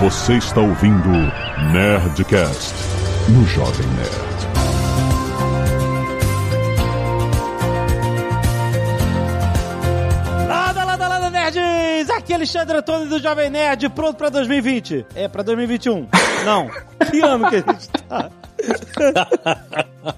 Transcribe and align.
Você 0.00 0.38
está 0.38 0.62
ouvindo 0.62 1.10
Nerdcast 1.74 2.74
no 3.28 3.44
Jovem 3.44 3.86
Nerd. 3.88 4.48
Lada, 10.48 10.84
lada, 10.84 11.06
lada, 11.06 11.28
nerds! 11.28 12.08
Aqui 12.08 12.32
é 12.32 12.36
Alexandre 12.36 12.78
Antônio 12.78 13.10
do 13.10 13.18
Jovem 13.18 13.50
Nerd, 13.50 13.90
pronto 13.90 14.16
pra 14.16 14.30
2020. 14.30 15.04
É, 15.14 15.28
pra 15.28 15.42
2021. 15.42 16.08
Não. 16.46 16.70
Que 17.10 17.20
ano 17.20 17.50
que 17.50 17.56
a 17.56 17.58
gente 17.58 17.88
tá? 17.90 18.30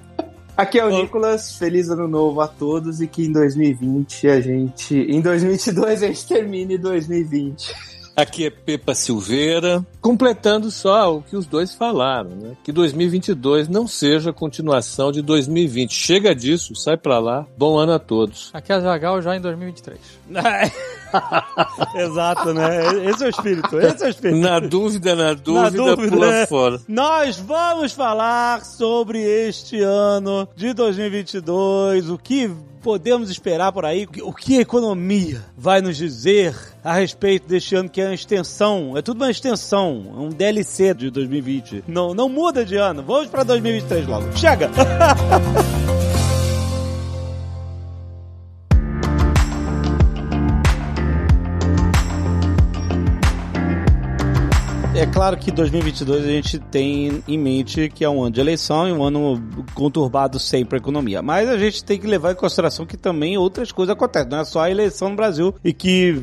Aqui 0.55 0.79
é 0.79 0.85
o 0.85 0.89
Nicolas, 0.91 1.57
feliz 1.57 1.89
ano 1.89 2.07
novo 2.07 2.39
a 2.39 2.47
todos 2.47 3.01
e 3.01 3.07
que 3.07 3.25
em 3.25 3.33
2020 3.33 4.29
a 4.29 4.39
gente. 4.39 4.95
Em 4.95 5.19
2022 5.19 6.03
a 6.03 6.07
gente 6.07 6.25
termine 6.25 6.77
2020. 6.77 7.92
Aqui 8.15 8.45
é 8.45 8.49
Pepa 8.51 8.93
Silveira, 8.93 9.83
completando 9.99 10.69
só 10.69 11.17
o 11.17 11.23
que 11.23 11.35
os 11.35 11.47
dois 11.47 11.73
falaram, 11.73 12.29
né? 12.29 12.55
Que 12.63 12.71
2022 12.71 13.67
não 13.67 13.87
seja 13.87 14.29
a 14.29 14.33
continuação 14.33 15.11
de 15.11 15.21
2020. 15.23 15.91
Chega 15.91 16.35
disso, 16.35 16.75
sai 16.75 16.95
pra 16.95 17.17
lá. 17.17 17.47
Bom 17.57 17.75
ano 17.77 17.93
a 17.93 17.99
todos. 17.99 18.51
Aqui 18.53 18.71
é 18.71 18.75
a 18.75 18.79
Zagal 18.81 19.19
já 19.19 19.35
em 19.35 19.41
2023. 19.41 19.99
Exato, 21.95 22.53
né? 22.53 23.09
Esse 23.09 23.23
é 23.23 23.27
o 23.27 23.29
espírito, 23.29 23.79
esse 23.79 24.03
é 24.03 24.07
o 24.07 24.09
espírito. 24.09 24.39
Na 24.39 24.59
dúvida, 24.59 25.15
na 25.15 25.33
dúvida, 25.33 25.71
dúvida, 25.71 26.11
pula 26.11 26.31
né? 26.31 26.45
fora. 26.45 26.79
Nós 26.87 27.37
vamos 27.37 27.93
falar 27.93 28.63
sobre 28.63 29.19
este 29.21 29.81
ano 29.81 30.47
de 30.55 30.71
2022, 30.73 32.09
o 32.11 32.17
que 32.17 32.51
podemos 32.83 33.31
esperar 33.31 33.71
por 33.71 33.85
aí, 33.85 34.07
o 34.21 34.33
que 34.33 34.57
a 34.57 34.61
economia 34.61 35.41
vai 35.57 35.81
nos 35.81 35.95
dizer 35.95 36.53
a 36.83 36.93
respeito 36.93 37.47
deste 37.47 37.73
ano 37.75 37.89
que 37.89 38.01
é 38.01 38.05
uma 38.05 38.13
extensão, 38.13 38.97
é 38.97 39.01
tudo 39.01 39.23
uma 39.23 39.31
extensão, 39.31 40.13
é 40.15 40.19
um 40.19 40.29
DLC 40.29 40.93
de 40.93 41.09
2020. 41.09 41.85
Não, 41.87 42.13
não 42.13 42.27
muda 42.27 42.65
de 42.65 42.75
ano, 42.75 43.01
vamos 43.01 43.29
para 43.29 43.43
2023 43.43 44.05
logo. 44.05 44.37
Chega! 44.37 44.69
É 54.95 55.07
claro 55.07 55.35
que 55.37 55.51
2022 55.51 56.23
a 56.23 56.27
gente 56.27 56.59
tem 56.59 57.23
em 57.27 57.37
mente 57.37 57.89
que 57.89 58.05
é 58.05 58.09
um 58.09 58.21
ano 58.21 58.31
de 58.31 58.39
eleição 58.39 58.87
e 58.87 58.91
um 58.91 59.03
ano 59.03 59.41
conturbado 59.73 60.39
sempre 60.39 60.77
a 60.77 60.79
economia. 60.79 61.19
Mas 61.21 61.49
a 61.49 61.57
gente 61.57 61.83
tem 61.83 61.99
que 61.99 62.05
levar 62.05 62.31
em 62.31 62.35
consideração 62.35 62.85
que 62.85 62.95
também 62.95 63.35
outras 63.35 63.71
coisas 63.71 63.93
acontecem. 63.93 64.29
Não 64.29 64.39
é 64.39 64.45
só 64.45 64.61
a 64.61 64.69
eleição 64.69 65.09
no 65.09 65.15
Brasil 65.15 65.55
e 65.63 65.73
que 65.73 66.21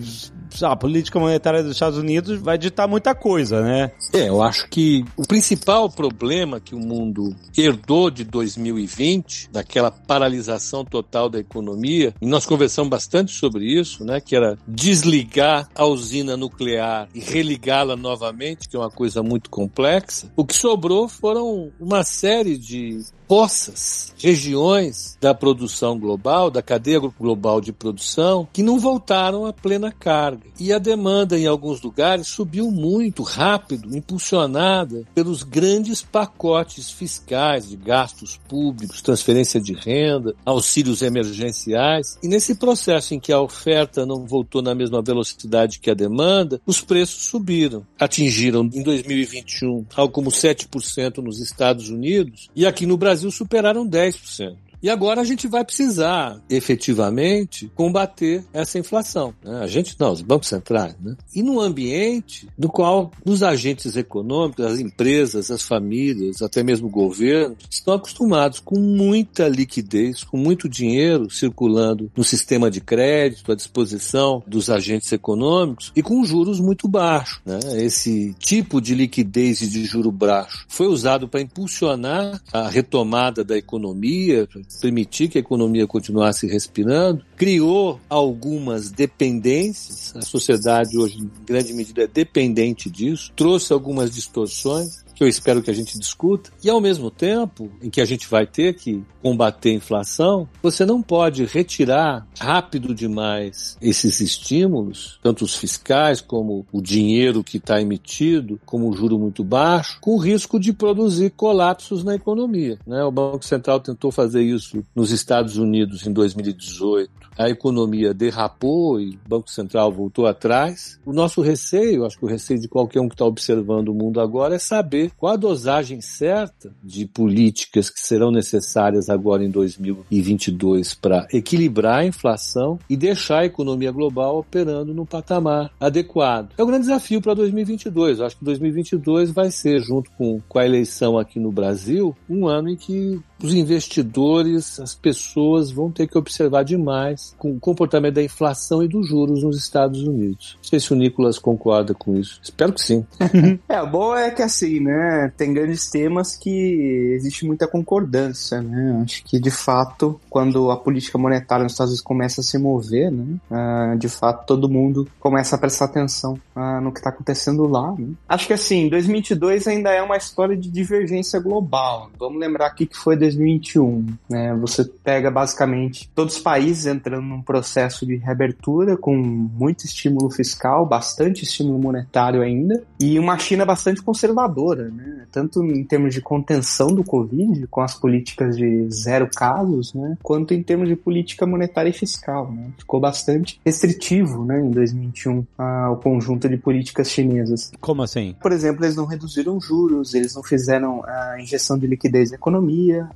a 0.63 0.77
política 0.77 1.19
monetária 1.19 1.63
dos 1.63 1.73
Estados 1.73 1.99
Unidos 1.99 2.41
vai 2.41 2.59
ditar 2.59 2.89
muita 2.89 3.15
coisa, 3.15 3.63
né? 3.63 3.93
É, 4.13 4.29
eu 4.29 4.43
acho 4.43 4.69
que 4.69 5.05
o 5.17 5.27
principal 5.27 5.89
problema 5.91 6.61
que 6.61 6.75
o 6.75 6.79
mundo 6.79 7.35
herdou 7.57 8.11
de 8.11 8.25
2020, 8.25 9.51
daquela 9.53 9.91
paralisação 9.91 10.85
total 10.85 11.29
da 11.29 11.39
economia, 11.39 12.15
e 12.21 12.27
nós 12.27 12.47
conversamos 12.47 12.91
bastante 12.91 13.33
sobre 13.33 13.65
isso, 13.65 14.05
né, 14.05 14.21
que 14.21 14.35
era 14.35 14.59
desligar 14.67 15.69
a 15.75 15.85
usina 15.85 16.37
nuclear 16.37 17.09
e 17.15 17.21
religá-la 17.21 17.97
novamente, 17.97 18.69
que 18.69 18.77
é 18.77 18.79
uma 18.79 18.91
coisa 18.91 19.23
muito 19.23 19.51
complexa. 19.51 20.31
O 20.37 20.45
que 20.45 20.55
sobrou 20.55 21.09
foram 21.09 21.71
uma 21.81 22.03
série 22.03 22.57
de 22.57 23.01
poças, 23.31 24.13
regiões 24.19 25.17
da 25.21 25.33
produção 25.33 25.97
global, 25.97 26.51
da 26.51 26.61
cadeia 26.61 26.99
global 26.99 27.61
de 27.61 27.73
produção, 27.73 28.49
que 28.53 28.61
não 28.61 28.77
voltaram 28.77 29.47
à 29.47 29.53
plena 29.53 29.93
carga. 29.93 30.49
E 30.59 30.73
a 30.73 30.81
demanda 30.81 31.39
em 31.39 31.47
alguns 31.47 31.81
lugares 31.81 32.27
subiu 32.27 32.73
muito 32.73 33.23
rápido, 33.23 33.97
impulsionada 33.97 35.05
pelos 35.15 35.45
grandes 35.45 36.03
pacotes 36.03 36.91
fiscais 36.91 37.69
de 37.69 37.77
gastos 37.77 38.37
públicos, 38.49 39.01
transferência 39.01 39.61
de 39.61 39.75
renda, 39.75 40.35
auxílios 40.45 41.01
emergenciais. 41.01 42.19
E 42.21 42.27
nesse 42.27 42.57
processo 42.57 43.15
em 43.15 43.21
que 43.21 43.33
a 43.33 43.41
oferta 43.41 44.05
não 44.05 44.27
voltou 44.27 44.61
na 44.61 44.75
mesma 44.75 45.01
velocidade 45.01 45.79
que 45.79 45.89
a 45.89 45.95
demanda, 45.95 46.61
os 46.67 46.81
preços 46.81 47.27
subiram. 47.27 47.87
Atingiram 47.97 48.69
em 48.75 48.83
2021 48.83 49.87
algo 49.95 50.13
como 50.13 50.31
7% 50.31 51.19
nos 51.19 51.39
Estados 51.39 51.91
Unidos 51.91 52.49
e 52.57 52.67
aqui 52.67 52.87
no 52.87 52.97
Brasil 52.97 53.20
superaram 53.29 53.89
10%. 53.89 54.70
E 54.83 54.89
agora 54.89 55.21
a 55.21 55.25
gente 55.25 55.47
vai 55.47 55.65
precisar, 55.65 56.41
efetivamente, 56.49 57.71
combater 57.75 58.45
essa 58.53 58.79
inflação. 58.79 59.35
Né? 59.45 59.61
A 59.61 59.67
gente 59.67 59.95
não, 59.99 60.13
os 60.13 60.23
bancos 60.23 60.49
centrais. 60.49 60.95
Né? 61.01 61.17
E 61.35 61.43
num 61.43 61.61
ambiente 61.61 62.49
do 62.57 62.69
qual 62.69 63.11
os 63.25 63.43
agentes 63.43 63.97
econômicos, 63.97 64.65
as 64.65 64.79
empresas, 64.79 65.51
as 65.51 65.63
famílias, 65.63 66.41
até 66.41 66.63
mesmo 66.63 66.89
o 66.89 66.91
governo, 66.91 67.57
estão 67.69 67.95
acostumados 67.95 68.59
com 68.59 68.79
muita 68.79 69.49
liquidez, 69.49 70.25
com 70.25 70.37
muito 70.37 70.69
dinheiro 70.69 71.31
circulando 71.31 72.11
no 72.17 72.25
sistema 72.25 72.71
de 72.71 72.81
crédito 72.81 73.53
à 73.53 73.55
disposição 73.55 74.43
dos 74.47 74.71
agentes 74.71 75.13
econômicos 75.13 75.93
e 75.95 76.03
com 76.03 76.25
juros 76.25 76.59
muito 76.59 76.89
baixos. 76.89 77.41
Né? 77.45 77.59
Esse 77.85 78.35
tipo 78.39 78.81
de 78.81 78.95
liquidez 78.95 79.61
e 79.61 79.69
de 79.69 79.85
juro 79.85 80.11
baixo 80.11 80.65
foi 80.69 80.87
usado 80.87 81.29
para 81.29 81.41
impulsionar 81.41 82.41
a 82.53 82.69
retomada 82.69 83.45
da 83.45 83.57
economia, 83.57 84.49
permitir 84.81 85.29
que 85.29 85.39
a 85.39 85.41
economia 85.41 85.87
continuasse 85.87 86.47
respirando, 86.47 87.25
criou 87.37 88.01
algumas 88.09 88.91
dependências, 88.91 90.15
a 90.17 90.23
sociedade 90.23 90.97
hoje 90.97 91.19
em 91.19 91.31
grande 91.45 91.73
medida 91.73 92.03
é 92.03 92.07
dependente 92.07 92.89
disso, 92.91 93.33
trouxe 93.35 93.73
algumas 93.73 94.11
distorções, 94.11 95.05
que 95.21 95.25
eu 95.25 95.29
espero 95.29 95.61
que 95.61 95.71
a 95.71 95.75
gente 95.75 95.99
discuta, 95.99 96.51
e 96.65 96.71
ao 96.71 96.81
mesmo 96.81 97.11
tempo 97.11 97.71
em 97.83 97.91
que 97.91 98.01
a 98.01 98.07
gente 98.07 98.27
vai 98.27 98.47
ter 98.47 98.73
que 98.73 99.05
combater 99.23 99.69
a 99.69 99.75
inflação, 99.75 100.49
você 100.63 100.87
não 100.87 101.03
pode 101.03 101.45
retirar 101.45 102.27
rápido 102.39 102.95
demais 102.95 103.77
esses 103.83 104.19
estímulos, 104.21 105.19
tanto 105.23 105.45
os 105.45 105.55
fiscais 105.55 106.23
como 106.23 106.65
o 106.73 106.81
dinheiro 106.81 107.45
que 107.45 107.59
está 107.59 107.79
emitido, 107.83 108.59
como 108.65 108.89
o 108.89 108.95
juro 108.95 109.19
muito 109.19 109.45
baixo, 109.45 109.99
com 110.01 110.15
o 110.15 110.19
risco 110.19 110.59
de 110.59 110.73
produzir 110.73 111.29
colapsos 111.33 112.03
na 112.03 112.15
economia. 112.15 112.79
Né? 112.87 113.05
O 113.05 113.13
Banco 113.13 113.45
Central 113.45 113.79
tentou 113.79 114.11
fazer 114.11 114.41
isso 114.41 114.83
nos 114.97 115.11
Estados 115.11 115.59
Unidos 115.59 116.07
em 116.07 116.15
2018. 116.15 117.11
A 117.39 117.49
economia 117.49 118.13
derrapou 118.13 119.01
e 119.01 119.11
o 119.11 119.29
Banco 119.29 119.51
Central 119.51 119.93
voltou 119.93 120.27
atrás. 120.27 120.99
O 121.05 121.13
nosso 121.13 121.41
receio, 121.41 122.05
acho 122.05 122.19
que 122.19 122.25
o 122.25 122.29
receio 122.29 122.61
de 122.61 122.69
qualquer 122.69 123.01
um 123.01 123.09
que 123.09 123.15
está 123.15 123.25
observando 123.25 123.89
o 123.89 123.95
mundo 123.95 124.21
agora, 124.21 124.55
é 124.55 124.59
saber 124.59 125.10
qual 125.17 125.35
a 125.35 125.37
dosagem 125.37 126.01
certa 126.01 126.75
de 126.83 127.07
políticas 127.07 127.91
que 127.91 128.01
serão 128.01 128.31
necessárias 128.31 129.09
agora 129.09 129.45
em 129.45 129.51
2022 129.51 130.95
para 130.95 131.27
equilibrar 131.33 132.01
a 132.01 132.07
inflação 132.07 132.79
e 132.89 132.97
deixar 132.97 133.41
a 133.41 133.47
economia 133.47 133.91
global 133.91 134.39
operando 134.39 134.95
num 134.95 135.05
patamar 135.05 135.71
adequado. 135.79 136.53
É 136.57 136.63
o 136.63 136.67
grande 136.67 136.83
desafio 136.83 137.21
para 137.21 137.35
2022. 137.35 138.19
Eu 138.19 138.27
acho 138.27 138.37
que 138.37 138.45
2022 138.45 139.31
vai 139.31 139.51
ser, 139.51 139.81
junto 139.81 140.11
com, 140.13 140.41
com 140.49 140.59
a 140.59 140.65
eleição 140.65 141.19
aqui 141.19 141.39
no 141.39 141.53
Brasil, 141.53 142.17
um 142.29 142.47
ano 142.47 142.69
em 142.69 142.77
que 142.77 143.21
os 143.43 143.55
investidores, 143.55 144.79
as 144.81 144.95
pessoas 144.95 145.71
vão 145.71 145.91
ter 145.91 146.07
que 146.07 146.19
observar 146.19 146.63
demais 146.63 147.35
com 147.39 147.53
o 147.53 147.61
comportamento 147.61 148.15
da 148.15 148.23
inflação 148.23 148.83
e 148.83 148.89
dos 148.89 149.09
juros 149.09 149.43
nos 149.43 149.57
Estados 149.57 150.03
Unidos. 150.03 150.57
Não 150.57 150.65
sei 150.65 150.81
se 150.81 150.93
o 150.93 150.97
Nicolas 150.97 151.39
concorda 151.39 151.95
com 151.95 152.17
isso. 152.17 152.41
Espero 152.43 152.73
que 152.73 152.83
sim. 152.83 153.07
É, 153.69 153.81
o 153.83 153.87
bom 153.87 154.15
é 154.15 154.31
que 154.31 154.43
assim, 154.43 154.81
né, 154.81 155.00
tem 155.37 155.53
grandes 155.53 155.91
temas 155.91 156.37
que 156.37 157.13
existe 157.15 157.47
muita 157.47 157.67
concordância, 157.67 158.61
né, 158.61 159.01
acho 159.03 159.25
que 159.25 159.39
de 159.39 159.51
fato, 159.51 160.21
quando 160.29 160.71
a 160.71 160.77
política 160.77 161.19
monetária 161.19 161.63
nos 161.63 161.73
Estados 161.73 161.93
Unidos 161.93 162.05
começa 162.05 162.41
a 162.41 162.45
se 162.45 162.59
mover, 162.59 163.11
né, 163.11 163.37
ah, 163.51 163.95
de 163.99 164.09
fato 164.09 164.47
todo 164.47 164.69
mundo 164.69 165.09
começa 165.19 165.57
a 165.57 165.59
prestar 165.59 165.87
atenção 165.87 166.39
ah, 166.55 166.81
no 166.81 166.93
que 166.93 166.99
está 166.99 167.11
acontecendo 167.11 167.67
lá, 167.67 167.93
né. 167.99 168.09
Acho 168.29 168.47
que 168.47 168.53
assim, 168.53 168.89
2022 168.89 169.67
ainda 169.67 169.91
é 169.91 170.03
uma 170.03 170.17
história 170.17 170.57
de 170.57 170.71
divergência 170.71 171.41
global. 171.41 172.11
Vamos 172.19 172.39
lembrar 172.39 172.67
aqui 172.67 172.87
que 172.87 172.97
foi 172.97 173.17
2021, 173.17 174.07
né, 174.29 174.55
você 174.61 174.85
pega 174.85 175.31
basicamente 175.31 176.11
todos 176.15 176.37
os 176.37 176.43
países 176.43 176.87
entrando 176.87 177.27
num 177.27 177.43
processo 177.43 178.07
de 178.07 178.17
reabertura 178.17 178.97
com 178.97 179.15
muito 179.17 179.85
estímulo 179.85 180.31
fiscal, 180.31 180.87
bastante 180.87 181.45
estímulo 181.45 181.79
monetário 181.79 182.43
ainda, 182.43 182.83
e 182.99 183.19
uma 183.19 183.39
China 183.39 183.65
bastante 183.65 184.03
conservadora, 184.03 184.90
né? 184.91 185.27
Tanto 185.31 185.65
em 185.65 185.85
termos 185.85 186.15
de 186.15 186.21
contenção 186.21 186.95
do 186.95 187.05
Covid, 187.05 187.67
com 187.69 187.81
as 187.81 187.95
políticas 187.95 188.57
de 188.57 188.91
zero 188.91 189.29
casos, 189.29 189.95
né? 189.95 190.17
Quanto 190.23 190.55
em 190.55 190.63
termos 190.63 190.89
de 190.89 190.97
política 190.97 191.47
monetária 191.47 191.91
e 191.91 191.93
fiscal, 191.93 192.51
né? 192.51 192.71
Ficou 192.79 193.01
bastante 193.01 193.61
restritivo, 193.65 194.45
né? 194.45 194.61
Em 194.61 194.71
2021, 194.71 195.45
o 195.93 195.97
conjunto 195.97 196.49
de 196.49 196.57
políticas 196.57 197.11
chinesas. 197.11 197.73
Como 197.81 198.03
assim? 198.03 198.35
Por 198.41 198.53
exemplo, 198.53 198.85
eles 198.85 198.97
não 198.97 199.07
reduziram 199.07 199.61
juros, 199.61 200.15
eles 200.15 200.35
não 200.35 200.43
fizeram 200.43 201.03
a 201.05 201.37
injeção 201.41 201.79
de 201.79 201.87
liquidez 201.87 202.31
na 202.31 202.37
economia. 202.37 203.09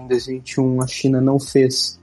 em 0.00 0.08
2021, 0.08 0.82
a 0.82 0.86
China 0.86 1.20
não 1.20 1.38
fez 1.38 1.98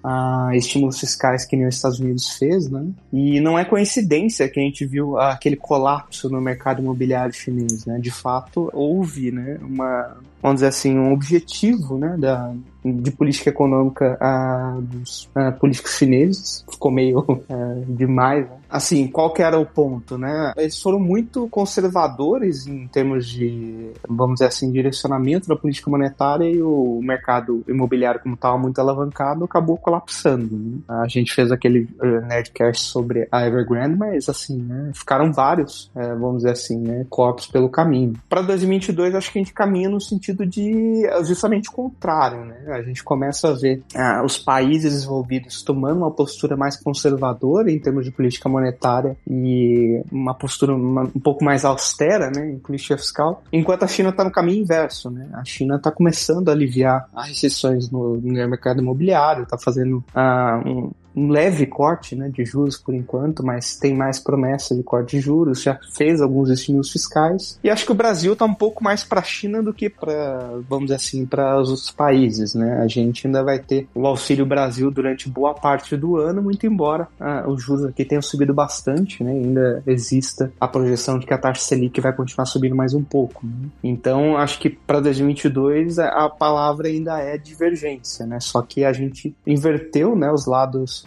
estímulos 0.54 1.00
fiscais 1.00 1.46
que 1.46 1.56
nem 1.56 1.68
os 1.68 1.76
Estados 1.76 2.00
Unidos 2.00 2.30
fez, 2.32 2.70
né? 2.70 2.88
E 3.12 3.40
não 3.40 3.58
é 3.58 3.66
coincidência 3.66 4.48
que 4.48 4.60
a 4.60 4.64
gente 4.64 4.86
viu 4.86 5.18
aquele 5.18 5.56
colapso 5.56 6.30
no 6.30 6.42
mercado 6.42 6.82
imobiliário 6.82 7.34
chinês, 7.34 7.86
né? 7.86 8.00
De 8.00 8.12
fato, 8.12 8.70
houve, 8.74 9.19
né, 9.32 9.60
uma, 9.62 10.18
vamos 10.42 10.58
dizer 10.58 10.68
assim, 10.68 10.98
um 10.98 11.14
objetivo, 11.14 11.98
né, 11.98 12.16
da, 12.18 12.54
de 12.84 13.12
política 13.12 13.50
econômica 13.50 14.18
uh, 14.22 14.82
dos 14.82 15.30
uh, 15.36 15.52
políticos 15.60 15.98
chineses. 15.98 16.66
Ficou 16.70 16.92
meio 16.92 17.20
uh, 17.20 17.86
demais. 17.88 18.46
Né? 18.50 18.60
Assim, 18.70 19.08
qual 19.08 19.34
que 19.34 19.42
era 19.42 19.60
o 19.60 19.66
ponto, 19.66 20.18
né? 20.18 20.54
Eles 20.56 20.80
foram 20.80 21.00
muito 21.00 21.48
conservadores 21.50 22.68
em 22.68 22.88
termos 22.88 23.28
de, 23.28 23.92
vamos 24.08 24.36
dizer 24.36 24.46
assim, 24.46 24.72
direcionamento 24.72 25.48
da 25.48 25.56
política 25.56 25.90
monetária 25.90 26.46
e 26.46 26.62
o 26.62 27.00
mercado 27.02 27.64
imobiliário, 27.68 28.22
como 28.22 28.36
estava 28.36 28.58
muito 28.60 28.80
alavancado, 28.80 29.44
acabou 29.44 29.76
colapsando. 29.76 30.56
Né? 30.56 30.80
A 30.88 31.08
gente 31.08 31.34
fez 31.34 31.52
aquele 31.52 31.90
uh, 32.00 32.28
Nerdcast 32.28 32.84
sobre 32.84 33.28
a 33.32 33.46
Evergrande, 33.46 33.98
mas 33.98 34.30
assim, 34.30 34.58
né? 34.62 34.92
Ficaram 34.94 35.34
vários, 35.34 35.86
uh, 35.96 36.20
vamos 36.20 36.38
dizer 36.38 36.52
assim, 36.52 36.78
né? 36.78 37.06
Corpos 37.10 37.48
pelo 37.48 37.70
caminho. 37.70 38.14
Para 38.30 38.44
2022, 38.44 39.16
acho 39.16 39.32
que 39.32 39.40
a 39.40 39.42
gente 39.42 39.54
caminha 39.54 39.90
no 39.90 40.00
sentido 40.00 40.46
de 40.46 41.10
justamente 41.24 41.70
o 41.70 41.74
contrário, 41.74 42.46
né? 42.46 42.79
A 42.80 42.84
gente 42.84 43.04
começa 43.04 43.50
a 43.50 43.54
ver 43.54 43.84
ah, 43.96 44.24
os 44.24 44.38
países 44.38 44.94
desenvolvidos 44.94 45.62
tomando 45.62 45.98
uma 45.98 46.12
postura 46.12 46.56
mais 46.56 46.76
conservadora 46.82 47.72
em 47.72 47.80
termos 47.80 48.06
de 48.06 48.12
política 48.12 48.50
monetária 48.50 49.18
e 49.30 50.02
uma 50.12 50.34
postura 50.34 50.74
uma, 50.74 51.04
um 51.04 51.20
pouco 51.20 51.44
mais 51.44 51.66
austera, 51.66 52.30
né, 52.30 52.52
em 52.52 52.60
política 52.60 52.98
fiscal, 52.98 53.44
enquanto 53.52 53.84
a 53.84 53.88
China 53.88 54.10
está 54.10 54.24
no 54.24 54.32
caminho 54.32 54.62
inverso, 54.62 55.10
né? 55.10 55.30
A 55.34 55.44
China 55.44 55.76
está 55.76 55.92
começando 55.92 56.50
a 56.50 56.52
aliviar 56.52 57.08
as 57.14 57.28
restrições 57.28 57.90
no, 57.90 58.18
no 58.18 58.50
mercado 58.50 58.82
imobiliário, 58.82 59.44
está 59.44 59.58
fazendo 59.58 60.04
ah, 60.14 60.62
um, 60.66 60.92
um 61.16 61.30
leve 61.30 61.66
corte 61.66 62.16
né, 62.16 62.30
de 62.30 62.46
juros 62.46 62.78
por 62.78 62.94
enquanto, 62.94 63.44
mas 63.44 63.76
tem 63.76 63.96
mais 63.96 64.20
promessa 64.20 64.76
de 64.76 64.84
corte 64.84 65.18
de 65.18 65.22
juros, 65.22 65.62
já 65.62 65.80
fez 65.94 66.22
alguns 66.22 66.50
estímulos 66.50 66.92
fiscais. 66.92 67.60
E 67.64 67.70
acho 67.70 67.86
que 67.86 67.92
o 67.92 67.96
Brasil 67.96 68.34
está 68.34 68.46
um 68.46 68.54
pouco 68.54 68.84
mais 68.84 69.04
para 69.04 69.20
a 69.20 69.24
China 69.24 69.62
do 69.62 69.74
que 69.74 69.90
para, 69.90 70.60
vamos 70.68 70.86
dizer 70.86 70.96
assim, 70.96 71.26
para 71.26 71.60
os 71.60 71.70
outros 71.70 71.92
países. 71.92 72.54
Né? 72.54 72.82
A 72.82 72.88
gente 72.88 73.28
ainda 73.28 73.44
vai 73.44 73.60
ter 73.60 73.88
o 73.94 74.06
Auxílio 74.06 74.46
Brasil 74.46 74.90
durante 74.92 75.30
boa 75.30 75.54
parte 75.54 75.96
do 75.98 76.18
ano, 76.18 76.42
muito 76.42 76.66
embora 76.66 77.08
ah, 77.20 77.46
os 77.48 77.64
juros 77.64 77.86
aqui 77.86 78.06
tenham 78.06 78.22
subido 78.22 78.54
bastante, 78.54 79.24
né? 79.24 79.32
ainda 79.32 79.84
exista 79.86 80.52
a 80.60 80.68
projeção 80.68 81.20
de 81.20 81.26
que 81.26 81.34
a 81.34 81.38
taxa 81.38 81.62
Selic 81.62 82.00
vai 82.00 82.14
continuar 82.14 82.46
subindo 82.46 82.76
mais 82.76 82.94
um 82.94 83.04
pouco. 83.04 83.46
Né? 83.46 83.70
Então, 83.84 84.38
acho 84.38 84.60
que 84.60 84.70
para 84.70 85.00
2022 85.00 86.00
a 86.00 86.30
palavra 86.30 86.88
ainda 86.88 87.20
é 87.20 87.38
divergência, 87.38 88.26
né? 88.26 88.40
só 88.40 88.62
que 88.62 88.84
a 88.84 88.94
gente 88.94 89.36
inverteu 89.46 90.16
né, 90.16 90.32
os 90.32 90.46
lados 90.46 90.99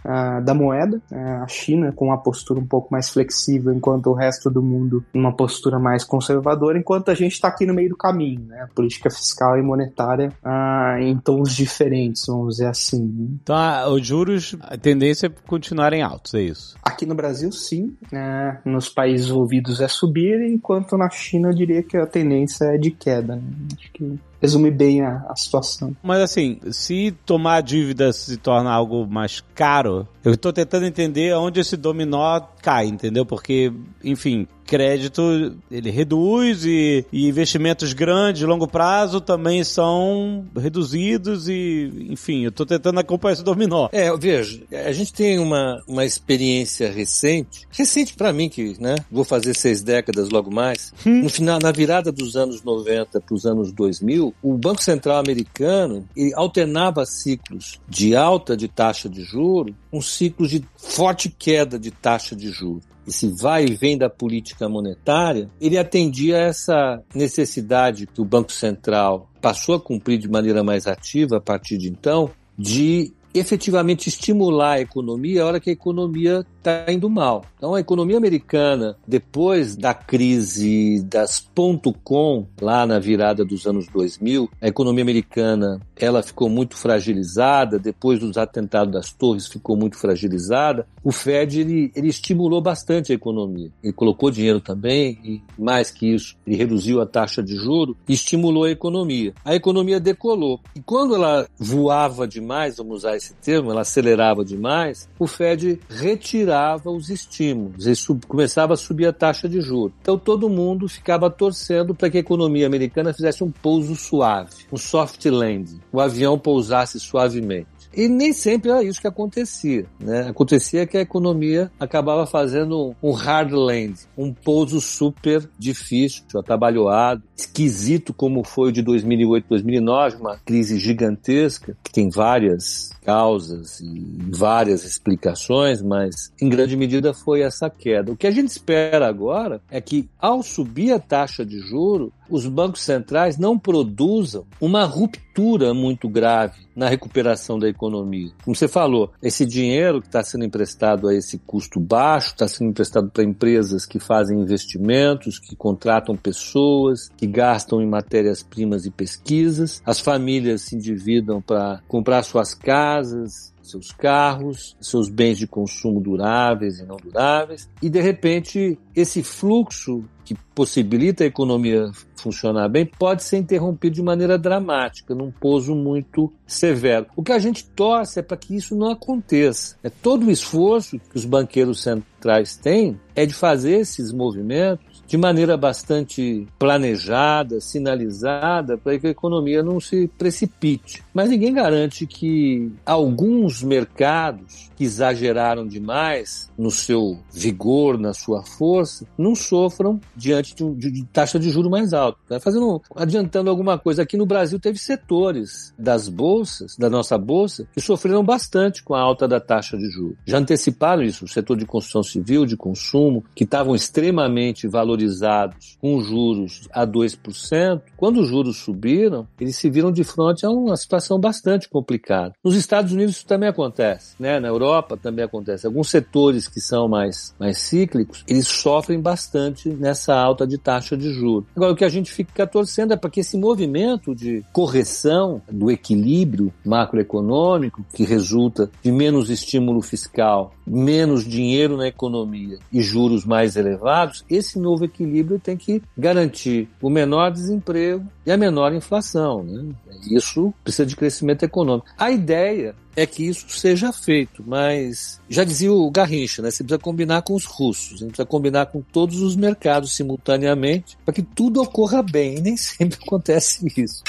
da 0.44 0.54
moeda, 0.54 1.00
uh, 1.10 1.42
a 1.42 1.46
China 1.48 1.92
com 1.92 2.06
uma 2.06 2.18
postura 2.18 2.60
um 2.60 2.66
pouco 2.66 2.88
mais 2.90 3.10
flexível, 3.10 3.72
enquanto 3.72 4.08
o 4.08 4.14
resto 4.14 4.50
do 4.50 4.62
mundo 4.62 5.04
uma 5.14 5.34
postura 5.34 5.78
mais 5.78 6.04
conservadora, 6.04 6.78
enquanto 6.78 7.10
a 7.10 7.14
gente 7.14 7.32
está 7.32 7.48
aqui 7.48 7.66
no 7.66 7.74
meio 7.74 7.90
do 7.90 7.96
caminho, 7.96 8.46
né? 8.46 8.66
política 8.74 9.10
fiscal 9.10 9.58
e 9.58 9.62
monetária 9.62 10.32
uh, 10.44 10.98
em 11.00 11.16
tons 11.18 11.54
diferentes, 11.54 12.24
vamos 12.26 12.56
dizer 12.56 12.66
assim. 12.66 13.02
Né? 13.02 13.28
Então, 13.42 13.92
os 13.92 14.06
juros, 14.06 14.56
a 14.60 14.76
tendência 14.76 15.26
é 15.26 15.30
continuarem 15.46 16.02
altos, 16.02 16.34
é 16.34 16.42
isso? 16.42 16.76
Aqui 16.82 17.06
no 17.06 17.14
Brasil, 17.14 17.50
sim. 17.52 17.96
Né? 18.10 18.60
Nos 18.64 18.88
países 18.88 19.28
envolvidos 19.28 19.80
é 19.80 19.88
subir, 19.88 20.40
enquanto 20.42 20.96
na 20.96 21.10
China 21.10 21.48
eu 21.48 21.54
diria 21.54 21.82
que 21.82 21.96
a 21.96 22.06
tendência 22.06 22.64
é 22.66 22.78
de 22.78 22.90
queda. 22.90 23.36
Né? 23.36 23.42
Acho 23.78 23.92
que 23.92 24.18
resume 24.42 24.72
bem 24.72 25.00
a, 25.02 25.24
a, 25.28 25.36
situação. 25.36 25.96
Mas 26.02 26.20
assim, 26.20 26.58
se 26.72 27.14
tomar 27.24 27.62
dívida 27.62 28.12
se 28.12 28.36
torna 28.36 28.72
algo 28.72 29.06
mais 29.06 29.42
caro, 29.54 30.06
eu 30.24 30.34
estou 30.34 30.52
tentando 30.52 30.84
entender 30.84 31.32
onde 31.36 31.60
esse 31.60 31.76
dominó 31.76 32.40
cai, 32.60 32.86
entendeu? 32.86 33.24
Porque, 33.24 33.72
enfim, 34.02 34.48
crédito 34.66 35.54
ele 35.70 35.90
reduz 35.90 36.64
e, 36.64 37.04
e, 37.12 37.28
investimentos 37.28 37.92
grandes, 37.92 38.40
de 38.40 38.46
longo 38.46 38.66
prazo, 38.66 39.20
também 39.20 39.62
são 39.64 40.46
reduzidos 40.56 41.48
e, 41.48 42.08
enfim, 42.10 42.42
eu 42.42 42.48
estou 42.48 42.66
tentando 42.66 42.98
acompanhar 43.00 43.34
esse 43.34 43.44
dominó. 43.44 43.88
É, 43.92 44.14
veja, 44.16 44.62
a 44.86 44.92
gente 44.92 45.12
tem 45.12 45.38
uma, 45.38 45.82
uma 45.86 46.04
experiência 46.04 46.90
recente, 46.90 47.66
recente 47.70 48.14
para 48.14 48.32
mim, 48.32 48.48
que 48.48 48.76
né, 48.80 48.96
vou 49.10 49.24
fazer 49.24 49.54
seis 49.54 49.82
décadas 49.82 50.30
logo 50.30 50.52
mais, 50.52 50.92
hum. 51.06 51.22
no 51.22 51.28
final, 51.28 51.58
na 51.60 51.72
virada 51.72 52.10
dos 52.10 52.36
anos 52.36 52.62
90 52.62 53.20
para 53.20 53.34
os 53.34 53.46
anos 53.46 53.72
2000, 53.72 54.34
o 54.42 54.58
Banco 54.58 54.82
Central 54.82 55.18
americano 55.18 56.08
alternava 56.34 57.04
ciclos 57.04 57.80
de 57.88 58.16
alta 58.16 58.56
de 58.56 58.68
taxa 58.68 59.08
de 59.08 59.22
juro 59.22 59.74
com 59.90 60.00
ciclos 60.00 60.50
de 60.50 60.64
forte 60.76 61.28
queda 61.28 61.78
de 61.78 61.90
taxa 61.90 62.34
de 62.34 62.50
juro 62.50 62.82
esse 63.06 63.28
vai 63.28 63.64
e 63.64 63.74
vem 63.74 63.98
da 63.98 64.08
política 64.08 64.68
monetária, 64.68 65.48
ele 65.60 65.78
atendia 65.78 66.38
essa 66.38 67.02
necessidade 67.14 68.06
que 68.06 68.20
o 68.20 68.24
Banco 68.24 68.52
Central 68.52 69.28
passou 69.40 69.74
a 69.74 69.80
cumprir 69.80 70.18
de 70.18 70.28
maneira 70.28 70.62
mais 70.62 70.86
ativa 70.86 71.38
a 71.38 71.40
partir 71.40 71.78
de 71.78 71.88
então, 71.88 72.30
de 72.56 73.12
efetivamente 73.34 74.08
estimular 74.08 74.72
a 74.72 74.80
economia 74.80 75.42
a 75.42 75.46
hora 75.46 75.60
que 75.60 75.70
a 75.70 75.72
economia 75.72 76.44
está 76.58 76.90
indo 76.92 77.10
mal. 77.10 77.44
Então, 77.56 77.74
a 77.74 77.80
economia 77.80 78.16
americana, 78.16 78.96
depois 79.06 79.76
da 79.76 79.92
crise 79.92 81.02
das 81.02 81.40
ponto 81.40 81.92
.com, 82.04 82.46
lá 82.60 82.86
na 82.86 82.98
virada 82.98 83.44
dos 83.44 83.66
anos 83.66 83.86
2000, 83.88 84.48
a 84.60 84.68
economia 84.68 85.02
americana 85.02 85.80
ela 85.96 86.22
ficou 86.22 86.48
muito 86.48 86.76
fragilizada, 86.76 87.78
depois 87.78 88.20
dos 88.20 88.36
atentados 88.36 88.92
das 88.92 89.12
torres 89.12 89.46
ficou 89.46 89.76
muito 89.76 89.96
fragilizada. 89.96 90.86
O 91.02 91.12
Fed 91.12 91.60
ele, 91.60 91.92
ele 91.94 92.08
estimulou 92.08 92.60
bastante 92.60 93.12
a 93.12 93.14
economia. 93.14 93.70
Ele 93.82 93.92
colocou 93.92 94.30
dinheiro 94.30 94.60
também 94.60 95.18
e 95.24 95.42
mais 95.58 95.90
que 95.90 96.06
isso, 96.14 96.36
ele 96.46 96.56
reduziu 96.56 97.00
a 97.00 97.06
taxa 97.06 97.42
de 97.42 97.56
juro 97.56 97.96
e 98.08 98.12
estimulou 98.12 98.64
a 98.64 98.70
economia. 98.70 99.34
A 99.44 99.54
economia 99.54 99.98
decolou. 99.98 100.60
E 100.74 100.80
quando 100.80 101.14
ela 101.14 101.46
voava 101.58 102.26
demais, 102.26 102.76
vamos 102.76 102.98
usar 102.98 103.16
esse 103.22 103.34
termo, 103.34 103.70
ela 103.70 103.82
acelerava 103.82 104.44
demais, 104.44 105.08
o 105.18 105.26
Fed 105.26 105.80
retirava 105.88 106.90
os 106.90 107.08
estímulos 107.08 107.86
e 107.86 107.94
sub, 107.94 108.26
começava 108.26 108.74
a 108.74 108.76
subir 108.76 109.06
a 109.06 109.12
taxa 109.12 109.48
de 109.48 109.60
juros. 109.60 109.94
Então 110.00 110.18
todo 110.18 110.48
mundo 110.48 110.88
ficava 110.88 111.30
torcendo 111.30 111.94
para 111.94 112.10
que 112.10 112.16
a 112.16 112.20
economia 112.20 112.66
americana 112.66 113.14
fizesse 113.14 113.44
um 113.44 113.50
pouso 113.50 113.94
suave, 113.94 114.66
um 114.72 114.76
soft 114.76 115.24
landing, 115.26 115.80
o 115.92 116.00
avião 116.00 116.36
pousasse 116.38 116.98
suavemente. 116.98 117.68
E 117.94 118.08
nem 118.08 118.32
sempre 118.32 118.70
era 118.70 118.82
isso 118.82 119.00
que 119.00 119.06
acontecia. 119.06 119.86
Né? 120.00 120.28
Acontecia 120.28 120.86
que 120.86 120.96
a 120.96 121.00
economia 121.00 121.70
acabava 121.78 122.26
fazendo 122.26 122.94
um 123.02 123.12
hard 123.12 123.52
land, 123.52 123.94
um 124.16 124.32
pouso 124.32 124.80
super 124.80 125.48
difícil, 125.58 126.24
atabalhoado, 126.34 127.22
esquisito 127.36 128.14
como 128.14 128.44
foi 128.44 128.68
o 128.68 128.72
de 128.72 128.82
2008, 128.82 129.46
2009, 129.48 130.16
uma 130.16 130.38
crise 130.38 130.78
gigantesca, 130.78 131.76
que 131.82 131.92
tem 131.92 132.08
várias 132.08 132.90
causas 133.04 133.80
e 133.80 134.30
várias 134.30 134.84
explicações, 134.84 135.82
mas 135.82 136.32
em 136.40 136.48
grande 136.48 136.76
medida 136.76 137.12
foi 137.12 137.42
essa 137.42 137.68
queda. 137.68 138.12
O 138.12 138.16
que 138.16 138.26
a 138.26 138.30
gente 138.30 138.48
espera 138.48 139.08
agora 139.08 139.60
é 139.70 139.80
que, 139.80 140.08
ao 140.18 140.42
subir 140.42 140.92
a 140.92 141.00
taxa 141.00 141.44
de 141.44 141.58
juro, 141.58 142.12
os 142.32 142.46
bancos 142.46 142.80
centrais 142.80 143.36
não 143.36 143.58
produzam 143.58 144.46
uma 144.58 144.84
ruptura 144.86 145.74
muito 145.74 146.08
grave 146.08 146.62
na 146.74 146.88
recuperação 146.88 147.58
da 147.58 147.68
economia. 147.68 148.32
Como 148.42 148.56
você 148.56 148.66
falou, 148.66 149.12
esse 149.22 149.44
dinheiro 149.44 150.00
que 150.00 150.06
está 150.06 150.22
sendo 150.22 150.46
emprestado 150.46 151.08
a 151.08 151.14
esse 151.14 151.38
custo 151.38 151.78
baixo, 151.78 152.28
está 152.28 152.48
sendo 152.48 152.70
emprestado 152.70 153.10
para 153.10 153.22
empresas 153.22 153.84
que 153.84 153.98
fazem 153.98 154.40
investimentos, 154.40 155.38
que 155.38 155.54
contratam 155.54 156.16
pessoas, 156.16 157.10
que 157.18 157.26
gastam 157.26 157.82
em 157.82 157.86
matérias-primas 157.86 158.86
e 158.86 158.90
pesquisas, 158.90 159.82
as 159.84 160.00
famílias 160.00 160.62
se 160.62 160.76
endividam 160.76 161.42
para 161.42 161.82
comprar 161.86 162.22
suas 162.22 162.54
casas, 162.54 163.51
seus 163.62 163.92
carros, 163.92 164.76
seus 164.80 165.08
bens 165.08 165.38
de 165.38 165.46
consumo 165.46 166.00
duráveis 166.00 166.78
e 166.78 166.84
não 166.84 166.96
duráveis, 166.96 167.68
e 167.80 167.88
de 167.88 168.00
repente 168.00 168.78
esse 168.94 169.22
fluxo 169.22 170.04
que 170.24 170.36
possibilita 170.54 171.24
a 171.24 171.26
economia 171.26 171.90
funcionar 172.16 172.68
bem 172.68 172.86
pode 172.86 173.24
ser 173.24 173.38
interrompido 173.38 173.96
de 173.96 174.02
maneira 174.02 174.38
dramática, 174.38 175.14
num 175.14 175.30
pouso 175.30 175.74
muito 175.74 176.32
severo. 176.46 177.06
O 177.16 177.22
que 177.22 177.32
a 177.32 177.38
gente 177.38 177.64
torce 177.64 178.20
é 178.20 178.22
para 178.22 178.36
que 178.36 178.54
isso 178.54 178.76
não 178.76 178.90
aconteça. 178.90 179.76
É 179.82 179.90
todo 179.90 180.26
o 180.26 180.30
esforço 180.30 180.98
que 180.98 181.16
os 181.16 181.24
banqueiros 181.24 181.82
centrais 181.82 182.56
têm 182.56 183.00
é 183.14 183.26
de 183.26 183.34
fazer 183.34 183.80
esses 183.80 184.12
movimentos 184.12 185.02
de 185.06 185.16
maneira 185.16 185.56
bastante 185.56 186.46
planejada, 186.58 187.60
sinalizada, 187.60 188.78
para 188.78 188.98
que 188.98 189.08
a 189.08 189.10
economia 189.10 189.62
não 189.62 189.80
se 189.80 190.08
precipite. 190.16 191.02
Mas 191.12 191.28
ninguém 191.28 191.52
garante 191.52 192.06
que 192.06 192.72
alguns 192.86 193.62
mercados 193.62 194.70
que 194.76 194.84
exageraram 194.84 195.66
demais 195.66 196.50
no 196.56 196.70
seu 196.70 197.18
vigor, 197.32 197.98
na 197.98 198.14
sua 198.14 198.42
força, 198.42 199.06
não 199.18 199.34
sofram 199.34 200.00
diante 200.16 200.54
de, 200.54 200.64
um, 200.64 200.74
de, 200.74 200.90
de 200.90 201.04
taxa 201.04 201.38
de 201.38 201.50
juro 201.50 201.68
mais 201.68 201.92
alta. 201.92 202.18
Tá 202.28 202.40
fazendo, 202.40 202.80
adiantando 202.96 203.50
alguma 203.50 203.78
coisa, 203.78 204.02
aqui 204.02 204.16
no 204.16 204.26
Brasil 204.26 204.58
teve 204.58 204.78
setores 204.78 205.74
das 205.78 206.08
bolsas, 206.08 206.76
da 206.76 206.88
nossa 206.88 207.18
bolsa, 207.18 207.66
que 207.72 207.80
sofreram 207.80 208.24
bastante 208.24 208.82
com 208.82 208.94
a 208.94 209.00
alta 209.00 209.28
da 209.28 209.40
taxa 209.40 209.76
de 209.76 209.90
juros. 209.90 210.16
Já 210.26 210.38
anteciparam 210.38 211.02
isso, 211.02 211.24
o 211.24 211.28
setor 211.28 211.56
de 211.56 211.66
construção 211.66 212.02
civil, 212.02 212.46
de 212.46 212.56
consumo, 212.56 213.24
que 213.34 213.44
estavam 213.44 213.74
extremamente 213.74 214.66
valorizados 214.66 215.76
com 215.80 216.00
juros 216.00 216.68
a 216.72 216.86
2%, 216.86 217.82
quando 217.96 218.20
os 218.20 218.28
juros 218.28 218.56
subiram, 218.58 219.26
eles 219.38 219.56
se 219.56 219.68
viram 219.68 219.92
de 219.92 220.04
frente 220.04 220.46
a 220.46 220.50
uma 220.50 220.76
situação 220.76 221.01
bastante 221.18 221.68
complicada. 221.68 222.34
Nos 222.42 222.56
Estados 222.56 222.92
Unidos 222.92 223.16
isso 223.16 223.26
também 223.26 223.48
acontece, 223.48 224.14
né? 224.18 224.40
Na 224.40 224.48
Europa 224.48 224.96
também 224.96 225.24
acontece. 225.24 225.66
Alguns 225.66 225.90
setores 225.90 226.48
que 226.48 226.60
são 226.60 226.88
mais, 226.88 227.34
mais 227.38 227.58
cíclicos, 227.58 228.24
eles 228.26 228.48
sofrem 228.48 229.00
bastante 229.00 229.68
nessa 229.68 230.14
alta 230.14 230.46
de 230.46 230.58
taxa 230.58 230.96
de 230.96 231.12
juros. 231.12 231.48
Agora, 231.54 231.72
o 231.72 231.76
que 231.76 231.84
a 231.84 231.88
gente 231.88 232.10
fica 232.10 232.46
torcendo 232.46 232.92
é 232.92 232.96
para 232.96 233.10
que 233.10 233.20
esse 233.20 233.36
movimento 233.36 234.14
de 234.14 234.44
correção 234.52 235.40
do 235.50 235.70
equilíbrio 235.70 236.52
macroeconômico, 236.64 237.84
que 237.94 238.04
resulta 238.04 238.70
de 238.82 238.90
menos 238.90 239.30
estímulo 239.30 239.82
fiscal, 239.82 240.54
menos 240.66 241.24
dinheiro 241.26 241.76
na 241.76 241.88
economia 241.88 242.58
e 242.72 242.80
juros 242.80 243.24
mais 243.24 243.56
elevados, 243.56 244.24
esse 244.28 244.58
novo 244.58 244.84
equilíbrio 244.84 245.38
tem 245.38 245.56
que 245.56 245.82
garantir 245.96 246.68
o 246.80 246.90
menor 246.90 247.30
desemprego 247.30 248.06
e 248.24 248.30
a 248.30 248.36
menor 248.36 248.72
inflação. 248.72 249.42
Né? 249.42 249.74
Isso 250.10 250.52
precisa 250.62 250.86
de 250.86 250.91
crescimento 250.96 251.44
econômico. 251.44 251.86
A 251.98 252.10
ideia 252.10 252.74
é 252.94 253.06
que 253.06 253.26
isso 253.26 253.46
seja 253.48 253.92
feito, 253.92 254.44
mas 254.46 255.20
já 255.28 255.44
dizia 255.44 255.72
o 255.72 255.90
Garrincha, 255.90 256.42
né? 256.42 256.50
Você 256.50 256.62
precisa 256.62 256.78
combinar 256.78 257.22
com 257.22 257.34
os 257.34 257.44
russos, 257.44 258.00
gente 258.00 258.08
precisa 258.08 258.26
combinar 258.26 258.66
com 258.66 258.82
todos 258.82 259.20
os 259.20 259.34
mercados 259.34 259.94
simultaneamente 259.94 260.96
para 261.04 261.14
que 261.14 261.22
tudo 261.22 261.62
ocorra 261.62 262.02
bem, 262.02 262.38
e 262.38 262.40
nem 262.40 262.56
sempre 262.58 262.98
acontece 263.02 263.66
isso. 263.76 264.02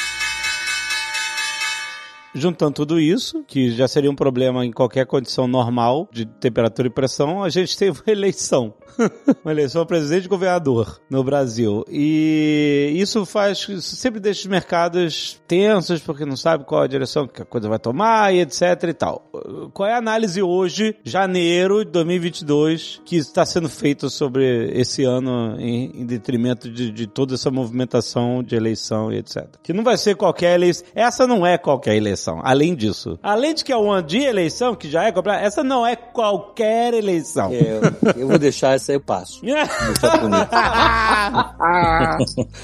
Juntando 2.36 2.74
tudo 2.74 3.00
isso, 3.00 3.44
que 3.44 3.72
já 3.76 3.88
seria 3.88 4.10
um 4.10 4.16
problema 4.16 4.66
em 4.66 4.72
qualquer 4.72 5.06
condição 5.06 5.48
normal 5.48 6.10
de 6.12 6.26
temperatura 6.26 6.88
e 6.88 6.92
pressão, 6.92 7.44
a 7.44 7.50
gente 7.50 7.78
teve 7.78 8.02
uma 8.02 8.12
eleição. 8.12 8.74
uma 9.44 9.52
eleição 9.52 9.86
presidente 9.86 10.26
e 10.26 10.30
governador 10.30 11.02
no 11.10 11.24
Brasil. 11.24 11.84
E 11.90 12.94
isso 12.96 13.26
faz, 13.26 13.68
isso 13.70 13.96
sempre 13.96 14.20
deixa 14.20 14.42
os 14.42 14.48
mercados 14.48 15.42
tensos, 15.48 16.02
porque 16.02 16.26
não 16.26 16.36
sabe 16.36 16.66
qual 16.66 16.82
a 16.82 16.88
direção 16.88 17.28
que 17.28 17.42
a 17.42 17.46
coisa 17.46 17.70
vai 17.70 17.80
tomar 17.80 18.34
e 18.34 18.42
etc 18.42 18.62
e 18.84 18.94
tal. 18.94 19.30
Qual 19.74 19.88
é 19.88 19.94
a 19.94 19.98
análise 19.98 20.42
hoje, 20.42 20.96
janeiro 21.04 21.84
de 21.86 21.92
2022, 21.92 23.02
que 23.06 23.18
está 23.18 23.46
sendo 23.46 23.70
feita 23.70 24.10
sobre 24.10 24.72
esse 24.74 25.04
ano 25.04 25.56
em, 25.60 26.02
em 26.02 26.06
detrimento 26.06 26.70
de, 26.70 26.92
de 26.92 27.08
toda 27.08 27.36
essa 27.36 27.50
movimentação 27.52 28.44
de 28.44 28.56
eleição 28.56 29.12
e 29.12 29.18
etc. 29.18 29.48
Que 29.62 29.74
não 29.74 29.84
vai 29.84 29.98
ser 29.98 30.16
qualquer 30.16 30.56
eleição. 30.56 30.86
Essa 30.96 31.28
não 31.28 31.46
é 31.46 31.58
qualquer 31.58 31.96
eleição. 31.96 32.42
Além 32.44 32.76
disso. 32.76 33.18
Além 33.22 33.54
de 33.54 33.64
que 33.64 33.72
é 33.72 33.78
um 33.78 33.92
ano 33.92 34.08
de 34.08 34.20
eleição, 34.20 34.76
que 34.76 34.90
já 34.90 35.06
é 35.06 35.14
essa 35.42 35.64
não 35.64 35.86
é 35.86 35.96
qualquer 35.96 36.94
eleição. 36.94 37.52
É, 37.52 37.80
eu 38.18 38.28
vou 38.28 38.38
deixar 38.38 38.76
essa 38.76 38.83
aí, 38.92 38.98
eu 38.98 39.02
passo. 39.02 39.42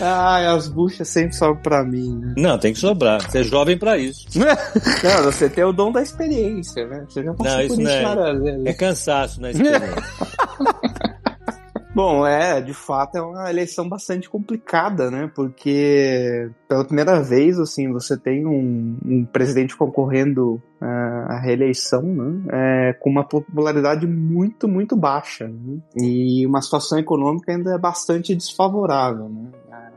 Ai, 0.01 0.47
as 0.47 0.67
buchas 0.67 1.07
sempre 1.07 1.35
sobram 1.35 1.61
pra 1.61 1.83
mim, 1.83 2.19
né? 2.19 2.33
Não, 2.38 2.57
tem 2.57 2.73
que 2.73 2.79
sobrar. 2.79 3.21
Você 3.21 3.39
é 3.39 3.43
jovem 3.43 3.77
pra 3.77 3.97
isso. 3.97 4.27
não, 4.38 5.23
você 5.23 5.49
tem 5.49 5.63
o 5.63 5.71
dom 5.71 5.91
da 5.91 6.01
experiência, 6.01 6.85
né? 6.88 7.05
Você 7.07 7.23
já 7.23 7.33
passou 7.33 7.53
não, 7.53 7.61
isso 7.61 7.75
por 7.75 7.81
isso 7.81 7.91
não 8.01 8.47
é, 8.47 8.69
é 8.69 8.73
cansaço 8.73 9.41
na 9.41 9.51
experiência. 9.51 9.95
Bom, 11.93 12.25
é, 12.25 12.62
de 12.62 12.74
fato 12.74 13.17
é 13.17 13.22
uma 13.22 13.50
eleição 13.50 13.89
bastante 13.89 14.29
complicada, 14.29 15.10
né? 15.10 15.29
Porque 15.34 16.51
pela 16.67 16.86
primeira 16.86 17.22
vez, 17.22 17.60
assim, 17.60 17.91
você 17.91 18.15
tem 18.15 18.46
um, 18.46 18.98
um 19.03 19.25
presidente 19.25 19.75
concorrendo 19.75 20.62
uh, 20.79 21.31
à 21.31 21.39
reeleição, 21.39 22.03
né? 22.03 22.43
É, 22.51 22.93
com 22.93 23.10
uma 23.10 23.24
popularidade 23.24 24.05
muito, 24.05 24.67
muito 24.67 24.96
baixa, 24.96 25.48
né? 25.48 25.79
E 25.98 26.46
uma 26.46 26.62
situação 26.62 27.00
econômica 27.00 27.51
ainda 27.51 27.75
bastante 27.77 28.36
desfavorável, 28.36 29.27
né? 29.27 29.50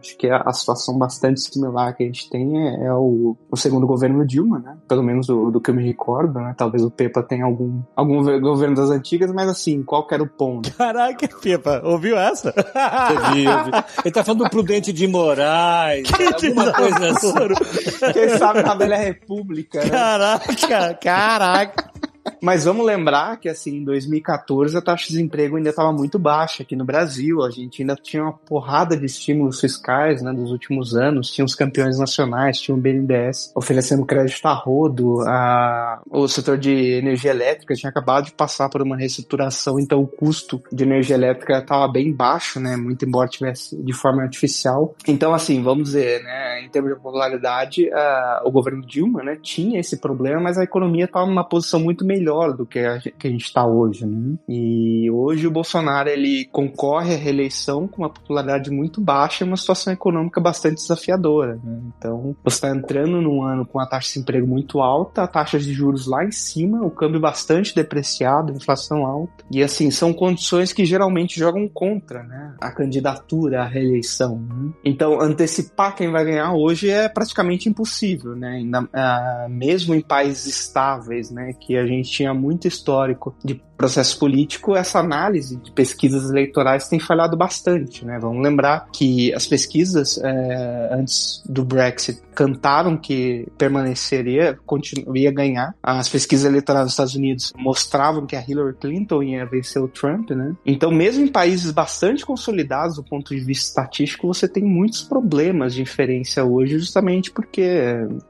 Acho 0.02 0.16
que 0.16 0.28
a, 0.28 0.52
situação 0.52 0.98
bastante 0.98 1.40
similar 1.40 1.96
que 1.96 2.02
a 2.02 2.06
gente 2.06 2.28
tem 2.28 2.58
é, 2.58 2.86
é 2.86 2.92
o, 2.92 3.36
o, 3.48 3.56
segundo 3.56 3.86
governo 3.86 4.26
Dilma, 4.26 4.58
né? 4.58 4.76
Pelo 4.88 5.00
menos 5.00 5.28
do, 5.28 5.48
do, 5.52 5.60
que 5.60 5.70
eu 5.70 5.74
me 5.74 5.84
recordo, 5.84 6.40
né? 6.40 6.52
Talvez 6.56 6.82
o 6.82 6.90
Pepa 6.90 7.22
tenha 7.22 7.44
algum, 7.44 7.80
algum 7.94 8.40
governo 8.40 8.74
das 8.74 8.90
antigas, 8.90 9.32
mas 9.32 9.48
assim, 9.48 9.80
qual 9.84 10.04
que 10.04 10.14
era 10.14 10.22
o 10.22 10.28
ponto? 10.28 10.74
Caraca, 10.74 11.28
Pepa, 11.40 11.80
ouviu 11.84 12.18
essa? 12.18 12.52
Ouvi, 12.52 13.46
ouvi. 13.46 13.70
Ele 14.04 14.12
tá 14.12 14.24
falando 14.24 14.42
do 14.42 14.50
Prudente 14.50 14.92
de 14.92 15.06
Moraes, 15.06 16.10
que 16.10 16.48
alguma 16.48 16.72
coisa 16.72 17.10
assim. 17.10 17.32
Quem 18.12 18.28
sabe 18.38 18.62
na 18.62 18.74
Velha 18.74 18.96
República, 18.96 19.84
né? 19.84 19.90
Caraca, 19.90 20.94
caraca. 21.00 21.92
Mas 22.42 22.64
vamos 22.64 22.84
lembrar 22.84 23.36
que, 23.36 23.48
assim, 23.48 23.76
em 23.76 23.84
2014 23.84 24.76
a 24.76 24.82
taxa 24.82 25.04
de 25.04 25.10
desemprego 25.10 25.56
ainda 25.56 25.70
estava 25.70 25.92
muito 25.92 26.18
baixa 26.18 26.64
aqui 26.64 26.74
no 26.74 26.84
Brasil. 26.84 27.40
A 27.44 27.50
gente 27.50 27.82
ainda 27.82 27.94
tinha 27.94 28.24
uma 28.24 28.32
porrada 28.32 28.96
de 28.96 29.06
estímulos 29.06 29.60
fiscais, 29.60 30.20
né, 30.20 30.32
dos 30.32 30.50
últimos 30.50 30.96
anos. 30.96 31.30
Tinha 31.30 31.44
os 31.44 31.54
campeões 31.54 32.00
nacionais, 32.00 32.58
tinha 32.58 32.74
o 32.74 32.80
BNDES 32.80 33.52
oferecendo 33.54 34.04
crédito 34.04 34.44
a 34.46 34.54
rodo. 34.54 35.20
A... 35.20 36.02
O 36.10 36.26
setor 36.26 36.58
de 36.58 36.72
energia 36.72 37.30
elétrica 37.30 37.74
tinha 37.74 37.90
acabado 37.90 38.24
de 38.24 38.32
passar 38.32 38.68
por 38.68 38.82
uma 38.82 38.96
reestruturação, 38.96 39.78
então 39.78 40.00
o 40.00 40.06
custo 40.06 40.60
de 40.72 40.82
energia 40.82 41.14
elétrica 41.14 41.58
estava 41.58 41.86
bem 41.86 42.12
baixo, 42.12 42.58
né, 42.58 42.76
muito 42.76 43.04
embora 43.04 43.28
tivesse 43.28 43.76
de 43.76 43.92
forma 43.92 44.22
artificial. 44.22 44.96
Então, 45.06 45.32
assim, 45.32 45.62
vamos 45.62 45.84
dizer, 45.84 46.24
né, 46.24 46.51
em 46.64 46.68
termos 46.68 46.90
de 46.90 46.96
popularidade, 46.96 47.88
uh, 47.88 48.46
o 48.46 48.50
governo 48.50 48.84
Dilma, 48.84 49.22
né, 49.22 49.38
tinha 49.40 49.80
esse 49.80 49.98
problema, 49.98 50.40
mas 50.40 50.58
a 50.58 50.64
economia 50.64 51.04
estava 51.04 51.26
numa 51.26 51.44
posição 51.44 51.80
muito 51.80 52.04
melhor 52.04 52.56
do 52.56 52.66
que 52.66 52.78
a, 52.78 52.98
que 52.98 53.26
a 53.26 53.30
gente 53.30 53.44
está 53.44 53.66
hoje, 53.66 54.06
né? 54.06 54.36
E 54.48 55.10
hoje 55.10 55.46
o 55.46 55.50
Bolsonaro 55.50 56.08
ele 56.08 56.44
concorre 56.46 57.14
à 57.14 57.18
reeleição 57.18 57.86
com 57.86 58.02
uma 58.02 58.10
popularidade 58.10 58.70
muito 58.70 59.00
baixa 59.00 59.44
e 59.44 59.46
uma 59.46 59.56
situação 59.56 59.92
econômica 59.92 60.40
bastante 60.40 60.76
desafiadora. 60.76 61.58
Né? 61.62 61.80
Então 61.96 62.36
você 62.42 62.56
está 62.56 62.70
entrando 62.70 63.20
num 63.20 63.42
ano 63.42 63.64
com 63.66 63.78
a 63.80 63.86
taxa 63.86 64.14
de 64.14 64.20
emprego 64.20 64.46
muito 64.46 64.80
alta, 64.80 65.22
a 65.22 65.26
taxa 65.26 65.58
de 65.58 65.72
juros 65.72 66.06
lá 66.06 66.24
em 66.24 66.32
cima, 66.32 66.84
o 66.84 66.90
câmbio 66.90 67.20
bastante 67.20 67.74
depreciado, 67.74 68.52
inflação 68.52 69.06
alta. 69.06 69.44
E 69.50 69.62
assim, 69.62 69.90
são 69.90 70.12
condições 70.12 70.72
que 70.72 70.84
geralmente 70.84 71.38
jogam 71.38 71.68
contra 71.68 72.22
né? 72.22 72.54
a 72.60 72.70
candidatura 72.70 73.62
à 73.62 73.66
reeleição. 73.66 74.38
Né? 74.38 74.72
Então 74.84 75.20
antecipar 75.20 75.94
quem 75.94 76.10
vai 76.10 76.24
ganhar 76.24 76.51
hoje 76.54 76.90
é 76.90 77.08
praticamente 77.08 77.68
impossível, 77.68 78.36
né? 78.36 78.56
Ainda, 78.56 78.82
uh, 78.82 79.48
mesmo 79.48 79.94
em 79.94 80.00
países 80.00 80.46
estáveis, 80.46 81.30
né? 81.30 81.52
Que 81.52 81.76
a 81.76 81.86
gente 81.86 82.10
tinha 82.10 82.32
muito 82.32 82.68
histórico 82.68 83.34
de 83.44 83.60
processo 83.82 84.16
político, 84.16 84.76
essa 84.76 85.00
análise 85.00 85.56
de 85.56 85.72
pesquisas 85.72 86.30
eleitorais 86.30 86.86
tem 86.86 87.00
falhado 87.00 87.36
bastante, 87.36 88.04
né? 88.04 88.16
Vamos 88.20 88.40
lembrar 88.40 88.86
que 88.92 89.34
as 89.34 89.44
pesquisas 89.44 90.18
é, 90.22 90.88
antes 90.92 91.42
do 91.44 91.64
Brexit 91.64 92.22
cantaram 92.32 92.96
que 92.96 93.48
permaneceria, 93.58 94.56
continuaria 94.64 95.32
ganhar. 95.32 95.74
As 95.82 96.08
pesquisas 96.08 96.46
eleitorais 96.46 96.84
dos 96.84 96.92
Estados 96.92 97.16
Unidos 97.16 97.52
mostravam 97.56 98.24
que 98.24 98.36
a 98.36 98.44
Hillary 98.46 98.76
Clinton 98.80 99.20
ia 99.24 99.44
vencer 99.44 99.82
o 99.82 99.88
Trump, 99.88 100.30
né? 100.30 100.54
Então, 100.64 100.92
mesmo 100.92 101.24
em 101.24 101.28
países 101.28 101.72
bastante 101.72 102.24
consolidados 102.24 102.96
do 102.96 103.02
ponto 103.02 103.34
de 103.34 103.40
vista 103.40 103.70
estatístico, 103.70 104.28
você 104.28 104.46
tem 104.46 104.62
muitos 104.62 105.02
problemas 105.02 105.74
de 105.74 105.82
inferência 105.82 106.44
hoje, 106.44 106.78
justamente 106.78 107.32
porque 107.32 107.66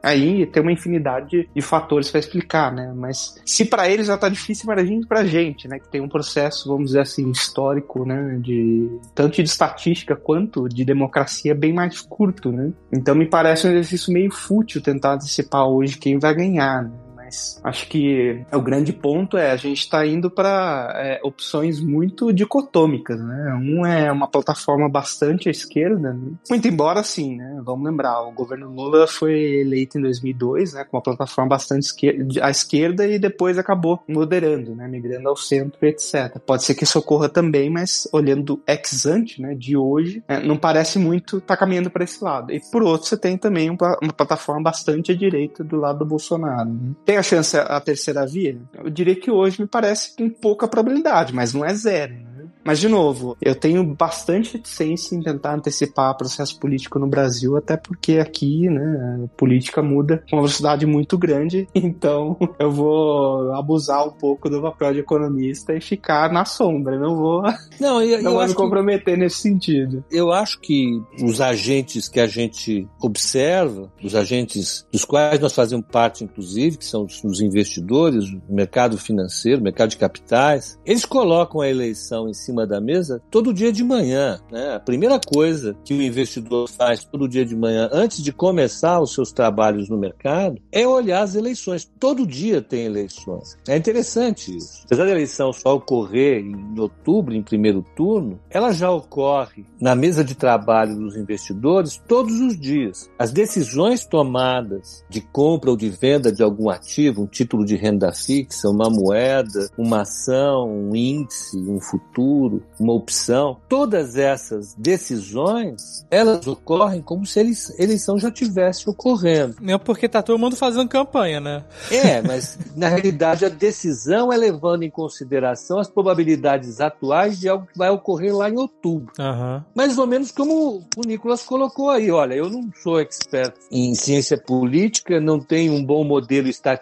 aí 0.02 0.47
tem 0.47 0.62
uma 0.62 0.73
infinidade 0.73 1.47
de 1.54 1.61
fatores 1.61 2.11
para 2.11 2.21
explicar, 2.21 2.73
né? 2.73 2.90
Mas 2.97 3.38
se 3.44 3.66
para 3.66 3.90
eles 3.90 4.06
já 4.06 4.16
tá 4.16 4.30
difícil, 4.30 4.64
imagina 4.64 5.06
pra 5.06 5.25
gente 5.26 5.41
gente, 5.44 5.68
né, 5.68 5.78
que 5.78 5.88
tem 5.88 6.00
um 6.00 6.08
processo, 6.08 6.68
vamos 6.68 6.87
dizer 6.87 7.00
assim, 7.00 7.30
histórico, 7.30 8.04
né, 8.04 8.38
de 8.40 8.88
tanto 9.14 9.42
de 9.42 9.49
estatística 9.49 10.14
quanto 10.16 10.68
de 10.68 10.84
democracia 10.84 11.54
bem 11.54 11.72
mais 11.72 12.00
curto, 12.00 12.50
né? 12.52 12.72
Então 12.92 13.14
me 13.14 13.26
parece 13.26 13.66
um 13.66 13.70
exercício 13.70 14.12
meio 14.12 14.30
fútil 14.30 14.82
tentar 14.82 15.14
antecipar 15.14 15.66
hoje 15.66 15.99
quem 15.99 16.18
vai 16.18 16.34
ganhar, 16.34 16.84
né? 16.84 16.90
Mas 17.33 17.61
acho 17.65 17.89
que 17.89 18.45
o 18.53 18.61
grande 18.61 18.93
ponto 18.93 19.39
é 19.39 19.51
a 19.51 19.57
gente 19.57 19.81
está 19.81 20.07
indo 20.07 20.31
para 20.31 20.93
é, 20.97 21.21
opções 21.23 21.81
muito 21.81 22.31
dicotômicas, 22.31 23.19
né? 23.19 23.55
Um 23.55 23.87
é 23.87 24.12
uma 24.12 24.29
plataforma 24.29 24.89
bastante 24.89 25.49
à 25.49 25.51
esquerda, 25.51 26.12
né? 26.12 26.33
muito 26.51 26.69
embora 26.69 27.03
sim, 27.03 27.37
né? 27.37 27.61
Vamos 27.65 27.89
lembrar, 27.89 28.21
o 28.23 28.33
governo 28.33 28.71
Lula 28.71 29.07
foi 29.07 29.61
eleito 29.61 29.99
em 29.99 30.03
2002, 30.03 30.75
né? 30.75 30.85
Com 30.85 30.99
uma 30.99 31.03
plataforma 31.03 31.49
bastante 31.49 31.85
esquerda, 31.85 32.45
à 32.45 32.51
esquerda 32.51 33.07
e 33.07 33.19
depois 33.19 33.57
acabou 33.57 34.03
moderando, 34.07 34.75
né? 34.75 34.87
Migrando 34.87 35.29
ao 35.31 35.37
centro, 35.37 35.79
etc. 35.87 36.39
Pode 36.45 36.65
ser 36.65 36.75
que 36.75 36.85
isso 36.85 36.99
ocorra 36.99 37.31
também, 37.31 37.71
mas 37.71 38.07
olhando 38.12 38.61
ex 38.67 39.07
ante, 39.07 39.41
né? 39.41 39.55
De 39.55 39.75
hoje, 39.75 40.23
é, 40.29 40.39
não 40.39 40.59
parece 40.59 40.99
muito 40.99 41.41
tá 41.41 41.57
caminhando 41.57 41.91
para 41.91 42.05
esse 42.05 42.23
lado. 42.23 42.53
E 42.53 42.61
por 42.71 42.83
outro, 42.83 43.09
você 43.09 43.17
tem 43.17 43.39
também 43.39 43.71
uma, 43.71 43.97
uma 44.03 44.12
plataforma 44.12 44.62
bastante 44.62 45.12
à 45.12 45.17
direita 45.17 45.65
do 45.65 45.77
lado 45.77 46.01
do 46.01 46.05
Bolsonaro. 46.05 46.69
Né? 46.69 46.93
Tem 47.07 47.22
a 47.23 47.25
chance 47.25 47.57
a 47.57 47.81
terceira 47.81 48.26
via? 48.26 48.59
Eu 48.75 48.91
diria 48.91 49.17
que 49.17 49.31
hoje 49.31 49.61
me 49.61 49.67
parece 49.67 50.14
com 50.17 50.29
pouca 50.29 50.69
probabilidade, 50.69 51.33
mas 51.33 51.55
não 51.55 51.64
é 51.64 51.73
zero. 51.75 52.14
Né? 52.14 52.33
Mas, 52.64 52.79
de 52.79 52.88
novo, 52.88 53.37
eu 53.41 53.55
tenho 53.55 53.83
bastante 53.83 54.55
reticência 54.55 55.17
em 55.17 55.23
tentar 55.23 55.55
antecipar 55.55 56.17
processo 56.17 56.59
político 56.59 56.99
no 56.99 57.07
Brasil, 57.07 57.57
até 57.57 57.76
porque 57.76 58.19
aqui, 58.19 58.69
né, 58.69 59.25
a 59.25 59.37
política 59.37 59.83
muda 59.83 60.23
com 60.31 60.37
uma 60.37 60.43
velocidade 60.43 60.87
muito 60.87 61.19
grande, 61.19 61.69
então 61.75 62.37
eu 62.59 62.71
vou 62.71 63.52
abusar 63.52 64.07
um 64.07 64.12
pouco 64.12 64.49
do 64.49 64.62
papel 64.62 64.95
de 64.95 65.00
economista 65.00 65.75
e 65.75 65.81
ficar 65.81 66.33
na 66.33 66.45
sombra, 66.45 66.99
não 66.99 67.17
vou, 67.17 67.43
não, 67.81 68.00
eu, 68.00 68.23
não 68.23 68.33
eu 68.33 68.38
vou 68.38 68.47
me 68.47 68.55
comprometer 68.55 69.14
que, 69.14 69.21
nesse 69.21 69.38
sentido. 69.38 70.05
Eu 70.11 70.31
acho 70.31 70.61
que 70.61 71.00
os 71.23 71.41
agentes 71.41 72.09
que 72.09 72.21
a 72.21 72.26
gente 72.26 72.88
observa, 73.00 73.91
os 74.02 74.14
agentes 74.14 74.87
dos 74.93 75.05
quais 75.05 75.41
nós 75.41 75.52
fazemos 75.52 75.87
parte, 75.91 76.23
inclusive, 76.23 76.79
que 76.79 76.85
são 76.85 77.09
os 77.25 77.40
investidores, 77.40 78.25
o 78.49 78.54
mercado 78.54 78.97
financeiro, 78.99 79.61
o 79.61 79.64
mercado 79.64 79.90
de 79.90 79.97
capitais, 79.97 80.78
eles 80.85 81.04
colocam 81.04 81.61
a 81.61 81.69
eleição 81.69 82.28
em 82.28 82.35
cima 82.35 82.66
da 82.66 82.81
mesa 82.81 83.23
todo 83.31 83.52
dia 83.52 83.73
de 83.73 83.85
manhã. 83.85 84.40
Né? 84.50 84.75
A 84.75 84.81
primeira 84.81 85.21
coisa 85.21 85.76
que 85.85 85.95
o 85.95 86.02
investidor 86.02 86.69
faz 86.69 87.04
todo 87.04 87.28
dia 87.28 87.45
de 87.45 87.57
manhã, 87.57 87.88
antes 87.92 88.23
de 88.23 88.33
começar 88.33 89.00
os 89.00 89.12
seus 89.12 89.33
trabalhos 89.33 89.88
no 89.88 89.99
mercado, 89.99 90.61
é 90.71 90.87
olhar 90.87 91.23
as 91.23 91.35
eleições. 91.35 91.90
Todo 91.99 92.26
dia 92.26 92.61
tem 92.62 92.85
eleições. 92.85 93.57
É 93.69 93.76
interessante 93.76 94.57
isso. 94.57 94.83
Apesar 94.85 95.04
da 95.04 95.11
eleição 95.11 95.52
só 95.52 95.76
ocorrer 95.76 96.40
em 96.40 96.78
outubro, 96.78 97.35
em 97.35 97.42
primeiro 97.42 97.85
turno, 97.97 98.40
ela 98.50 98.73
já 98.73 98.90
ocorre 98.90 99.64
na 99.81 99.95
mesa 99.95 100.25
de 100.25 100.35
trabalho 100.35 100.97
dos 100.97 101.16
investidores 101.16 102.00
todos 102.07 102.40
os 102.40 102.59
dias. 102.59 103.11
As 103.19 103.33
decisões 103.33 104.04
tomadas 104.04 105.04
de 105.09 105.21
compra 105.21 105.71
ou 105.71 105.76
de 105.76 105.88
venda 105.88 106.33
de 106.33 106.42
algum 106.42 106.69
ativo, 106.69 106.91
um 107.00 107.26
título 107.26 107.64
de 107.64 107.76
renda 107.76 108.12
fixa, 108.12 108.68
uma 108.68 108.90
moeda, 108.90 109.68
uma 109.76 110.02
ação, 110.02 110.68
um 110.68 110.94
índice, 110.94 111.56
um 111.56 111.80
futuro, 111.80 112.62
uma 112.78 112.92
opção. 112.92 113.56
Todas 113.68 114.16
essas 114.16 114.75
decisões, 114.75 116.04
elas 116.11 116.46
ocorrem 116.46 117.00
como 117.00 117.25
se 117.26 117.40
a 117.40 117.42
eleição 117.82 118.18
já 118.18 118.30
tivesse 118.30 118.88
ocorrendo. 118.88 119.56
Não 119.61 119.78
porque 119.78 120.08
tá 120.08 120.22
todo 120.22 120.38
mundo 120.38 120.56
fazendo 120.56 120.88
campanha, 120.88 121.40
né? 121.40 121.64
É, 121.90 122.20
mas 122.26 122.58
na 122.76 122.88
realidade 122.88 123.44
a 123.44 123.49
decisão 123.49 124.32
é 124.32 124.37
levando 124.37 124.82
em 124.82 124.90
consideração 124.90 125.78
as 125.78 125.88
probabilidades 125.88 126.80
atuais 126.80 127.40
de 127.40 127.49
algo 127.49 127.66
que 127.66 127.78
vai 127.78 127.90
ocorrer 127.90 128.34
lá 128.34 128.50
em 128.50 128.58
outubro. 128.58 129.12
Uhum. 129.18 129.62
Mais 129.75 129.99
ou 129.99 130.06
menos 130.06 130.30
como 130.30 130.82
o 130.96 131.06
Nicolas 131.06 131.42
colocou 131.42 131.90
aí. 131.90 132.11
Olha, 132.11 132.34
eu 132.34 132.50
não 132.50 132.70
sou 132.82 133.00
expert 133.00 133.54
em 133.70 133.94
ciência 133.94 134.37
política, 134.37 135.20
não 135.20 135.40
tenho 135.40 135.72
um 135.72 135.84
bom 135.84 136.04
modelo 136.04 136.49
estatístico 136.49 136.82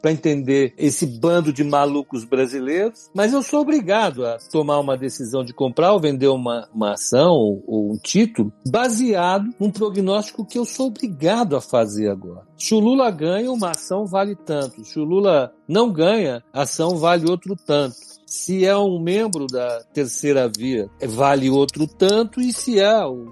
para 0.00 0.12
entender 0.12 0.74
esse 0.76 1.06
bando 1.06 1.52
de 1.52 1.64
malucos 1.64 2.24
brasileiros, 2.24 3.10
mas 3.14 3.32
eu 3.32 3.42
sou 3.42 3.60
obrigado 3.60 4.24
a 4.26 4.38
tomar 4.50 4.78
uma 4.78 4.96
decisão 4.96 5.44
de 5.44 5.52
comprar 5.52 5.92
ou 5.92 6.00
vender 6.00 6.28
uma, 6.28 6.68
uma 6.74 6.92
ação 6.92 7.32
ou, 7.32 7.64
ou 7.66 7.92
um 7.92 7.96
título 7.96 8.52
baseado 8.66 9.48
num 9.58 9.70
prognóstico 9.70 10.44
que 10.44 10.58
eu 10.58 10.64
sou 10.64 10.88
obrigado 10.88 11.56
a 11.56 11.60
fazer 11.60 12.10
agora. 12.10 12.46
Se 12.56 12.74
o 12.74 12.80
Lula 12.80 13.10
ganha, 13.10 13.50
uma 13.52 13.70
ação 13.70 14.04
vale 14.04 14.34
tanto. 14.34 14.84
Se 14.84 14.98
o 14.98 15.04
Lula 15.04 15.52
não 15.66 15.92
ganha, 15.92 16.42
a 16.52 16.62
ação 16.62 16.96
vale 16.96 17.30
outro 17.30 17.54
tanto. 17.54 17.96
Se 18.28 18.66
é 18.66 18.76
um 18.76 19.00
membro 19.00 19.46
da 19.46 19.82
terceira 19.94 20.50
via, 20.54 20.90
vale 21.02 21.48
outro 21.48 21.86
tanto, 21.86 22.42
e 22.42 22.52
se 22.52 22.78
é 22.78 22.84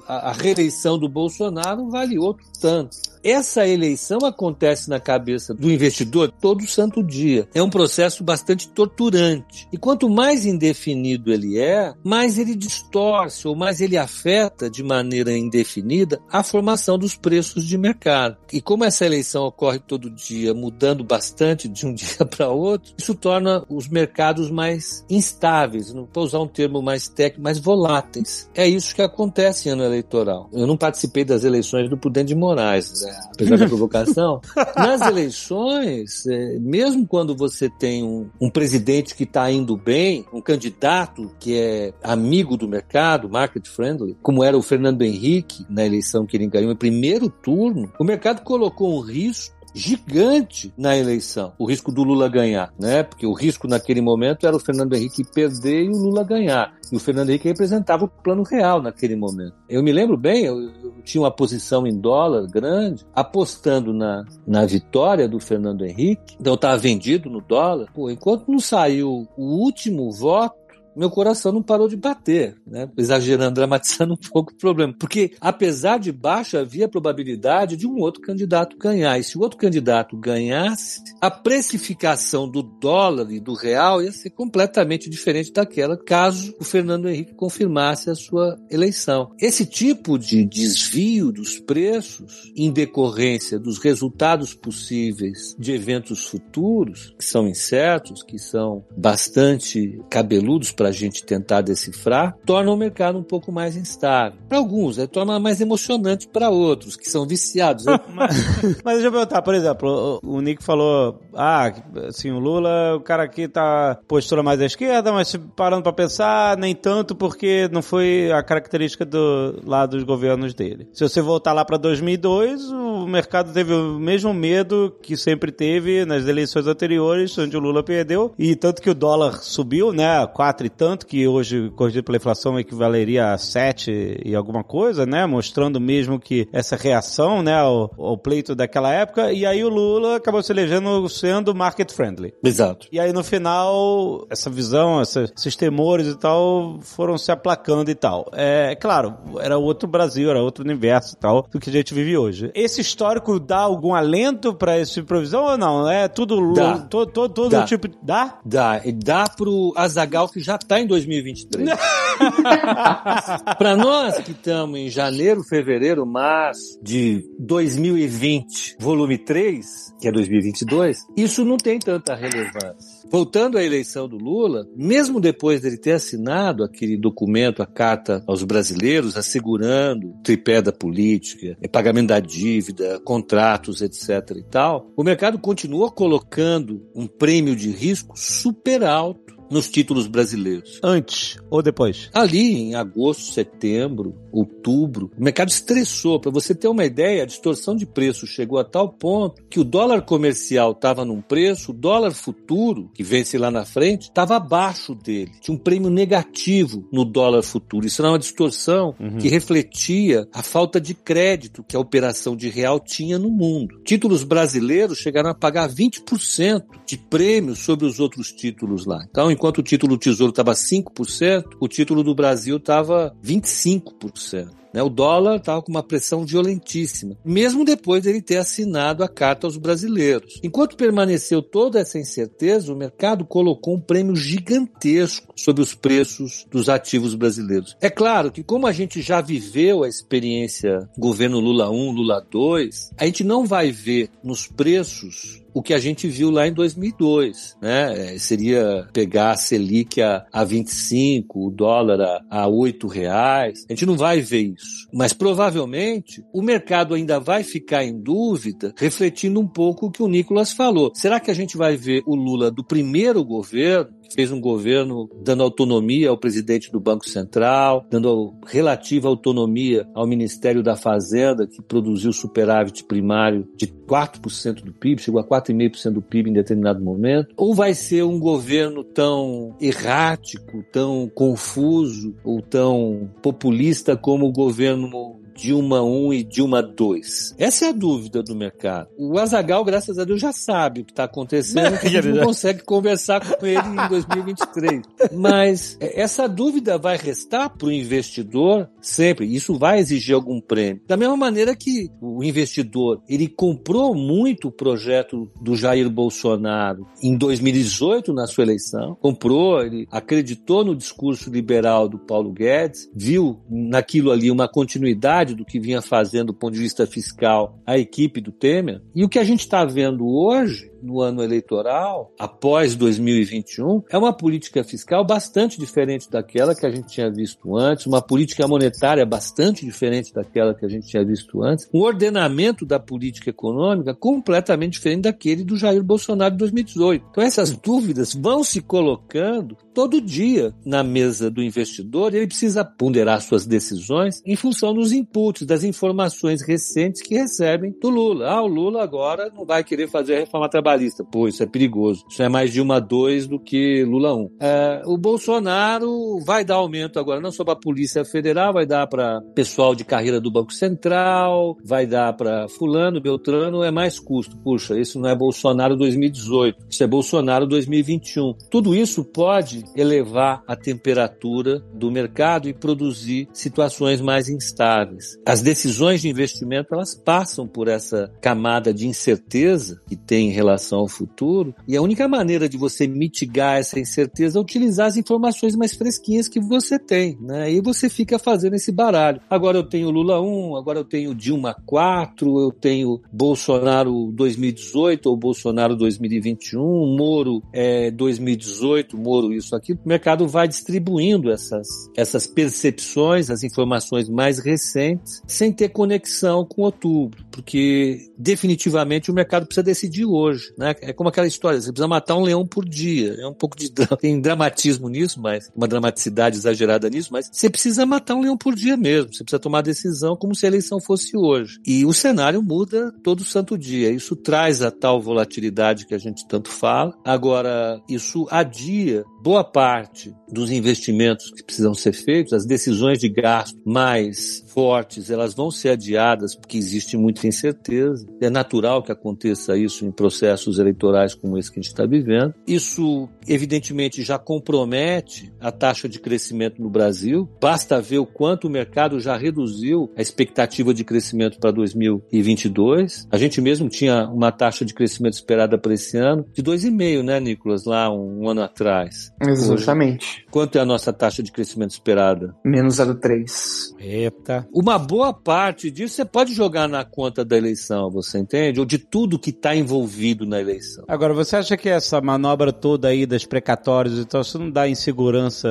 a, 0.09 0.33
reeleição 0.33 0.99
do 0.99 1.07
Bolsonaro, 1.07 1.91
vale 1.91 2.19
outro 2.19 2.47
tanto. 2.59 2.97
Essa 3.23 3.67
eleição 3.67 4.19
acontece 4.25 4.89
na 4.89 5.01
cabeça 5.01 5.53
do 5.53 5.71
investidor 5.71 6.33
todo 6.41 6.65
santo 6.67 7.03
dia. 7.03 7.49
É 7.53 7.61
um 7.61 7.69
processo 7.69 8.23
bastante 8.23 8.69
torturante. 8.69 9.67
E 9.73 9.77
quanto 9.77 10.09
mais 10.09 10.47
indefinido 10.47 11.33
ele 11.33 11.59
é, 11.59 11.93
mais 12.05 12.39
ele 12.39 12.55
distorce 12.55 13.49
ou 13.49 13.57
mais 13.57 13.81
ele 13.81 13.97
afeta 13.97 14.71
de 14.71 14.81
maneira 14.81 15.37
indefinida 15.37 16.21
a 16.31 16.45
formação 16.45 16.97
dos 16.97 17.17
preços 17.17 17.67
de 17.67 17.77
mercado. 17.77 18.37
E 18.53 18.61
como 18.61 18.85
essa 18.85 19.05
eleição 19.05 19.45
ocorre 19.45 19.81
todo 19.81 20.09
dia, 20.09 20.55
mudando 20.55 21.03
bastante 21.03 21.69
de 21.69 21.85
um 21.85 21.93
dia 21.95 22.25
para 22.25 22.49
outro, 22.49 22.95
isso 22.97 23.15
torna 23.15 23.65
os 23.69 23.89
mercados 23.89 24.53
mais 24.53 24.86
instáveis, 25.09 25.93
não 25.93 26.09
vou 26.13 26.25
usar 26.25 26.41
um 26.41 26.49
termo 26.49 26.83
mais 26.83 27.09
técnico, 27.09 27.43
mais 27.43 27.59
voláteis. 27.59 28.49
É 28.55 28.67
isso 28.67 28.95
que 28.95 29.03
acontece 29.03 29.69
em 29.69 29.73
ano 29.73 29.85
eleitoral. 29.85 30.49
Eu 30.53 30.67
não 30.67 30.77
participei 30.77 31.25
das 31.25 31.45
eleições 31.45 31.89
do 31.89 31.97
Prudente 31.97 32.29
de 32.29 32.35
Moraes, 32.35 33.03
né? 33.03 33.21
apesar 33.33 33.59
da 33.59 33.69
provocação. 33.69 34.41
Nas 34.77 35.01
eleições, 35.03 36.27
é, 36.27 36.59
mesmo 36.59 37.07
quando 37.07 37.37
você 37.37 37.69
tem 37.69 38.03
um, 38.03 38.29
um 38.41 38.51
presidente 38.51 39.15
que 39.15 39.25
está 39.25 39.51
indo 39.51 39.77
bem, 39.77 40.25
um 40.33 40.41
candidato 40.41 41.31
que 41.39 41.59
é 41.59 41.93
amigo 42.03 42.57
do 42.57 42.69
mercado, 42.69 43.29
market 43.29 43.67
friendly, 43.67 44.17
como 44.23 44.43
era 44.43 44.57
o 44.57 44.63
Fernando 44.63 45.03
Henrique 45.03 45.65
na 45.69 45.85
eleição 45.85 46.27
que 46.27 46.37
ele 46.37 46.47
ganhou 46.47 46.73
em 46.73 46.77
primeiro 46.77 47.29
turno, 47.29 47.93
o 47.99 48.05
mercado 48.05 48.43
colocou 48.43 48.97
um 48.97 49.01
risco 49.01 49.56
gigante 49.75 50.73
na 50.77 50.97
eleição, 50.97 51.53
o 51.59 51.67
risco 51.67 51.93
do 51.93 52.03
Lula 52.03 52.29
ganhar, 52.29 52.73
né? 52.79 53.03
Porque 53.03 53.27
o 53.27 53.33
risco 53.33 53.69
naquele 53.69 54.01
momento 54.01 54.47
era 54.47 54.57
o 54.57 54.61
Fernando 54.61 54.95
Henrique 54.95 55.25
perder 55.25 55.85
e 55.85 55.89
o 55.89 55.97
Lula 55.97 56.25
ganhar. 56.25 56.75
E 56.91 56.97
o 56.97 57.01
Fernando 57.01 57.31
Henrique 57.31 57.49
representava 57.49 58.05
o 58.05 58.09
plano 58.09 58.43
real 58.43 58.81
naquele 58.81 59.17
momento. 59.17 59.55
Eu 59.69 59.83
me 59.83 59.93
lembro 59.93 60.17
bem, 60.17 60.45
eu, 60.45 60.61
eu 60.61 60.95
tinha 61.05 61.23
uma 61.23 61.31
posição 61.31 61.87
em 61.87 61.99
dólar 61.99 62.47
grande, 62.47 63.05
apostando 63.15 63.93
na, 63.93 64.25
na 64.47 64.65
vitória 64.65 65.29
do 65.29 65.41
Fernando 65.41 65.85
Henrique. 65.85 66.37
Então 66.41 66.53
eu 66.53 66.57
estava 66.57 66.79
vendido 66.79 67.29
no 67.29 67.41
dólar. 67.41 67.89
Pô, 67.93 68.11
enquanto 68.11 68.51
não 68.51 68.59
saiu 68.59 69.27
o 69.37 69.45
último 69.45 70.11
voto, 70.13 70.66
meu 70.99 71.11
coração 71.11 71.53
não 71.53 71.63
parou 71.63 71.89
de 71.89 71.97
bater, 71.97 72.57
né? 72.67 72.89
Exagerando, 72.97 73.55
dramatizando 73.55 74.15
um 74.15 74.17
pouco 74.17 74.53
o 74.53 74.57
problema. 74.57 74.95
Porque, 74.99 75.33
apesar 75.41 75.99
de 75.99 76.11
baixo, 76.11 76.57
havia 76.57 76.89
probabilidade 76.89 77.77
de 77.77 77.87
um 77.87 77.99
outro 77.99 78.23
candidato 78.23 78.77
ganhar. 78.79 79.19
E 79.19 79.25
se 79.25 79.37
o 79.37 79.41
outro 79.41 79.59
candidato 79.59 80.17
ganhasse, 80.17 81.03
a 81.21 81.31
precificação 81.31 82.49
do 82.49 82.63
dólar 82.63 83.31
e 83.31 83.41
do 83.41 83.55
real 83.55 84.03
ia 84.03 84.13
ser 84.13 84.31
completamente 84.31 85.11
diferente 85.11 85.53
daquela 85.53 85.97
caso 85.97 86.55
o 86.59 86.65
Fernando 86.65 87.09
Henrique 87.09 87.35
confirmasse 87.35 88.11
a 88.11 88.15
sua 88.15 88.59
eleição. 88.71 89.31
Esse 89.41 89.67
tipo 89.67 90.19
de 90.19 90.45
desvio 90.45 91.33
dos 91.33 91.59
preços 91.59 92.53
em 92.57 92.71
decorrência 92.71 93.59
dos 93.59 93.79
resultados 93.79 94.55
possíveis 94.55 95.55
de 95.59 95.73
eventos 95.73 96.27
futuros, 96.27 97.15
que 97.19 97.25
são 97.25 97.47
incertos, 97.47 98.23
que 98.23 98.39
são 98.39 98.85
bastante 98.97 100.01
cabeludos 100.11 100.71
para 100.71 100.86
para 100.87 100.91
a 100.91 100.93
gente 100.93 101.25
tentar 101.25 101.63
decifrar, 101.63 102.37
torna 102.45 102.71
o 102.71 102.77
mercado 102.77 103.19
um 103.19 103.23
pouco 103.23 103.51
mais 103.51 103.77
instável. 103.77 104.39
Para 104.49 104.59
alguns, 104.59 104.99
é, 104.99 105.07
torna 105.07 105.39
mais 105.41 105.61
emocionante 105.61 106.29
para 106.29 106.49
outros, 106.49 106.97
que 106.97 107.11
são 107.11 107.27
viciados. 107.27 107.85
Né? 107.85 107.99
mas, 108.15 108.57
mas 108.85 108.95
deixa 108.95 109.09
eu 109.09 109.13
perguntar, 109.13 109.43
por 109.43 109.55
exemplo, 109.55 110.21
o, 110.23 110.37
o 110.37 110.41
Nick 110.41 110.63
falou, 110.63 111.21
ah, 111.35 111.73
assim, 112.09 112.31
o 112.31 112.39
Lula, 112.39 112.95
o 112.95 113.01
cara 113.01 113.25
aqui 113.25 113.49
tá 113.49 113.99
postura 114.07 114.43
mais 114.45 114.61
à 114.61 114.67
esquerda, 114.67 115.13
mas 115.13 115.37
parando 115.57 115.83
para 115.83 115.93
pensar, 115.93 116.57
nem 116.57 116.75
tanto 116.75 117.17
porque 117.17 117.69
não 117.73 117.83
foi 117.83 118.31
a 118.31 118.43
característica 118.43 119.05
do, 119.05 119.61
lá 119.65 119.87
dos 119.87 120.05
governos 120.05 120.55
dele. 120.55 120.89
Se 120.93 121.03
você 121.03 121.21
voltar 121.21 121.53
lá 121.53 121.65
para 121.65 121.77
2002, 121.79 122.71
o 122.71 123.07
mercado 123.09 123.53
teve 123.53 123.73
o 123.73 123.99
mesmo 123.99 124.33
medo 124.33 124.95
que 125.03 125.17
sempre 125.17 125.51
teve 125.51 126.05
nas 126.05 126.29
eleições 126.29 126.69
anteriores, 126.69 127.37
onde 127.39 127.57
o 127.57 127.61
Lula 127.61 127.83
perdeu, 127.83 128.33
e 128.39 128.55
tanto 128.55 128.81
que 128.81 128.91
o 128.91 128.95
dólar 128.95 129.43
subiu, 129.43 129.93
né, 129.93 130.25
4 130.27 130.76
tanto 130.77 131.07
que 131.07 131.27
hoje, 131.27 131.71
corrigido 131.77 132.05
pela 132.05 132.17
inflação, 132.17 132.59
equivaleria 132.59 133.33
a 133.33 133.39
7 133.39 134.21
e 134.25 134.35
alguma 134.35 134.63
coisa, 134.63 135.07
né? 135.07 135.27
Mostrando 135.27 135.81
mesmo 135.81 136.19
que 136.19 136.49
essa 136.53 136.77
reação, 136.77 137.43
né, 137.43 137.55
ao, 137.55 137.93
ao 137.99 138.19
pleito 138.19 138.55
daquela 138.55 138.93
época, 138.93 139.33
e 139.33 139.45
aí 139.47 139.65
o 139.65 139.69
Lula 139.69 140.17
acabou 140.17 140.43
se 140.43 140.53
elegendo 140.53 141.09
sendo 141.09 141.55
market 141.55 141.91
friendly. 141.93 142.33
Exato. 142.45 142.87
E 142.93 143.01
aí 143.01 143.13
no 143.13 143.25
final, 143.25 144.27
essa 144.31 144.51
visão, 144.51 145.01
essa, 145.01 145.25
esses 145.37 145.57
temores 145.57 146.07
e 146.09 146.19
tal, 146.19 146.79
foram 146.83 147.17
se 147.19 147.33
aplacando 147.33 147.91
e 147.91 147.95
tal. 147.95 148.31
É 148.33 148.75
claro, 148.77 149.15
era 149.41 149.59
outro 149.59 149.89
Brasil, 149.89 150.31
era 150.31 150.43
outro 150.43 150.65
universo 150.65 151.15
e 151.15 151.19
tal, 151.19 151.47
do 151.51 151.59
que 151.59 151.71
a 151.71 151.73
gente 151.73 151.95
vive 151.95 152.17
hoje. 152.17 152.51
Esse 152.55 152.81
histórico 152.81 153.39
dá 153.41 153.59
algum 153.59 153.95
alento 153.95 154.55
para 154.55 154.79
esse 154.79 155.03
provisão 155.03 155.45
ou 155.45 155.59
não? 155.59 155.91
É 155.91 156.09
tudo, 156.09 156.53
Dá. 156.53 156.79
todo, 156.79 157.11
todo, 157.11 157.35
todo 157.35 157.51
Dá. 157.51 157.65
tipo, 157.65 157.89
dá? 158.03 158.39
Dá, 158.45 158.81
e 158.85 158.93
dá 158.93 159.25
pro 159.29 159.73
Azagal 159.77 160.29
que 160.29 160.41
já 160.41 160.59
tá 160.67 160.81
em 160.81 160.87
2023. 160.87 161.69
Para 163.59 163.77
nós 163.77 164.19
que 164.21 164.33
estamos 164.33 164.79
em 164.79 164.89
janeiro, 164.89 165.43
fevereiro, 165.43 166.07
março 166.07 166.79
de 166.83 167.25
2020, 167.39 168.77
volume 168.79 169.19
3, 169.19 169.67
que 170.01 170.09
é 170.09 170.13
2022, 170.13 170.99
isso 171.17 171.45
não 171.45 171.57
tem 171.57 171.79
tanta 171.79 172.15
relevância. 172.15 172.97
Voltando 173.11 173.57
à 173.57 173.63
eleição 173.63 174.09
do 174.09 174.17
Lula, 174.17 174.67
mesmo 174.75 175.21
depois 175.21 175.61
dele 175.61 175.77
ter 175.77 175.93
assinado 175.93 176.65
aquele 176.65 176.97
documento, 176.97 177.63
a 177.63 177.67
carta 177.67 178.23
aos 178.27 178.43
brasileiros, 178.43 179.17
assegurando 179.17 180.15
tripé 180.25 180.61
da 180.61 180.73
política, 180.73 181.57
é, 181.61 181.69
pagamento 181.69 182.09
da 182.09 182.21
dívida, 182.21 183.01
contratos, 183.05 183.81
etc. 183.81 184.37
e 184.37 184.43
tal, 184.43 184.91
o 184.97 185.05
mercado 185.05 185.39
continua 185.39 185.91
colocando 185.91 186.85
um 186.95 187.07
prêmio 187.07 187.55
de 187.55 187.71
risco 187.71 188.19
super 188.19 188.83
alto 188.83 189.36
nos 189.51 189.69
títulos 189.69 190.07
brasileiros. 190.07 190.81
Antes 190.83 191.37
ou 191.51 191.63
depois? 191.63 192.11
Ali 192.13 192.55
em 192.55 192.75
agosto, 192.75 193.33
setembro, 193.33 194.15
outubro, 194.33 195.11
o 195.17 195.23
mercado 195.23 195.49
estressou. 195.49 196.21
Para 196.21 196.31
você 196.31 196.55
ter 196.55 196.69
uma 196.69 196.85
ideia, 196.85 197.23
a 197.23 197.27
distorção 197.27 197.75
de 197.75 197.87
preço 197.87 198.27
chegou 198.27 198.59
a 198.59 198.65
tal 198.65 198.89
ponto 198.89 199.43
que 199.49 199.61
o 199.61 199.65
dólar 199.65 200.03
comercial 200.03 200.73
estava 200.73 201.05
num 201.05 201.21
preço, 201.21 201.71
o 201.71 201.75
dólar 201.75 202.13
futuro, 202.13 202.91
que 202.95 203.03
vence 203.03 203.39
lá 203.39 203.51
na 203.51 203.65
frente, 203.65 204.03
estava 204.03 204.37
abaixo 204.37 204.95
dele. 204.95 205.33
Tinha 205.41 205.55
um 205.55 205.59
prêmio 205.59 205.91
negativo 205.91 206.87
no 206.93 207.05
dólar 207.05 207.43
futuro. 207.43 207.87
Isso 207.87 208.03
era 208.03 208.11
uma 208.11 208.19
distorção 208.19 208.95
que 209.21 209.29
refletia 209.29 210.29
a 210.33 210.43
falta 210.43 210.81
de 210.81 210.95
crédito 210.95 211.65
que 211.65 211.77
a 211.77 211.81
operação 211.81 212.37
de 212.37 212.49
real 212.49 212.81
tinha 212.81 213.19
no 213.19 213.31
mundo. 213.31 213.81
Títulos 213.85 214.25
brasileiros 214.25 214.99
chegaram 214.99 215.31
a 215.31 215.35
pagar 215.35 215.69
20% 215.69 216.63
de 216.87 216.97
prêmio 216.97 217.55
sobre 217.55 217.87
os 217.87 218.01
outros 218.01 218.33
títulos 218.33 218.87
lá. 218.87 219.05
Então, 219.09 219.31
enquanto 219.37 219.59
o 219.59 219.63
título 219.63 219.97
do 219.97 220.01
Tesouro 220.01 220.31
estava 220.31 220.53
5%, 220.53 221.57
o 221.61 221.69
título 221.69 222.03
do 222.03 222.15
Brasil 222.15 222.57
estava 222.57 223.15
25%. 223.23 224.49
né? 224.73 224.83
O 224.83 224.89
dólar 224.89 225.37
estava 225.37 225.63
com 225.63 225.71
uma 225.71 225.83
pressão 225.83 226.25
violentíssima, 226.25 227.17
mesmo 227.25 227.65
depois 227.65 228.03
dele 228.03 228.23
ter 228.23 228.39
assinado 228.39 229.05
a 229.05 229.09
carta 229.09 229.47
aos 229.47 229.57
brasileiros. 229.57 230.41
Enquanto 230.43 230.77
permaneceu 230.77 231.43
toda 231.43 231.81
essa 231.81 231.99
incerteza, 231.99 232.73
o 232.73 232.77
mercado 232.77 233.25
colocou 233.25 233.75
um 233.77 233.81
prêmio 233.81 234.17
gigantesco 234.17 235.35
sobre 235.37 235.63
os 235.63 235.75
preços 235.75 236.47
dos 236.51 236.69
ativos 236.69 237.15
brasileiros. 237.15 237.77
É 237.81 237.91
claro 237.91 238.33
que, 238.33 238.43
como 238.43 238.67
a 238.67 238.73
gente 238.73 239.03
já 239.03 239.21
viveu 239.21 239.83
a 239.83 239.89
experiência 239.89 240.89
governo 240.99 241.41
Lula 241.41 241.71
1, 241.71 241.91
Lula 241.93 242.27
2, 242.31 242.91
a 242.99 243.05
gente 243.05 243.23
não 243.23 243.47
vai 243.47 243.71
ver 243.71 244.11
nos 244.25 244.47
preços 244.47 245.46
o 245.57 245.63
que 245.63 245.73
a 245.73 245.79
gente 245.79 246.07
viu 246.07 246.31
lá 246.31 246.47
em 246.47 246.53
2002, 246.53 247.57
né? 247.63 248.13
É, 248.15 248.19
seria 248.19 248.87
pegar 248.93 249.31
a 249.31 249.37
Selic 249.37 250.03
a, 250.03 250.27
a 250.31 250.45
25, 250.45 251.47
o 251.47 251.51
dólar 251.51 251.99
a, 251.99 252.43
a 252.43 252.47
8 252.47 252.87
reais. 252.87 253.65
A 253.67 253.73
gente 253.73 253.87
não 253.87 253.97
vai 253.97 254.21
ver 254.21 254.53
isso. 254.55 254.87
Mas 254.93 255.15
provavelmente 255.15 256.23
o 256.31 256.43
mercado 256.43 256.95
ainda 256.95 257.19
vai 257.19 257.43
ficar 257.43 257.83
em 257.83 257.99
dúvida, 257.99 258.75
refletindo 258.77 259.41
um 259.41 259.49
pouco 259.49 259.87
o 259.87 259.91
que 259.91 260.03
o 260.03 260.09
Nicolas 260.09 260.53
falou. 260.53 260.93
Será 260.95 261.19
que 261.19 261.31
a 261.31 261.35
gente 261.35 261.57
vai 261.57 261.75
ver 261.75 262.03
o 262.07 262.15
Lula 262.15 262.51
do 262.51 262.63
primeiro 262.63 263.25
governo 263.25 263.96
fez 264.15 264.31
um 264.31 264.41
governo 264.41 265.09
dando 265.23 265.43
autonomia 265.43 266.11
ao 266.11 266.19
presidente 266.19 266.71
do 266.71 266.81
Banco 266.81 267.09
Central, 267.09 267.87
dando 267.91 268.35
relativa 268.47 269.09
autonomia 269.09 269.87
ao 269.95 270.07
Ministério 270.07 270.63
da 270.63 270.77
Fazenda, 270.77 271.47
que 271.47 271.63
produziu 271.63 272.13
superávit 272.13 272.85
primário 272.85 273.47
de 273.57 273.67
4% 273.67 274.63
do 274.63 274.73
PIB, 274.73 275.03
chegou 275.03 275.21
a 275.21 275.25
4,5% 275.25 275.93
do 275.93 276.03
PIB 276.03 276.31
em 276.31 276.35
determinado 276.35 276.83
momento, 276.83 277.35
ou 277.37 277.55
vai 277.55 277.75
ser 277.75 278.03
um 278.05 278.19
governo 278.19 278.83
tão 278.83 279.57
errático, 279.61 280.65
tão 280.73 281.11
confuso 281.15 282.15
ou 282.25 282.43
tão 282.43 283.11
populista 283.23 283.97
como 283.97 284.27
o 284.27 284.33
governo 284.33 285.21
Dilma 285.37 285.83
1 285.83 286.13
e 286.13 286.25
Dilma 286.25 286.63
2? 286.63 287.35
Essa 287.39 287.67
é 287.67 287.69
a 287.69 287.73
dúvida 287.73 288.23
do 288.23 288.35
mercado. 288.35 288.89
O 288.97 289.19
Azagal, 289.19 289.65
graças 289.65 289.99
a 289.99 290.05
Deus, 290.05 290.21
já 290.21 290.33
sabe 290.33 290.81
o 290.81 290.85
que 290.85 290.93
está 290.93 291.05
acontecendo, 291.05 291.79
que 291.79 291.87
a 291.87 291.91
gente 291.91 292.09
não 292.09 292.25
consegue 292.25 292.63
conversar 292.63 293.21
com 293.21 293.47
ele 293.47 293.61
em 293.61 293.89
2023. 293.89 294.83
Mas 295.13 295.77
essa 295.81 296.29
dúvida 296.29 296.79
vai 296.79 296.97
restar 296.97 297.51
para 297.51 297.69
o 297.69 297.73
investidor 297.73 298.69
sempre. 298.81 299.27
Isso 299.27 299.59
vai 299.59 299.79
exigir 299.79 300.15
algum 300.15 300.41
prêmio. 300.41 300.83
Da 300.87 300.97
mesma 300.97 301.17
maneira 301.17 301.55
que 301.55 301.91
o 302.01 302.25
investidor 302.25 303.03
ele 303.09 303.29
comprou 303.29 303.95
muito 303.95 304.49
o 304.49 304.53
projeto 304.53 305.31
do 305.41 305.55
Jair 305.55 305.89
Bolsonaro 305.91 306.87
em 307.03 307.17
2018 307.17 308.13
na 308.13 308.27
sua 308.27 308.45
eleição, 308.45 308.97
comprou, 309.01 309.63
ele 309.63 309.87
acreditou 309.91 310.65
no 310.65 310.75
discurso 310.75 311.31
liberal 311.31 311.89
do 311.89 311.99
Paulo 311.99 312.33
Guedes, 312.33 312.89
viu 312.95 313.41
naquilo 313.51 314.11
ali 314.11 314.31
uma 314.31 314.49
continuidade 314.49 315.26
do 315.35 315.45
que 315.45 315.59
vinha 315.59 315.83
fazendo 315.83 316.27
do 316.27 316.35
ponto 316.35 316.55
de 316.55 316.61
vista 316.61 316.87
fiscal 316.87 317.59
a 317.67 317.79
equipe 317.79 318.21
do 318.21 318.33
Temer. 318.33 318.83
E 318.95 319.05
o 319.05 319.09
que 319.09 319.19
a 319.19 319.25
gente 319.25 319.41
está 319.41 319.65
vendo 319.65 320.07
hoje 320.07 320.71
no 320.87 321.01
ano 321.01 321.23
eleitoral, 321.23 322.13
após 322.19 322.75
2021, 322.77 323.83
é 323.91 323.99
uma 323.99 324.13
política 324.13 324.63
fiscal 324.65 325.05
bastante 325.05 325.59
diferente 325.59 326.11
daquela 326.11 326.55
que 326.55 326.65
a 326.65 326.71
gente 326.71 326.89
tinha 326.89 327.11
visto 327.11 327.57
antes, 327.57 327.87
uma 327.87 328.01
política 328.01 328.47
monetária 328.47 329.05
bastante 329.05 329.65
diferente 329.65 330.15
daquela 330.15 330.55
que 330.55 330.65
a 330.65 330.69
gente 330.69 330.87
tinha 330.87 331.05
visto 331.05 331.43
antes, 331.43 331.69
um 331.75 331.81
ordenamento 331.81 332.65
da 332.65 332.79
política 332.79 333.31
econômica 333.31 333.95
completamente 333.95 334.75
diferente 334.75 335.03
daquele 335.03 335.45
do 335.45 335.57
Jair 335.57 335.83
Bolsonaro 335.83 336.33
de 336.33 336.39
2018. 336.39 337.07
Então 337.11 337.25
essas 337.25 337.51
dúvidas 337.51 338.15
vão 338.15 338.45
se 338.45 338.61
colocando 338.61 339.57
todo 339.75 340.01
dia 340.01 340.55
na 340.65 340.83
mesa 340.83 341.31
do 341.31 341.43
investidor 341.43 342.15
ele 342.15 342.27
precisa 342.27 342.65
ponderar 342.65 343.21
suas 343.21 343.47
decisões 343.47 344.23
em 344.25 344.37
função 344.37 344.73
dos 344.75 344.93
inputs, 344.93 345.47
das 345.47 345.65
informações 345.65 346.43
recentes 346.43 347.03
que 347.03 347.15
recebem 347.15 347.75
do 347.81 347.89
Lula. 347.89 348.29
Ah, 348.29 348.43
o 348.43 348.47
Lula 348.47 348.83
agora 348.83 349.31
não 349.35 349.45
vai 349.45 349.65
querer 349.65 349.89
fazer 349.89 350.17
a 350.17 350.21
reforma 350.21 350.49
trabalhista. 350.49 350.76
Pô, 351.11 351.29
isso 351.29 351.43
é 351.43 351.47
perigoso. 351.47 352.05
Isso 352.09 352.23
é 352.23 352.29
mais 352.29 352.53
Dilma 352.53 352.81
2 352.81 353.27
do 353.27 353.39
que 353.39 353.85
Lula 353.85 354.15
1. 354.15 354.31
É, 354.41 354.83
o 354.87 354.97
Bolsonaro 354.97 356.19
vai 356.25 356.45
dar 356.45 356.57
aumento 356.57 356.99
agora, 356.99 357.21
não 357.21 357.33
só 357.33 357.45
para 357.45 357.55
a 357.55 357.61
Polícia 357.61 358.05
Federal, 358.05 358.53
vai 358.53 358.67
dar 358.67 358.87
para 358.87 359.21
pessoal 359.35 359.75
de 359.75 359.85
carreira 359.85 360.21
do 360.21 360.31
Banco 360.31 360.53
Central, 360.53 361.57
vai 361.65 361.87
dar 361.87 362.13
para 362.15 362.49
fulano, 362.49 363.01
Beltrano, 363.01 363.63
é 363.63 363.71
mais 363.71 363.99
custo. 363.99 364.37
Puxa, 364.39 364.79
isso 364.79 364.99
não 364.99 365.09
é 365.09 365.15
Bolsonaro 365.15 365.77
2018, 365.77 366.67
isso 366.71 366.83
é 366.83 366.87
Bolsonaro 366.87 367.47
2021. 367.47 368.35
Tudo 368.51 368.75
isso 368.75 369.05
pode 369.05 369.65
elevar 369.75 370.43
a 370.47 370.57
temperatura 370.57 371.61
do 371.75 371.91
mercado 371.91 372.49
e 372.49 372.55
produzir 372.55 373.29
situações 373.33 374.01
mais 374.01 374.29
instáveis. 374.29 375.19
As 375.27 375.43
decisões 375.43 376.03
de 376.03 376.09
investimento, 376.09 376.75
elas 376.75 376.95
passam 376.95 377.47
por 377.47 377.69
essa 377.69 378.13
camada 378.21 378.73
de 378.73 378.87
incerteza 378.87 379.81
que 379.87 379.97
tem 379.97 380.29
em 380.29 380.33
relação 380.33 380.56
ao 380.79 380.89
futuro, 380.89 381.55
e 381.67 381.77
a 381.77 381.83
única 381.83 382.09
maneira 382.09 382.49
de 382.49 382.57
você 382.57 382.87
mitigar 382.87 383.59
essa 383.59 383.79
incerteza 383.79 384.39
é 384.39 384.41
utilizar 384.41 384.87
as 384.87 384.97
informações 384.97 385.55
mais 385.57 385.75
fresquinhas 385.75 386.29
que 386.29 386.41
você 386.41 386.79
tem, 386.79 387.19
né? 387.21 387.45
Aí 387.45 387.61
você 387.61 387.89
fica 387.89 388.19
fazendo 388.19 388.55
esse 388.55 388.73
baralho. 388.73 389.21
Agora 389.29 389.59
eu 389.59 389.65
tenho 389.65 389.91
Lula 389.91 390.21
1, 390.21 390.57
agora 390.57 390.81
eu 390.81 390.85
tenho 390.85 391.15
Dilma 391.15 391.55
4, 391.67 392.41
eu 392.41 392.53
tenho 392.53 393.01
Bolsonaro 393.13 394.11
2018 394.13 395.07
ou 395.07 395.17
Bolsonaro 395.17 395.77
2021, 395.77 396.97
Moro 396.97 397.43
é 397.53 397.91
2018, 397.91 398.97
Moro 398.97 399.33
isso 399.33 399.55
aqui. 399.55 399.73
O 399.73 399.79
mercado 399.85 400.27
vai 400.27 400.49
distribuindo 400.49 401.31
essas, 401.31 401.67
essas 401.97 402.27
percepções, 402.27 403.31
as 403.31 403.43
informações 403.43 404.09
mais 404.09 404.39
recentes, 404.39 405.23
sem 405.27 405.53
ter 405.53 405.69
conexão 405.71 406.45
com 406.45 406.63
outubro, 406.63 407.25
porque 407.31 408.11
definitivamente 408.19 409.11
o 409.11 409.15
mercado 409.15 409.47
precisa 409.47 409.63
decidir 409.63 410.05
hoje. 410.05 410.46
Né? 410.57 410.75
É 410.81 410.93
como 410.93 411.09
aquela 411.09 411.27
história, 411.27 411.61
você 411.61 411.73
precisa 411.73 411.89
matar 411.89 412.17
um 412.17 412.23
leão 412.23 412.47
por 412.47 412.69
dia. 412.69 413.15
É 413.19 413.27
um 413.27 413.35
pouco 413.35 413.57
de 413.57 413.71
tem 414.01 414.21
dramatismo 414.21 414.89
nisso, 414.89 415.21
mas 415.21 415.51
uma 415.55 415.69
dramaticidade 415.69 416.37
exagerada 416.37 416.89
nisso, 416.89 417.11
mas 417.13 417.29
você 417.33 417.49
precisa 417.49 417.87
matar 417.87 418.15
um 418.15 418.21
leão 418.21 418.37
por 418.37 418.55
dia 418.55 418.77
mesmo. 418.77 419.13
Você 419.13 419.25
precisa 419.25 419.41
tomar 419.41 419.63
decisão 419.63 420.17
como 420.17 420.35
se 420.35 420.47
a 420.47 420.49
eleição 420.49 420.81
fosse 420.81 421.17
hoje. 421.17 421.59
E 421.67 421.85
o 421.85 421.93
cenário 421.93 422.43
muda 422.43 422.93
todo 423.03 423.25
santo 423.25 423.57
dia. 423.57 423.91
Isso 423.91 424.17
traz 424.17 424.63
a 424.63 424.71
tal 424.71 425.01
volatilidade 425.01 425.87
que 425.87 425.95
a 425.95 425.99
gente 425.99 426.27
tanto 426.27 426.51
fala. 426.51 426.95
Agora, 427.05 427.81
isso 427.89 428.27
adia 428.31 429.05
boa 429.23 429.43
parte 429.43 430.15
dos 430.31 430.51
investimentos 430.51 431.31
que 431.33 431.43
precisam 431.43 431.75
ser 431.75 431.93
feitos, 431.93 432.33
as 432.33 432.47
decisões 432.47 432.99
de 432.99 433.09
gasto 433.09 433.59
mais 433.65 434.45
fortes, 434.49 435.11
elas 435.11 435.35
vão 435.35 435.51
ser 435.51 435.71
adiadas 435.71 436.35
porque 436.35 436.57
existe 436.57 436.97
muita 436.97 437.27
incerteza. 437.27 438.07
É 438.21 438.31
natural 438.31 438.83
que 438.83 438.93
aconteça 438.93 439.57
isso 439.57 439.85
em 439.85 439.91
processos 440.37 440.59
eleitorais 440.59 441.15
como 441.15 441.39
esse 441.39 441.51
que 441.51 441.59
a 441.59 441.63
gente 441.63 441.71
está 441.71 441.87
vivendo. 441.87 442.35
Isso, 442.47 443.09
evidentemente, 443.27 444.03
já 444.03 444.19
compromete 444.19 445.33
a 445.41 445.51
taxa 445.51 445.89
de 445.89 445.99
crescimento 445.99 446.61
no 446.63 446.69
Brasil. 446.69 447.29
Basta 447.41 447.81
ver 447.81 447.99
o 447.99 448.07
quanto 448.07 448.47
o 448.47 448.51
mercado 448.51 449.01
já 449.01 449.17
reduziu 449.17 449.91
a 449.97 450.03
expectativa 450.03 450.75
de 450.75 450.85
crescimento 450.85 451.39
para 451.39 451.51
2022. 451.51 453.09
A 453.11 453.17
gente 453.17 453.41
mesmo 453.41 453.69
tinha 453.69 454.09
uma 454.09 454.31
taxa 454.31 454.65
de 454.65 454.75
crescimento 454.75 455.15
esperada 455.15 455.59
para 455.59 455.75
esse 455.75 455.97
ano 455.97 456.27
de 456.33 456.43
2,5, 456.43 457.03
né, 457.03 457.19
Nicolas, 457.19 457.65
lá 457.65 457.91
um, 457.91 458.25
um 458.25 458.29
ano 458.29 458.43
atrás. 458.43 459.13
Exatamente. 459.21 460.19
Hoje, 460.19 460.27
quanto 460.31 460.59
é 460.59 460.61
a 460.61 460.67
nossa 460.67 460.93
taxa 460.93 461.23
de 461.23 461.33
crescimento 461.33 461.71
esperada? 461.71 462.35
Menos 462.45 462.77
0,3. 462.77 463.75
Eita. 463.79 464.47
Uma 464.53 464.79
boa 464.79 465.13
parte 465.13 465.71
disso 465.71 465.95
você 465.95 466.05
pode 466.05 466.35
jogar 466.35 466.69
na 466.69 466.85
conta 466.85 467.25
da 467.25 467.37
eleição, 467.37 467.91
você 467.91 468.19
entende? 468.19 468.61
Ou 468.61 468.67
de 468.67 468.79
tudo 468.79 469.19
que 469.19 469.31
está 469.31 469.55
envolvido 469.55 470.26
na 470.27 470.41
eleição. 470.41 470.85
Agora, 470.89 471.15
você 471.15 471.37
acha 471.37 471.57
que 471.57 471.69
essa 471.69 472.01
manobra 472.01 472.53
toda 472.53 472.89
aí 472.89 473.07
das 473.07 473.25
precatórias 473.25 473.99
e 473.99 474.05
tal, 474.05 474.23
isso 474.23 474.39
não 474.39 474.51
dá 474.51 474.69
insegurança 474.69 475.49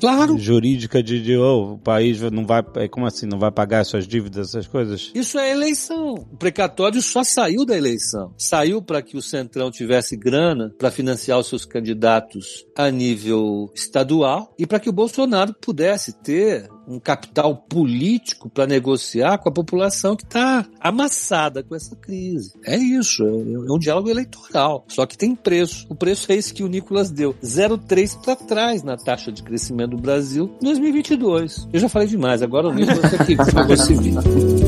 claro. 0.00 0.38
jurídica 0.38 1.02
de, 1.02 1.22
de 1.22 1.36
oh, 1.36 1.74
o 1.74 1.78
país 1.78 2.20
não 2.20 2.46
vai, 2.46 2.62
é, 2.76 2.88
como 2.88 3.06
assim, 3.06 3.26
não 3.26 3.38
vai 3.38 3.50
pagar 3.50 3.84
suas 3.84 4.06
dívidas, 4.06 4.48
essas 4.48 4.66
coisas? 4.66 5.10
Isso 5.14 5.38
é 5.38 5.50
eleição. 5.50 6.14
O 6.14 6.36
precatório 6.36 7.00
só 7.00 7.22
saiu 7.22 7.64
da 7.64 7.76
eleição. 7.76 8.32
Saiu 8.38 8.82
para 8.82 9.02
que 9.02 9.16
o 9.16 9.22
Centrão 9.22 9.70
tivesse 9.70 10.16
grana 10.16 10.72
para 10.78 10.90
financiar 10.90 11.38
os 11.38 11.48
seus 11.48 11.64
candidatos 11.64 12.64
a 12.76 12.90
nível 12.90 13.70
estadual 13.74 14.54
e 14.58 14.66
para 14.66 14.80
que 14.80 14.88
o 14.88 14.92
Bolsonaro 14.92 15.54
pudesse 15.60 16.12
ter 16.12 16.68
um 16.86 16.98
capital 16.98 17.56
político 17.56 18.48
para 18.48 18.66
negociar 18.66 19.38
com 19.38 19.48
a 19.48 19.52
população 19.52 20.16
que 20.16 20.24
está 20.24 20.66
amassada 20.80 21.62
com 21.62 21.74
essa 21.74 21.96
crise. 21.96 22.52
É 22.64 22.76
isso, 22.76 23.24
é, 23.24 23.28
é 23.28 23.72
um 23.72 23.78
diálogo 23.78 24.10
eleitoral. 24.10 24.84
Só 24.88 25.06
que 25.06 25.16
tem 25.16 25.34
preço. 25.34 25.86
O 25.88 25.94
preço 25.94 26.30
é 26.30 26.36
esse 26.36 26.52
que 26.52 26.62
o 26.62 26.68
Nicolas 26.68 27.10
deu: 27.10 27.34
0,3 27.42 28.22
para 28.22 28.36
trás 28.36 28.82
na 28.82 28.96
taxa 28.96 29.32
de 29.32 29.42
crescimento 29.42 29.90
do 29.90 29.98
Brasil 29.98 30.50
em 30.60 30.64
2022. 30.64 31.68
Eu 31.72 31.80
já 31.80 31.88
falei 31.88 32.08
demais, 32.08 32.42
agora 32.42 32.68
o 32.68 32.72
Nicolas 32.72 33.14
aqui 33.14 33.36
pagou 33.36 33.74
esse 33.74 33.94
vídeo. 33.94 34.63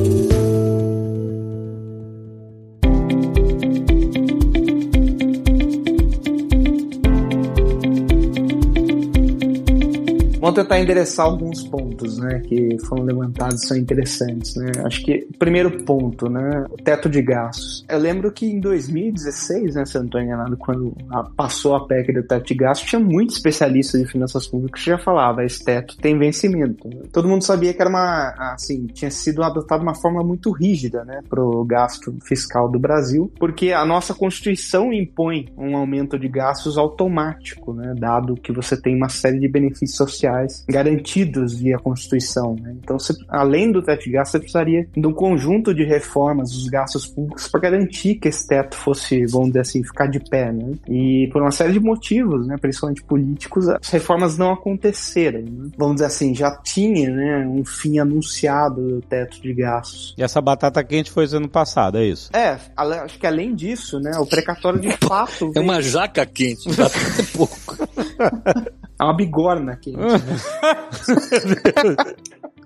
Vamos 10.47 10.61
tentar 10.63 10.79
endereçar 10.79 11.27
alguns 11.27 11.65
pontos, 11.65 12.19
né, 12.19 12.39
que 12.39 12.77
foram 12.87 13.03
levantados 13.03 13.67
são 13.67 13.77
interessantes, 13.77 14.55
né. 14.55 14.71
Acho 14.85 15.03
que 15.03 15.27
primeiro 15.41 15.83
ponto, 15.83 16.31
né, 16.31 16.65
o 16.71 16.77
teto 16.77 17.09
de 17.09 17.21
gastos. 17.21 17.85
Eu 17.89 17.99
lembro 17.99 18.31
que 18.31 18.47
em 18.47 18.61
2016, 18.61 19.75
né, 19.75 19.85
se 19.85 19.99
eu 19.99 20.05
não 20.05 20.23
enganado, 20.23 20.57
quando 20.57 20.95
passou 21.37 21.75
a 21.75 21.85
PEC 21.85 22.13
do 22.13 22.23
teto 22.23 22.47
de 22.47 22.55
gastos, 22.55 22.89
tinha 22.89 23.01
muitos 23.01 23.35
especialistas 23.35 24.01
de 24.01 24.07
finanças 24.07 24.47
públicas 24.47 24.85
que 24.85 24.89
já 24.89 24.97
falavam, 24.99 25.45
esse 25.45 25.65
teto 25.65 25.97
tem 25.97 26.17
vencimento. 26.17 26.89
Todo 27.11 27.27
mundo 27.27 27.43
sabia 27.43 27.75
que 27.75 27.81
era 27.81 27.91
uma, 27.91 28.33
assim, 28.55 28.87
tinha 28.87 29.11
sido 29.11 29.43
adotada 29.43 29.83
uma 29.83 29.97
forma 29.97 30.23
muito 30.23 30.53
rígida, 30.53 31.05
né, 31.05 31.23
pro 31.29 31.65
gasto 31.65 32.15
fiscal 32.25 32.71
do 32.71 32.79
Brasil, 32.79 33.33
porque 33.37 33.73
a 33.73 33.85
nossa 33.85 34.15
Constituição 34.15 34.93
impõe 34.93 35.49
um 35.59 35.77
aumento 35.77 36.17
de 36.17 36.29
gastos 36.29 36.79
automático, 36.79 37.75
né, 37.75 37.95
dado 37.99 38.37
que 38.37 38.53
você 38.53 38.81
tem 38.81 38.95
uma 38.95 39.09
série 39.09 39.41
de 39.41 39.49
benefícios 39.49 39.97
sociais 39.97 40.36
sociais 40.37 40.64
garantidos 40.68 41.55
via 41.55 41.79
Constituição. 41.79 42.57
Né? 42.61 42.75
Então, 42.83 42.99
você, 42.99 43.14
além 43.29 43.72
do 43.72 43.83
teto 43.83 44.05
de 44.05 44.11
gastos, 44.11 44.33
você 44.33 44.38
precisaria 44.38 44.88
de 44.94 45.07
um 45.07 45.12
conjunto 45.12 45.75
de 45.75 45.85
reformas 45.85 46.51
dos 46.51 46.68
gastos 46.68 47.07
públicos 47.07 47.49
para 47.49 47.61
garantir 47.61 48.16
que 48.16 48.29
esse 48.29 48.46
teto 48.46 48.77
fosse, 48.77 49.25
vamos 49.27 49.49
dizer 49.49 49.61
assim, 49.61 49.83
ficar 49.83 50.07
de 50.07 50.20
pé. 50.20 50.53
Né? 50.53 50.72
E 50.88 51.29
por 51.33 51.42
uma 51.42 51.51
série 51.51 51.72
de 51.72 51.81
motivos, 51.81 52.46
né, 52.46 52.57
principalmente 52.61 53.03
políticos, 53.03 53.68
as 53.68 53.88
reformas 53.88 54.37
não 54.37 54.53
aconteceram. 54.53 55.40
Né? 55.40 55.70
Vamos 55.77 55.96
dizer 55.96 56.07
assim, 56.07 56.35
já 56.35 56.51
tinha 56.62 57.11
né, 57.11 57.46
um 57.46 57.64
fim 57.64 57.99
anunciado 57.99 58.96
do 58.96 59.01
teto 59.01 59.40
de 59.40 59.53
gastos. 59.55 60.14
E 60.18 60.22
essa 60.22 60.40
batata 60.40 60.83
quente 60.83 61.11
foi 61.11 61.27
ano 61.27 61.49
passado, 61.49 61.99
é 61.99 62.05
isso? 62.05 62.31
É, 62.35 62.57
acho 62.77 63.18
que 63.18 63.27
além 63.27 63.55
disso, 63.55 63.99
né, 63.99 64.12
o 64.18 64.27
precatório 64.27 64.81
de 64.81 64.92
fato. 64.92 65.53
É 65.57 65.61
uma 65.61 65.81
jaca 65.81 66.27
quente, 66.27 66.68
batata 66.68 67.25
pouco. 67.33 67.77
É 68.99 69.05
uma 69.05 69.15
bigorna 69.15 69.77
quente. 69.77 69.99
Né? 69.99 70.17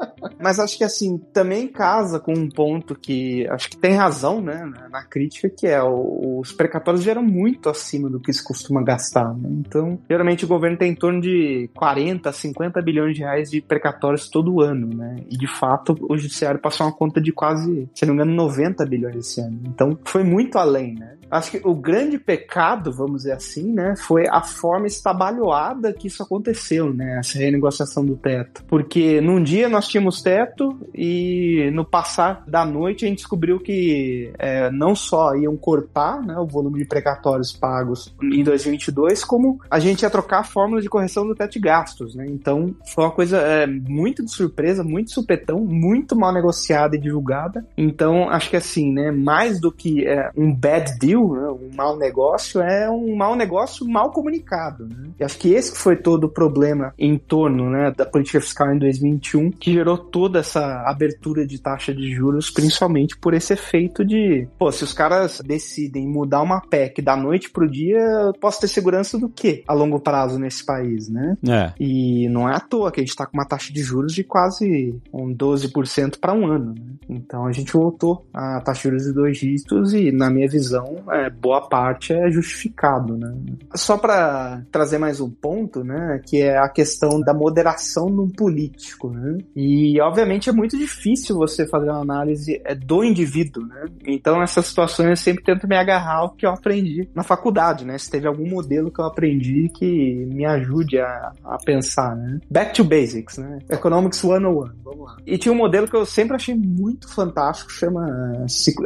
Mas 0.40 0.59
acho 0.59 0.79
que 0.79 0.85
assim, 0.85 1.19
também 1.33 1.69
casa 1.69 2.19
com 2.19 2.33
um 2.33 2.49
ponto 2.49 2.95
que 2.95 3.47
acho 3.49 3.69
que 3.69 3.77
tem 3.77 3.93
razão, 3.93 4.40
né, 4.40 4.71
na 4.90 5.03
crítica, 5.03 5.51
que 5.51 5.66
é 5.66 5.83
os 5.83 6.53
precatórios 6.53 7.03
geram 7.03 7.23
muito 7.23 7.69
acima 7.69 8.09
do 8.09 8.19
que 8.19 8.33
se 8.33 8.43
costuma 8.43 8.83
gastar, 8.83 9.35
né? 9.35 9.49
Então, 9.51 9.99
geralmente 10.09 10.45
o 10.45 10.49
governo 10.49 10.79
tem 10.79 10.93
em 10.93 10.95
torno 10.95 11.21
de 11.21 11.69
40, 11.75 12.33
50 12.33 12.81
bilhões 12.81 13.14
de 13.14 13.21
reais 13.21 13.51
de 13.51 13.61
precatórios 13.61 14.29
todo 14.29 14.61
ano, 14.61 14.88
né? 14.95 15.16
E 15.31 15.37
de 15.37 15.47
fato, 15.47 15.97
o 16.09 16.16
judiciário 16.16 16.61
passou 16.61 16.87
uma 16.87 16.93
conta 16.93 17.21
de 17.21 17.33
quase, 17.33 17.88
se 17.95 18.07
não 18.07 18.14
me 18.14 18.23
engano, 18.23 18.35
90 18.35 18.87
bilhões 18.87 19.16
esse 19.16 19.40
ano. 19.40 19.61
Então, 19.66 19.99
foi 20.05 20.25
muito 20.25 20.57
além, 20.57 20.95
né? 20.95 21.16
Acho 21.31 21.53
que 21.53 21.61
o 21.64 21.75
grande 21.75 22.19
pecado, 22.19 22.93
vamos 22.93 23.19
dizer 23.19 23.33
assim, 23.33 23.73
né, 23.73 23.95
foi 23.97 24.27
a 24.29 24.43
forma 24.43 24.87
estabalhoada 24.87 25.93
que 25.93 26.09
isso 26.09 26.23
aconteceu, 26.23 26.93
né, 26.93 27.19
essa 27.19 27.38
renegociação 27.38 28.05
do 28.05 28.16
teto. 28.16 28.64
Porque 28.66 29.21
num 29.21 29.43
dia 29.43 29.69
nós 29.69 29.87
tínhamos 29.87 30.23
teto 30.23 30.79
e 30.95 31.71
no 31.73 31.85
passar 31.85 32.45
da 32.47 32.64
noite 32.64 33.05
a 33.05 33.09
gente 33.09 33.19
descobriu 33.19 33.61
que 33.61 34.33
é, 34.38 34.71
não 34.71 34.95
só 34.95 35.35
iam 35.35 35.57
cortar 35.57 36.21
né, 36.23 36.37
o 36.38 36.47
volume 36.47 36.81
de 36.81 36.85
precatórios 36.85 37.53
pagos 37.53 38.14
em 38.23 38.43
2022, 38.43 39.25
como 39.25 39.61
a 39.71 39.79
gente 39.79 40.03
ia 40.03 40.11
trocar 40.11 40.40
a 40.40 40.45
fórmula 40.45 40.81
de 40.81 40.88
correção 40.88 41.27
do 41.27 41.35
teto 41.35 41.53
de 41.53 41.61
gastos, 41.61 42.14
né. 42.14 42.27
Então 42.27 42.75
foi 42.95 43.05
uma 43.05 43.11
coisa 43.11 43.38
é, 43.38 43.66
muito 43.66 44.25
de 44.25 44.33
surpresa, 44.33 44.83
muito 44.83 45.12
supetão, 45.12 45.61
muito 45.61 46.16
mal 46.16 46.33
negociada 46.33 46.97
e 46.97 47.01
divulgada. 47.01 47.64
Então 47.77 48.29
acho 48.29 48.51
que 48.51 48.57
assim, 48.57 48.93
né, 48.93 49.11
mais 49.11 49.61
do 49.61 49.71
que 49.71 50.07
é, 50.07 50.31
um 50.37 50.55
bad 50.55 50.99
deal, 50.99 51.19
né, 51.28 51.48
um 51.50 51.70
mau 51.74 51.96
negócio, 51.96 52.61
é 52.61 52.90
um 52.90 53.16
mau 53.16 53.37
negócio 53.37 53.87
mal 53.88 54.11
comunicado. 54.11 54.87
Né? 54.87 55.11
E 55.18 55.24
acho 55.24 55.38
que 55.38 55.52
esse 55.52 55.76
foi 55.76 55.96
todo 55.96 56.24
o 56.24 56.28
problema 56.28 56.94
em 56.98 57.16
torno 57.18 57.70
né, 57.70 57.92
da 57.96 58.06
política 58.06 58.40
fiscal 58.40 58.72
em 58.74 58.78
2021, 58.78 59.50
que 59.50 59.72
gerou 59.72 59.96
toda 59.96 60.40
essa 60.40 60.83
abertura 60.87 61.46
de 61.46 61.61
taxa 61.61 61.94
de 61.94 62.11
juros, 62.11 62.50
principalmente 62.50 63.16
por 63.16 63.35
esse 63.35 63.52
efeito 63.52 64.04
de, 64.04 64.48
pô, 64.59 64.70
se 64.70 64.85
os 64.85 64.92
caras 64.92 65.40
decidem 65.44 66.09
mudar 66.09 66.42
uma 66.42 66.61
PEC 66.61 67.02
da 67.02 67.16
noite 67.16 67.50
pro 67.50 67.70
dia, 67.70 67.98
eu 67.98 68.33
posso 68.35 68.61
ter 68.61 68.68
segurança 68.68 69.18
do 69.18 69.28
quê 69.28 69.62
a 69.66 69.74
longo 69.74 70.00
prazo 70.00 70.38
nesse 70.38 70.64
país, 70.64 71.09
né? 71.09 71.37
É. 71.48 71.72
E 71.78 72.28
não 72.28 72.48
é 72.48 72.54
à 72.54 72.61
toa 72.61 72.90
que 72.90 73.00
a 73.00 73.04
gente 73.04 73.16
tá 73.16 73.26
com 73.26 73.37
uma 73.37 73.46
taxa 73.46 73.72
de 73.72 73.83
juros 73.83 74.14
de 74.14 74.24
quase 74.24 74.98
um 75.12 75.35
12% 75.35 76.18
para 76.20 76.33
um 76.33 76.46
ano. 76.46 76.74
Né? 76.74 76.92
Então 77.09 77.46
a 77.46 77.52
gente 77.52 77.72
voltou 77.72 78.26
a 78.33 78.61
taxa 78.61 78.83
de 78.83 78.88
juros 78.88 79.04
de 79.04 79.12
dois 79.12 79.38
dígitos 79.38 79.94
e, 79.94 80.11
na 80.12 80.30
minha 80.30 80.48
visão, 80.48 80.96
é, 81.12 81.31
boa 81.31 81.68
parte 81.68 82.12
é 82.12 82.31
justificado, 82.31 83.16
né? 83.16 83.35
Só 83.75 83.99
para 83.99 84.62
trazer 84.70 84.99
mais 84.99 85.20
um 85.20 85.31
ponto, 85.31 85.83
né, 85.83 86.20
que 86.25 86.40
é 86.42 86.57
a 86.57 86.68
questão 86.68 87.20
da 87.20 87.35
moderação 87.35 88.09
no 88.09 88.29
político, 88.29 89.11
né? 89.11 89.38
E 89.55 90.01
obviamente 90.01 90.49
é 90.49 90.53
muito 90.53 90.79
difícil 90.79 91.37
você 91.37 91.66
fazer 91.66 91.90
uma 91.90 92.01
análise 92.01 92.61
é, 92.64 92.75
do 92.75 93.03
indivíduo, 93.03 93.66
né? 93.66 93.87
Então 94.07 94.38
nessas 94.38 94.66
situações 94.66 95.09
eu 95.09 95.16
sempre 95.16 95.44
tento 95.44 95.66
me 95.66 95.77
agarrar 95.77 96.18
ao 96.18 96.31
que 96.31 96.46
eu 96.46 96.51
aprendi 96.51 97.09
na 97.14 97.23
faculdade, 97.23 97.85
né? 97.85 97.99
Se 97.99 98.11
teve 98.11 98.27
algum 98.27 98.49
modelo 98.49 98.90
que 98.90 99.01
eu 99.01 99.05
aprendi 99.05 99.68
que 99.75 100.27
me 100.27 100.44
ajude 100.44 100.99
a, 100.99 101.33
a 101.44 101.59
pensar, 101.64 102.16
né? 102.16 102.38
Back 102.51 102.75
to 102.75 102.85
basics, 102.85 103.38
né? 103.38 103.59
Economics 103.68 104.18
101, 104.18 104.70
vamos 104.85 105.07
lá. 105.07 105.16
E 105.27 105.37
tinha 105.37 105.53
um 105.53 105.57
modelo 105.59 105.88
que 105.88 105.96
eu 105.96 106.07
sempre 106.07 106.37
achei 106.37 106.55
muito 106.55 107.09
fantástico, 107.12 107.73
chama 107.73 108.07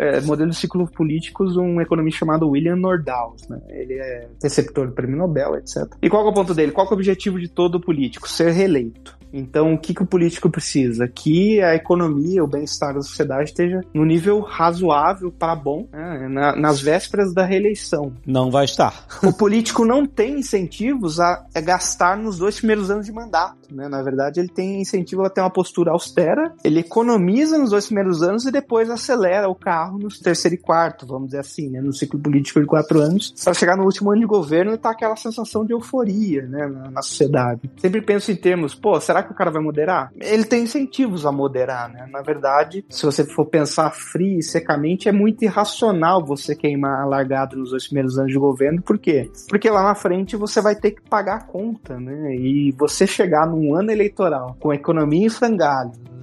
é, 0.01 0.21
modelo 0.21 0.51
de 0.51 0.57
ciclos 0.57 0.91
políticos, 0.91 1.57
um 1.57 1.81
economista 1.81 2.14
chamado 2.15 2.49
William 2.49 2.77
Nordhaus, 2.77 3.49
né? 3.49 3.61
Ele 3.69 3.95
é 3.95 4.29
receptor 4.43 4.87
do 4.87 4.93
prêmio 4.93 5.17
Nobel, 5.17 5.57
etc. 5.57 5.85
E 6.03 6.09
qual 6.09 6.27
é 6.27 6.31
o 6.31 6.35
ponto 6.35 6.55
dele? 6.55 6.73
Qual 6.73 6.87
é 6.87 6.91
o 6.91 6.95
objetivo 6.95 7.39
de 7.39 7.49
todo 7.49 7.81
político? 7.81 8.29
Ser 8.29 8.53
reeleito. 8.53 9.17
Então, 9.35 9.75
o 9.75 9.79
que, 9.79 9.93
que 9.93 10.03
o 10.03 10.07
político 10.07 10.49
precisa? 10.49 11.09
Que 11.09 11.61
a 11.61 11.75
economia, 11.75 12.45
o 12.45 12.47
bem-estar 12.47 12.95
da 12.95 13.03
sociedade 13.03 13.51
esteja 13.51 13.81
no 13.93 14.05
nível 14.05 14.41
razoável 14.41 15.33
para 15.33 15.57
bom, 15.57 15.89
né? 15.93 16.29
Na, 16.29 16.55
nas 16.55 16.81
vésperas 16.81 17.35
da 17.35 17.45
reeleição. 17.45 18.13
Não 18.25 18.49
vai 18.49 18.65
estar. 18.65 19.07
O 19.25 19.33
político 19.33 19.85
não 19.85 20.07
tem 20.07 20.39
incentivos 20.39 21.19
a, 21.19 21.45
a 21.53 21.61
gastar 21.61 22.17
nos 22.17 22.39
dois 22.39 22.59
primeiros 22.59 22.91
anos 22.91 23.07
de 23.07 23.13
mandato. 23.13 23.75
Né? 23.75 23.89
Na 23.89 24.03
verdade, 24.03 24.39
ele 24.39 24.49
tem 24.49 24.81
incentivo 24.81 25.25
a 25.25 25.31
ter 25.31 25.41
uma 25.41 25.51
postura 25.51 25.91
austera, 25.91 26.55
ele 26.63 26.81
economiza 26.81 27.59
nos 27.59 27.71
dois 27.71 27.87
primeiros 27.87 28.23
anos 28.23 28.47
e 28.47 28.53
depois 28.53 28.89
acelera 28.89 29.49
o 29.49 29.55
carro 29.55 29.99
no 29.99 30.09
terceiro 30.09 30.55
e 30.55 30.59
quarto, 30.59 31.07
vamos 31.07 31.29
dizer 31.29 31.41
assim, 31.41 31.71
né? 31.71 31.81
no 31.81 31.93
ciclo 31.93 32.21
político 32.21 32.61
de 32.61 32.67
quatro 32.67 33.01
anos, 33.01 33.35
para 33.43 33.55
chegar 33.55 33.77
no 33.77 33.85
último 33.85 34.11
ano 34.13 34.21
de 34.21 34.27
governo 34.27 34.73
e 34.73 34.79
tá 34.79 34.91
aquela 34.91 35.17
sensação 35.17 35.65
de 35.65 35.73
euforia 35.73 36.43
né? 36.47 36.69
na, 36.69 36.91
na 36.91 37.03
sociedade. 37.03 37.69
Sempre 37.77 38.01
penso 38.01 38.31
em 38.31 38.37
termos, 38.37 38.75
pô, 38.75 39.01
será 39.01 39.24
que 39.25 39.33
o 39.33 39.35
cara 39.35 39.51
vai 39.51 39.63
moderar? 39.63 40.11
Ele 40.21 40.45
tem 40.45 40.63
incentivos 40.65 41.27
a 41.27 41.33
moderar, 41.33 41.91
né? 41.91 42.07
Na 42.11 42.23
verdade, 42.23 42.85
se 42.89 43.05
você 43.05 43.25
for 43.25 43.47
pensar 43.47 43.91
frio 43.91 44.39
e 44.39 44.43
secamente, 44.43 45.09
é 45.09 45.13
muito 45.13 45.45
irracional 45.45 46.25
você 46.25 46.55
queimar 46.55 47.03
a 47.03 47.07
largada 47.07 47.57
nos 47.57 47.71
dois 47.71 47.87
primeiros 47.87 48.19
anos 48.19 48.33
de 48.33 48.39
governo, 48.39 48.83
por 48.83 48.99
quê? 48.99 49.31
Porque 49.49 49.71
lá 49.71 49.83
na 49.83 49.95
frente 49.95 50.37
você 50.37 50.61
vai 50.61 50.75
ter 50.75 50.93
que 50.93 51.03
pagar 51.03 51.37
a 51.37 51.45
conta, 51.45 51.99
né? 51.99 52.35
E 52.35 52.73
você 52.73 53.07
chegar 53.07 53.47
num 53.47 53.75
ano 53.75 53.91
eleitoral 53.91 54.57
com 54.61 54.71
a 54.71 54.75
economia 54.75 55.27
em 55.27 55.31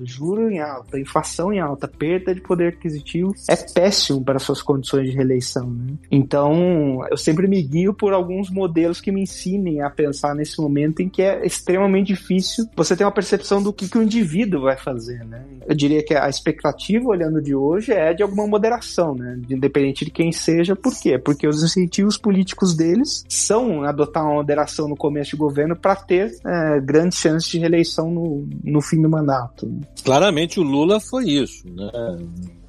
juro 0.06 0.50
em 0.50 0.60
alta, 0.60 1.00
inflação 1.00 1.52
em 1.54 1.60
alta, 1.60 1.88
perda 1.88 2.34
de 2.34 2.42
poder 2.42 2.70
aquisitivo, 2.70 3.34
é 3.50 3.56
péssimo 3.56 4.24
para 4.24 4.40
suas 4.40 4.62
condições 4.62 5.10
de 5.10 5.16
reeleição. 5.16 5.70
Né? 5.70 5.94
Então, 6.10 7.06
eu 7.10 7.18
sempre 7.18 7.48
me 7.48 7.62
guio 7.62 7.94
por 7.94 8.14
alguns 8.14 8.50
modelos 8.50 9.02
que 9.02 9.12
me 9.12 9.22
ensinem 9.24 9.82
a 9.82 9.90
pensar 9.90 10.36
nesse 10.36 10.60
momento 10.60 11.02
em 11.02 11.10
que 11.10 11.22
é 11.22 11.46
extremamente 11.46 12.08
difícil 12.08 12.66
você 12.76 12.96
ter 12.96 13.04
uma 13.04 13.12
percepção 13.12 13.62
do 13.62 13.74
que, 13.74 13.90
que 13.90 13.98
o 13.98 14.04
indivíduo 14.04 14.62
vai 14.62 14.78
fazer. 14.78 15.24
Né? 15.26 15.44
Eu 15.68 15.76
diria 15.76 16.04
que 16.04 16.14
a 16.14 16.30
expectativa, 16.30 17.08
olhando 17.08 17.42
de 17.42 17.56
hoje, 17.56 17.92
é 17.92 18.14
de 18.14 18.24
alguma 18.24 18.48
moderação, 18.48 19.16
né? 19.16 19.40
independente 19.50 20.06
de 20.06 20.12
quem 20.12 20.32
seja. 20.32 20.76
Por 20.76 20.94
quê? 21.00 21.18
Porque 21.18 21.48
os 21.48 21.64
incentivos 21.64 22.18
políticos 22.18 22.76
deles 22.76 23.24
são 23.28 23.84
adotar 23.84 24.24
uma 24.24 24.36
moderação 24.36 24.88
no 24.88 24.96
começo 24.96 25.32
de 25.32 25.38
governo 25.38 25.76
para 25.76 25.96
ter 25.96 26.32
é, 26.46 26.80
grandes 26.80 27.20
chances 27.20 27.50
de 27.50 27.60
reeleição 27.60 28.10
no, 28.10 28.48
no 28.64 28.82
fim 28.82 29.02
do 29.02 29.10
mandato. 29.10 29.72
Claramente 30.04 30.60
o 30.60 30.64
Lula 30.64 31.00
foi 31.00 31.30
isso, 31.30 31.68
né? 31.70 31.90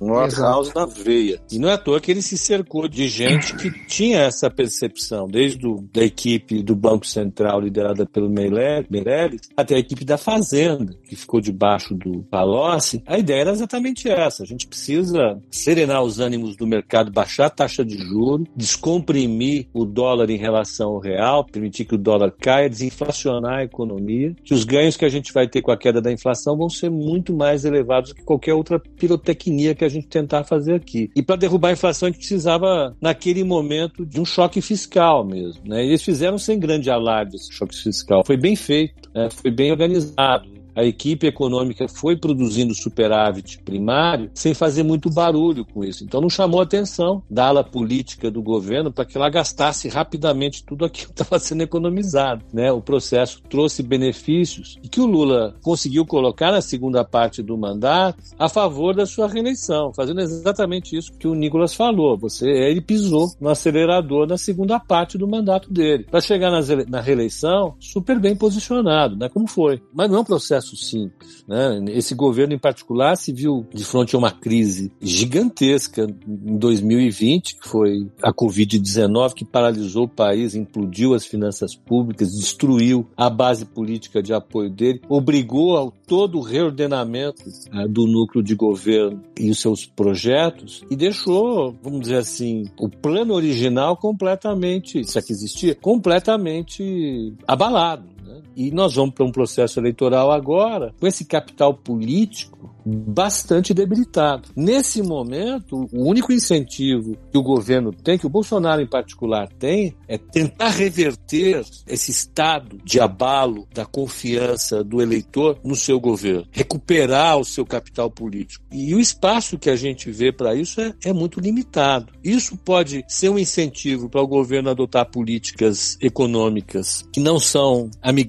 Um 0.02 0.14
house 0.14 0.72
na 0.74 0.84
veia. 0.84 1.40
E 1.50 1.58
não 1.58 1.68
é 1.68 1.74
à 1.74 1.78
toa 1.78 2.00
que 2.00 2.10
ele 2.10 2.22
se 2.22 2.36
cercou 2.36 2.88
de 2.88 3.06
gente 3.08 3.54
que 3.56 3.70
tinha 3.86 4.20
essa 4.20 4.50
percepção, 4.50 5.28
desde 5.28 5.58
do, 5.58 5.84
da 5.92 6.02
equipe 6.02 6.62
do 6.62 6.74
Banco 6.74 7.06
Central 7.06 7.60
liderada 7.60 8.04
pelo 8.04 8.28
Meirelles, 8.28 9.40
até 9.56 9.76
a 9.76 9.78
equipe 9.78 10.04
da 10.04 10.18
Fazenda, 10.18 10.92
que 11.08 11.14
ficou 11.14 11.40
debaixo 11.40 11.94
do 11.94 12.22
Palocci. 12.24 13.02
A 13.06 13.18
ideia 13.18 13.42
era 13.42 13.50
exatamente 13.52 14.08
essa. 14.08 14.42
A 14.42 14.46
gente 14.46 14.66
precisa 14.66 15.40
serenar 15.50 16.02
os 16.02 16.18
ânimos 16.18 16.56
do 16.56 16.66
mercado, 16.66 17.12
baixar 17.12 17.46
a 17.46 17.50
taxa 17.50 17.84
de 17.84 17.96
juros, 17.96 18.48
descomprimir 18.56 19.68
o 19.72 19.84
dólar 19.84 20.30
em 20.30 20.36
relação 20.36 20.90
ao 20.90 20.98
real, 20.98 21.44
permitir 21.44 21.84
que 21.84 21.94
o 21.94 21.98
dólar 21.98 22.32
caia, 22.32 22.68
desinflacionar 22.68 23.60
a 23.60 23.64
economia, 23.64 24.34
que 24.42 24.54
os 24.54 24.64
ganhos 24.64 24.96
que 24.96 25.04
a 25.04 25.08
gente 25.08 25.32
vai 25.32 25.46
ter 25.46 25.62
com 25.62 25.70
a 25.70 25.76
queda 25.76 26.00
da 26.00 26.10
inflação 26.10 26.56
vão 26.56 26.68
ser 26.68 26.90
muito 26.90 27.32
mais 27.32 27.64
elevados 27.64 28.10
do 28.10 28.16
que 28.16 28.24
qualquer 28.24 28.54
outra 28.54 28.80
pirotecnia 28.80 29.74
que 29.74 29.84
a 29.84 29.88
gente 29.92 30.08
tentar 30.08 30.44
fazer 30.44 30.74
aqui. 30.74 31.10
E 31.14 31.22
para 31.22 31.36
derrubar 31.36 31.68
a 31.68 31.72
inflação, 31.72 32.08
a 32.08 32.10
gente 32.10 32.18
precisava, 32.18 32.96
naquele 33.00 33.44
momento, 33.44 34.04
de 34.04 34.20
um 34.20 34.24
choque 34.24 34.60
fiscal 34.60 35.24
mesmo. 35.24 35.62
Né? 35.66 35.84
Eles 35.84 36.02
fizeram 36.02 36.38
sem 36.38 36.58
grande 36.58 36.90
alarde 36.90 37.36
esse 37.36 37.52
choque 37.52 37.76
fiscal. 37.76 38.24
Foi 38.24 38.36
bem 38.36 38.56
feito, 38.56 39.10
né? 39.14 39.28
foi 39.30 39.50
bem 39.50 39.70
organizado 39.70 40.51
a 40.74 40.84
equipe 40.84 41.26
econômica 41.26 41.86
foi 41.88 42.16
produzindo 42.16 42.74
superávit 42.74 43.58
primário 43.62 44.30
sem 44.34 44.54
fazer 44.54 44.82
muito 44.82 45.10
barulho 45.10 45.64
com 45.64 45.84
isso. 45.84 46.04
Então 46.04 46.20
não 46.20 46.30
chamou 46.30 46.60
atenção 46.60 47.22
da 47.30 47.46
ala 47.46 47.64
política 47.64 48.30
do 48.30 48.42
governo 48.42 48.92
para 48.92 49.04
que 49.04 49.16
ela 49.16 49.28
gastasse 49.28 49.88
rapidamente 49.88 50.64
tudo 50.64 50.84
aquilo 50.84 51.12
que 51.12 51.22
estava 51.22 51.38
sendo 51.38 51.62
economizado. 51.62 52.44
Né? 52.52 52.70
O 52.72 52.80
processo 52.80 53.42
trouxe 53.48 53.82
benefícios 53.82 54.78
e 54.82 54.88
que 54.88 55.00
o 55.00 55.06
Lula 55.06 55.56
conseguiu 55.62 56.06
colocar 56.06 56.52
na 56.52 56.60
segunda 56.60 57.04
parte 57.04 57.42
do 57.42 57.56
mandato 57.56 58.22
a 58.38 58.48
favor 58.48 58.94
da 58.94 59.06
sua 59.06 59.28
reeleição, 59.28 59.92
fazendo 59.94 60.20
exatamente 60.20 60.96
isso 60.96 61.12
que 61.18 61.28
o 61.28 61.34
Nicolas 61.34 61.74
falou. 61.74 62.16
Você, 62.18 62.48
ele 62.48 62.80
pisou 62.80 63.30
no 63.40 63.48
acelerador 63.48 64.26
na 64.26 64.38
segunda 64.38 64.78
parte 64.78 65.18
do 65.18 65.28
mandato 65.28 65.72
dele. 65.72 66.04
Para 66.04 66.20
chegar 66.20 66.50
na 66.50 67.00
reeleição, 67.00 67.74
super 67.80 68.18
bem 68.18 68.36
posicionado, 68.36 69.16
né? 69.16 69.28
como 69.28 69.46
foi. 69.46 69.82
Mas 69.92 70.10
não 70.10 70.18
é 70.18 70.20
um 70.20 70.24
processo 70.24 70.61
processo 70.62 70.76
simples. 70.76 71.44
Né? 71.46 71.84
Esse 71.88 72.14
governo, 72.14 72.54
em 72.54 72.58
particular, 72.58 73.16
se 73.16 73.32
viu 73.32 73.66
de 73.74 73.84
frente 73.84 74.14
a 74.14 74.18
uma 74.18 74.30
crise 74.30 74.92
gigantesca 75.00 76.06
em 76.26 76.56
2020, 76.56 77.56
que 77.56 77.68
foi 77.68 78.08
a 78.22 78.32
Covid-19, 78.32 79.34
que 79.34 79.44
paralisou 79.44 80.04
o 80.04 80.08
país, 80.08 80.54
implodiu 80.54 81.14
as 81.14 81.26
finanças 81.26 81.74
públicas, 81.74 82.32
destruiu 82.32 83.06
a 83.16 83.28
base 83.28 83.64
política 83.64 84.22
de 84.22 84.32
apoio 84.32 84.70
dele, 84.70 85.02
obrigou 85.08 85.76
ao 85.76 85.90
todo 85.90 86.38
o 86.38 86.42
reordenamento 86.42 87.42
né, 87.72 87.86
do 87.88 88.06
núcleo 88.06 88.42
de 88.42 88.54
governo 88.54 89.22
e 89.38 89.50
os 89.50 89.60
seus 89.60 89.84
projetos 89.84 90.84
e 90.90 90.96
deixou, 90.96 91.74
vamos 91.82 92.02
dizer 92.02 92.18
assim, 92.18 92.64
o 92.78 92.88
plano 92.88 93.34
original 93.34 93.96
completamente, 93.96 95.04
se 95.04 95.18
é 95.18 95.22
que 95.22 95.32
existia, 95.32 95.74
completamente 95.74 97.34
abalado. 97.46 98.11
E 98.56 98.70
nós 98.70 98.94
vamos 98.94 99.14
para 99.14 99.24
um 99.24 99.32
processo 99.32 99.78
eleitoral 99.78 100.30
agora 100.30 100.94
com 100.98 101.06
esse 101.06 101.24
capital 101.24 101.74
político 101.74 102.72
bastante 102.84 103.72
debilitado. 103.72 104.48
Nesse 104.56 105.02
momento, 105.02 105.88
o 105.92 106.08
único 106.08 106.32
incentivo 106.32 107.16
que 107.30 107.38
o 107.38 107.42
governo 107.42 107.92
tem, 107.92 108.18
que 108.18 108.26
o 108.26 108.30
Bolsonaro 108.30 108.82
em 108.82 108.86
particular 108.86 109.48
tem, 109.48 109.94
é 110.08 110.18
tentar 110.18 110.70
reverter 110.70 111.64
esse 111.86 112.10
estado 112.10 112.78
de 112.84 113.00
abalo 113.00 113.68
da 113.72 113.84
confiança 113.84 114.82
do 114.82 115.00
eleitor 115.00 115.58
no 115.64 115.76
seu 115.76 116.00
governo, 116.00 116.46
recuperar 116.50 117.38
o 117.38 117.44
seu 117.44 117.64
capital 117.64 118.10
político. 118.10 118.64
E 118.72 118.94
o 118.94 119.00
espaço 119.00 119.58
que 119.58 119.70
a 119.70 119.76
gente 119.76 120.10
vê 120.10 120.32
para 120.32 120.54
isso 120.54 120.80
é, 120.80 120.92
é 121.04 121.12
muito 121.12 121.40
limitado. 121.40 122.12
Isso 122.22 122.56
pode 122.56 123.04
ser 123.08 123.28
um 123.28 123.38
incentivo 123.38 124.08
para 124.08 124.22
o 124.22 124.26
governo 124.26 124.70
adotar 124.70 125.08
políticas 125.10 125.96
econômicas 126.00 127.06
que 127.12 127.20
não 127.20 127.38
são 127.38 127.90
amigáveis 128.02 128.21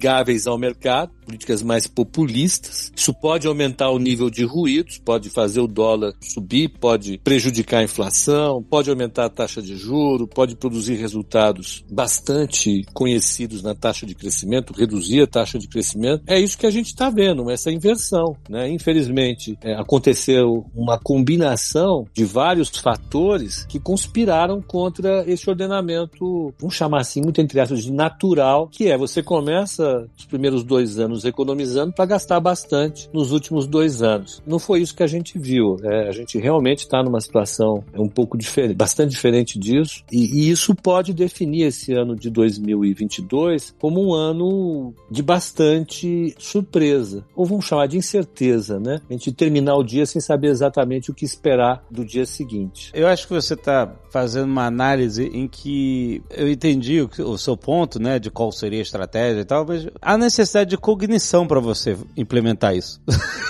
ao 0.46 0.58
mercado, 0.58 1.12
políticas 1.24 1.62
mais 1.62 1.86
populistas. 1.86 2.92
Isso 2.94 3.12
pode 3.14 3.46
aumentar 3.46 3.90
o 3.90 3.98
nível 3.98 4.28
de 4.28 4.44
ruídos, 4.44 4.98
pode 4.98 5.30
fazer 5.30 5.60
o 5.60 5.66
dólar 5.66 6.12
subir, 6.20 6.68
pode 6.68 7.18
prejudicar 7.18 7.78
a 7.78 7.84
inflação, 7.84 8.62
pode 8.62 8.90
aumentar 8.90 9.26
a 9.26 9.30
taxa 9.30 9.62
de 9.62 9.76
juro, 9.76 10.26
pode 10.26 10.56
produzir 10.56 10.94
resultados 10.94 11.84
bastante 11.90 12.84
conhecidos 12.92 13.62
na 13.62 13.74
taxa 13.74 14.06
de 14.06 14.14
crescimento, 14.14 14.72
reduzir 14.72 15.22
a 15.22 15.26
taxa 15.26 15.58
de 15.58 15.68
crescimento. 15.68 16.22
É 16.26 16.38
isso 16.38 16.58
que 16.58 16.66
a 16.66 16.70
gente 16.70 16.88
está 16.88 17.10
vendo, 17.10 17.50
essa 17.50 17.70
inversão. 17.70 18.36
Né? 18.48 18.68
Infelizmente, 18.70 19.56
é, 19.62 19.74
aconteceu 19.74 20.66
uma 20.74 20.98
combinação 20.98 22.06
de 22.12 22.24
vários 22.24 22.68
fatores 22.68 23.64
que 23.66 23.78
conspiraram 23.78 24.60
contra 24.60 25.24
esse 25.26 25.48
ordenamento, 25.48 26.52
vamos 26.58 26.74
chamar 26.74 27.00
assim, 27.00 27.20
muito 27.22 27.40
entre 27.40 27.60
aspas, 27.60 27.82
de 27.82 27.92
natural, 27.92 28.68
que 28.68 28.88
é 28.88 28.96
você 28.96 29.22
começa 29.22 29.83
os 30.16 30.24
primeiros 30.24 30.62
dois 30.64 30.98
anos 30.98 31.24
economizando 31.24 31.92
para 31.92 32.06
gastar 32.06 32.40
bastante 32.40 33.08
nos 33.12 33.32
últimos 33.32 33.66
dois 33.66 34.02
anos. 34.02 34.42
Não 34.46 34.58
foi 34.58 34.80
isso 34.80 34.94
que 34.94 35.02
a 35.02 35.06
gente 35.06 35.38
viu. 35.38 35.76
É, 35.82 36.08
a 36.08 36.12
gente 36.12 36.38
realmente 36.38 36.80
está 36.80 37.02
numa 37.02 37.20
situação 37.20 37.84
um 37.94 38.08
pouco 38.08 38.36
diferente, 38.36 38.74
bastante 38.74 39.10
diferente 39.10 39.58
disso, 39.58 40.02
e, 40.10 40.46
e 40.46 40.50
isso 40.50 40.74
pode 40.74 41.12
definir 41.12 41.66
esse 41.66 41.92
ano 41.92 42.16
de 42.16 42.30
2022 42.30 43.74
como 43.78 44.06
um 44.06 44.12
ano 44.14 44.94
de 45.10 45.22
bastante 45.22 46.34
surpresa, 46.38 47.24
ou 47.34 47.44
vamos 47.46 47.64
chamar 47.64 47.86
de 47.86 47.96
incerteza, 47.96 48.78
né? 48.78 49.00
A 49.08 49.12
gente 49.12 49.32
terminar 49.32 49.76
o 49.76 49.84
dia 49.84 50.06
sem 50.06 50.20
saber 50.20 50.48
exatamente 50.48 51.10
o 51.10 51.14
que 51.14 51.24
esperar 51.24 51.84
do 51.90 52.04
dia 52.04 52.26
seguinte. 52.26 52.90
Eu 52.94 53.06
acho 53.06 53.26
que 53.26 53.34
você 53.34 53.54
está 53.54 53.94
fazendo 54.14 54.44
uma 54.44 54.64
análise 54.64 55.24
em 55.24 55.48
que 55.48 56.22
eu 56.30 56.48
entendi 56.48 57.00
o, 57.00 57.10
o 57.24 57.36
seu 57.36 57.56
ponto, 57.56 58.00
né, 58.00 58.20
de 58.20 58.30
qual 58.30 58.52
seria 58.52 58.78
a 58.78 58.82
estratégia 58.82 59.40
e 59.40 59.44
tal, 59.44 59.66
mas 59.66 59.88
a 60.00 60.16
necessidade 60.16 60.70
de 60.70 60.76
cognição 60.76 61.48
para 61.48 61.58
você 61.58 61.96
implementar 62.16 62.76
isso. 62.76 63.00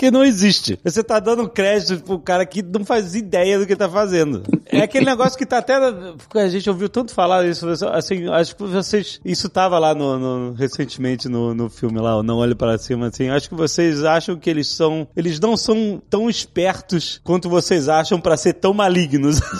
que 0.00 0.10
não 0.10 0.24
existe. 0.24 0.78
Você 0.82 1.04
tá 1.04 1.20
dando 1.20 1.46
crédito 1.46 2.02
pro 2.02 2.18
cara 2.18 2.46
que 2.46 2.62
não 2.62 2.86
faz 2.86 3.14
ideia 3.14 3.58
do 3.58 3.66
que 3.66 3.76
tá 3.76 3.86
fazendo. 3.86 4.42
É 4.64 4.80
aquele 4.80 5.04
negócio 5.04 5.36
que 5.36 5.44
tá 5.44 5.58
até. 5.58 5.74
A 5.74 6.48
gente 6.48 6.70
ouviu 6.70 6.88
tanto 6.88 7.12
falar 7.12 7.46
isso. 7.46 7.68
Assim, 7.68 8.26
acho 8.28 8.56
que 8.56 8.64
vocês. 8.64 9.20
Isso 9.22 9.50
tava 9.50 9.78
lá 9.78 9.94
no, 9.94 10.18
no 10.18 10.52
recentemente 10.54 11.28
no, 11.28 11.54
no 11.54 11.68
filme 11.68 12.00
lá, 12.00 12.16
o 12.16 12.22
Não 12.22 12.38
Olhe 12.38 12.54
para 12.54 12.78
Cima, 12.78 13.08
assim. 13.08 13.28
Acho 13.28 13.50
que 13.50 13.54
vocês 13.54 14.02
acham 14.02 14.38
que 14.38 14.48
eles 14.48 14.68
são. 14.68 15.06
Eles 15.14 15.38
não 15.38 15.54
são 15.54 16.00
tão 16.08 16.30
espertos 16.30 17.20
quanto 17.22 17.50
vocês 17.50 17.86
acham 17.86 18.18
para 18.18 18.38
ser 18.38 18.54
tão 18.54 18.72
malignos. 18.72 19.38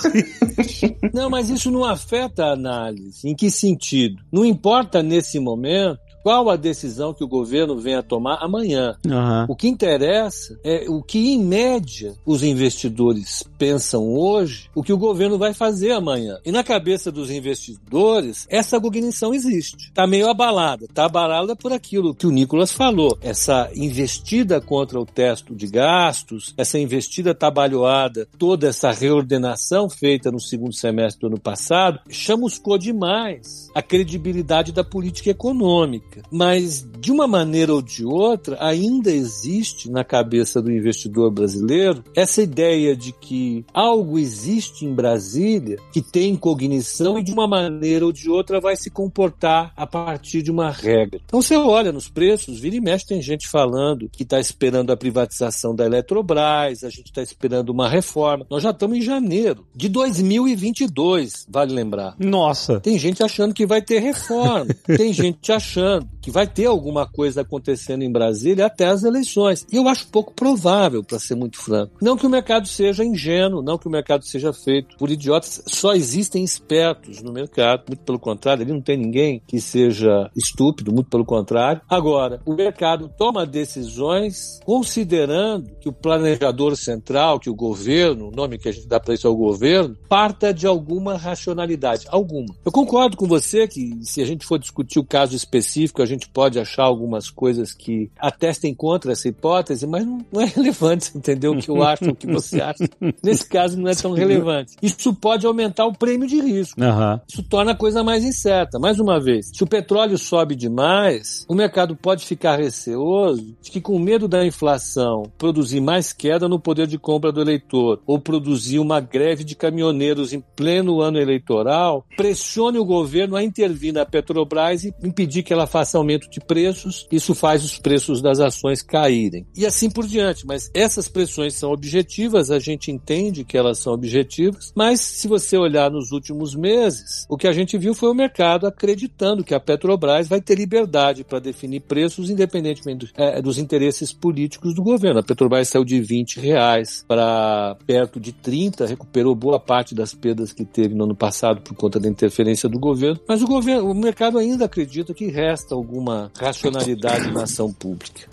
Não, 1.12 1.29
mas 1.29 1.50
isso 1.50 1.70
não 1.70 1.85
afeta 1.85 2.44
a 2.44 2.53
análise. 2.53 3.29
Em 3.29 3.35
que 3.35 3.50
sentido? 3.50 4.22
Não 4.33 4.44
importa 4.44 5.03
nesse 5.03 5.38
momento 5.40 5.98
qual 6.22 6.50
a 6.50 6.56
decisão 6.56 7.14
que 7.14 7.24
o 7.24 7.28
governo 7.28 7.76
vem 7.76 7.94
a 7.94 8.02
tomar 8.02 8.38
amanhã. 8.42 8.96
Aham. 9.06 9.46
O 9.48 9.56
que 9.56 9.68
interessa 9.68 10.59
é 10.64 10.87
o 10.88 11.02
que, 11.02 11.33
em 11.33 11.42
média, 11.42 12.14
os 12.24 12.42
investidores 12.42 13.44
pensam 13.59 14.14
hoje, 14.14 14.70
o 14.74 14.83
que 14.83 14.92
o 14.92 14.98
governo 14.98 15.38
vai 15.38 15.54
fazer 15.54 15.92
amanhã. 15.92 16.38
E 16.44 16.52
na 16.52 16.62
cabeça 16.62 17.11
dos 17.11 17.30
investidores, 17.30 18.46
essa 18.48 18.80
cognição 18.80 19.35
existe. 19.35 19.88
Está 19.88 20.06
meio 20.06 20.28
abalada. 20.28 20.85
Está 20.85 21.06
abalada 21.06 21.56
por 21.56 21.72
aquilo 21.72 22.14
que 22.14 22.26
o 22.26 22.30
Nicolas 22.30 22.72
falou. 22.72 23.16
Essa 23.20 23.70
investida 23.74 24.61
contra 24.61 25.00
o 25.00 25.06
teto 25.06 25.54
de 25.54 25.66
gastos, 25.66 26.54
essa 26.56 26.78
investida 26.78 27.35
trabalhoada, 27.35 28.28
toda 28.38 28.68
essa 28.68 28.90
reordenação 28.90 29.88
feita 29.88 30.30
no 30.30 30.40
segundo 30.40 30.72
semestre 30.72 31.20
do 31.20 31.26
ano 31.28 31.40
passado, 31.40 32.00
chamuscou 32.09 32.78
demais 32.78 33.68
a 33.74 33.83
credibilidade 33.83 34.72
da 34.72 34.85
política 34.85 35.30
econômica. 35.30 36.10
Mas, 36.31 36.87
de 36.99 37.12
uma 37.12 37.27
maneira 37.27 37.75
ou 37.75 37.83
de 37.83 38.05
outra, 38.05 38.57
ainda 38.61 39.11
existe 39.11 39.90
na 39.90 40.05
cabeça 40.05 40.61
do 40.61 40.70
investidor 40.70 41.31
brasileiro 41.31 42.05
essa 42.14 42.42
ideia 42.42 42.96
de 42.96 43.12
que 43.12 43.64
algo 43.73 44.18
existe 44.18 44.85
em 44.85 44.94
Brasília 44.94 45.79
que 45.92 46.03
tem 46.03 46.37
cognição 46.37 47.18
e, 47.18 47.23
de 47.23 47.33
uma 47.33 47.46
maneira 47.46 48.05
ou 48.05 48.12
de 48.12 48.29
outra, 48.29 48.61
vai 48.61 48.77
se 48.77 48.90
comportar 48.90 49.73
a 49.77 49.87
partir 49.87 50.42
de 50.42 50.51
uma 50.51 50.70
regra. 50.70 51.20
Então, 51.25 51.40
você 51.40 51.57
olha 51.57 51.92
nos 51.92 52.09
preços, 52.09 52.59
vira 52.59 52.77
e 52.77 52.81
mexe, 52.81 53.07
tem 53.07 53.23
gente 53.23 53.49
falando 53.49 54.09
que 54.11 54.23
está 54.23 54.40
esperando 54.40 54.90
a 54.90 54.96
privatização 54.96 55.75
da 55.75 55.85
Eletrobras, 55.85 56.85
a 56.85 56.90
gente 56.90 57.07
está 57.07 57.23
esperando 57.23 57.70
uma 57.70 57.88
reforma. 57.88 58.46
Nós 58.51 58.62
já 58.62 58.70
estamos 58.70 58.99
em 58.99 59.03
janeiro 59.03 59.66
de 59.75 59.88
2022, 59.88 61.46
vale 61.49 61.73
lembrar. 61.73 62.14
Nossa. 62.18 62.81
Tem 62.81 62.99
gente 62.99 63.23
achando 63.23 63.54
que 63.54 63.67
vai 63.67 63.83
ter 63.83 64.00
reforma. 64.00 64.67
Tem 64.96 65.13
gente 65.13 65.52
achando 65.52 66.00
que 66.21 66.31
vai 66.31 66.46
ter 66.46 66.67
alguma 66.67 67.07
coisa 67.07 67.42
acontecendo 67.42 68.03
em 68.03 68.13
Brasília 68.13 68.67
até 68.67 68.87
as 68.87 69.03
eleições. 69.03 69.67
E 69.71 69.77
eu 69.77 69.88
acho 69.88 70.09
pouco 70.09 70.33
provável, 70.33 71.03
para 71.03 71.19
ser 71.19 71.35
muito 71.35 71.59
franco. 71.59 71.96
Não 72.01 72.17
que 72.17 72.27
o 72.27 72.31
mercado 72.31 72.67
seja 72.67 73.05
ingênuo, 73.05 73.63
não 73.63 73.79
que 73.79 73.87
o 73.87 73.90
mercado 73.90 74.25
seja 74.25 74.53
feito 74.53 74.96
por 74.96 75.11
idiotas. 75.11 75.63
Só 75.67 75.94
existem 75.94 76.44
espertos 76.44 77.23
no 77.23 77.33
mercado. 77.33 77.85
Muito 77.88 78.05
pelo 78.05 78.19
contrário, 78.19 78.63
ali 78.63 78.73
não 78.73 78.81
tem 78.81 78.96
ninguém 78.96 79.42
que 79.46 79.61
seja 79.61 80.31
estúpido, 80.37 80.92
muito 80.92 81.11
pelo 81.11 81.25
contrário. 81.25 81.81
Agora, 81.88 82.40
o 82.44 82.55
mercado 82.55 83.11
toma 83.17 83.46
decisões 83.46 84.61
considerando 84.65 85.71
que 85.81 85.88
o 85.88 85.92
planejador 85.92 86.77
central, 86.77 87.40
que 87.40 87.51
o 87.51 87.55
governo, 87.55 88.29
o 88.29 88.31
nome 88.31 88.59
que 88.59 88.69
a 88.69 88.73
gente 88.73 88.87
dá 88.87 89.01
para 89.01 89.15
isso 89.15 89.27
é 89.27 89.31
o 89.31 89.37
governo, 89.37 89.96
parta 90.09 90.53
de 90.53 90.67
alguma 90.67 91.17
racionalidade. 91.17 92.07
Alguma. 92.09 92.55
Eu 92.65 92.73
concordo 92.73 93.17
com 93.17 93.27
você 93.27 93.67
que 93.67 93.98
se 94.03 94.23
a 94.23 94.25
gente 94.25 94.46
for 94.46 94.59
discutir 94.59 94.98
o 94.98 95.05
caso 95.05 95.35
específico, 95.35 95.89
a 96.02 96.06
gente 96.06 96.28
pode 96.28 96.58
achar 96.58 96.84
algumas 96.84 97.30
coisas 97.30 97.72
que 97.72 98.10
atestem 98.18 98.74
contra 98.74 99.12
essa 99.12 99.28
hipótese, 99.28 99.86
mas 99.86 100.06
não, 100.06 100.24
não 100.32 100.40
é 100.40 100.44
relevante 100.46 101.06
você 101.10 101.18
entender 101.18 101.48
o 101.48 101.58
que 101.58 101.70
eu 101.70 101.82
acho, 101.82 102.10
o 102.10 102.14
que 102.14 102.26
você 102.26 102.60
acha. 102.60 102.88
Nesse 103.22 103.48
caso 103.48 103.78
não 103.78 103.88
é 103.88 103.94
tão 103.94 104.12
relevante. 104.12 104.76
Isso 104.82 105.14
pode 105.14 105.46
aumentar 105.46 105.86
o 105.86 105.92
prêmio 105.92 106.28
de 106.28 106.40
risco. 106.40 106.82
Aham. 106.82 107.20
Isso 107.28 107.42
torna 107.42 107.72
a 107.72 107.76
coisa 107.76 108.02
mais 108.02 108.24
incerta. 108.24 108.78
Mais 108.78 108.98
uma 108.98 109.20
vez, 109.20 109.50
se 109.52 109.62
o 109.62 109.66
petróleo 109.66 110.18
sobe 110.18 110.54
demais, 110.54 111.44
o 111.48 111.54
mercado 111.54 111.96
pode 111.96 112.24
ficar 112.24 112.56
receoso 112.56 113.54
de 113.60 113.70
que, 113.70 113.80
com 113.80 113.98
medo 113.98 114.28
da 114.28 114.44
inflação 114.44 115.24
produzir 115.38 115.80
mais 115.80 116.12
queda 116.12 116.48
no 116.48 116.60
poder 116.60 116.86
de 116.86 116.98
compra 116.98 117.32
do 117.32 117.40
eleitor 117.40 118.00
ou 118.06 118.18
produzir 118.18 118.78
uma 118.78 119.00
greve 119.00 119.44
de 119.44 119.54
caminhoneiros 119.54 120.32
em 120.32 120.40
pleno 120.40 121.00
ano 121.00 121.18
eleitoral, 121.18 122.04
pressione 122.16 122.78
o 122.78 122.84
governo 122.84 123.36
a 123.36 123.42
intervir 123.42 123.92
na 123.92 124.04
Petrobras 124.04 124.84
e 124.84 124.94
impedir 125.02 125.42
que 125.42 125.52
ela 125.52 125.66
faça 125.66 125.79
aumento 125.96 126.28
de 126.31 126.40
preços. 126.40 127.06
Isso 127.10 127.35
faz 127.35 127.64
os 127.64 127.78
preços 127.78 128.20
das 128.20 128.40
ações 128.40 128.83
caírem. 128.83 129.46
E 129.56 129.66
assim 129.66 129.90
por 129.90 130.06
diante. 130.06 130.46
Mas 130.46 130.70
essas 130.74 131.08
pressões 131.08 131.54
são 131.54 131.72
objetivas, 131.72 132.50
a 132.50 132.58
gente 132.58 132.90
entende 132.90 133.44
que 133.44 133.56
elas 133.56 133.78
são 133.78 133.92
objetivas, 133.92 134.72
mas 134.74 135.00
se 135.00 135.28
você 135.28 135.56
olhar 135.56 135.90
nos 135.90 136.12
últimos 136.12 136.54
meses, 136.54 137.26
o 137.28 137.37
que 137.37 137.46
a 137.46 137.52
gente 137.52 137.76
viu 137.78 137.94
foi 137.94 138.10
o 138.10 138.14
mercado 138.14 138.66
acreditando 138.66 139.44
que 139.44 139.54
a 139.54 139.60
Petrobras 139.60 140.28
vai 140.28 140.40
ter 140.40 140.56
liberdade 140.56 141.24
para 141.24 141.38
definir 141.38 141.81
preços 141.81 142.31
independentemente 142.31 143.10
é, 143.16 143.40
dos 143.40 143.58
interesses 143.58 144.12
políticos 144.12 144.74
do 144.74 144.83
governo. 144.83 145.20
A 145.20 145.22
Petrobras 145.22 145.68
saiu 145.68 145.85
de 145.85 146.00
20 146.00 146.40
reais 146.40 147.04
para 147.06 147.76
perto 147.87 148.20
de 148.20 148.33
30, 148.33 148.87
recuperou 148.87 149.35
boa 149.35 149.60
parte 149.60 149.94
das 149.94 150.14
perdas 150.14 150.52
que 150.52 150.64
teve 150.64 150.94
no 150.94 151.04
ano 151.04 151.14
passado 151.14 151.60
por 151.60 151.74
conta 151.74 151.98
da 151.98 152.08
interferência 152.08 152.68
do 152.68 152.78
governo, 152.78 153.20
mas 153.28 153.42
o 153.42 153.46
governo, 153.46 153.90
o 153.90 153.94
mercado 153.94 154.38
ainda 154.38 154.64
acredita 154.64 155.14
que 155.14 155.26
resta 155.26 155.69
alguma 155.75 156.31
racionalidade 156.38 157.31
na 157.33 157.44
ação 157.44 157.73
pública. 157.73 158.29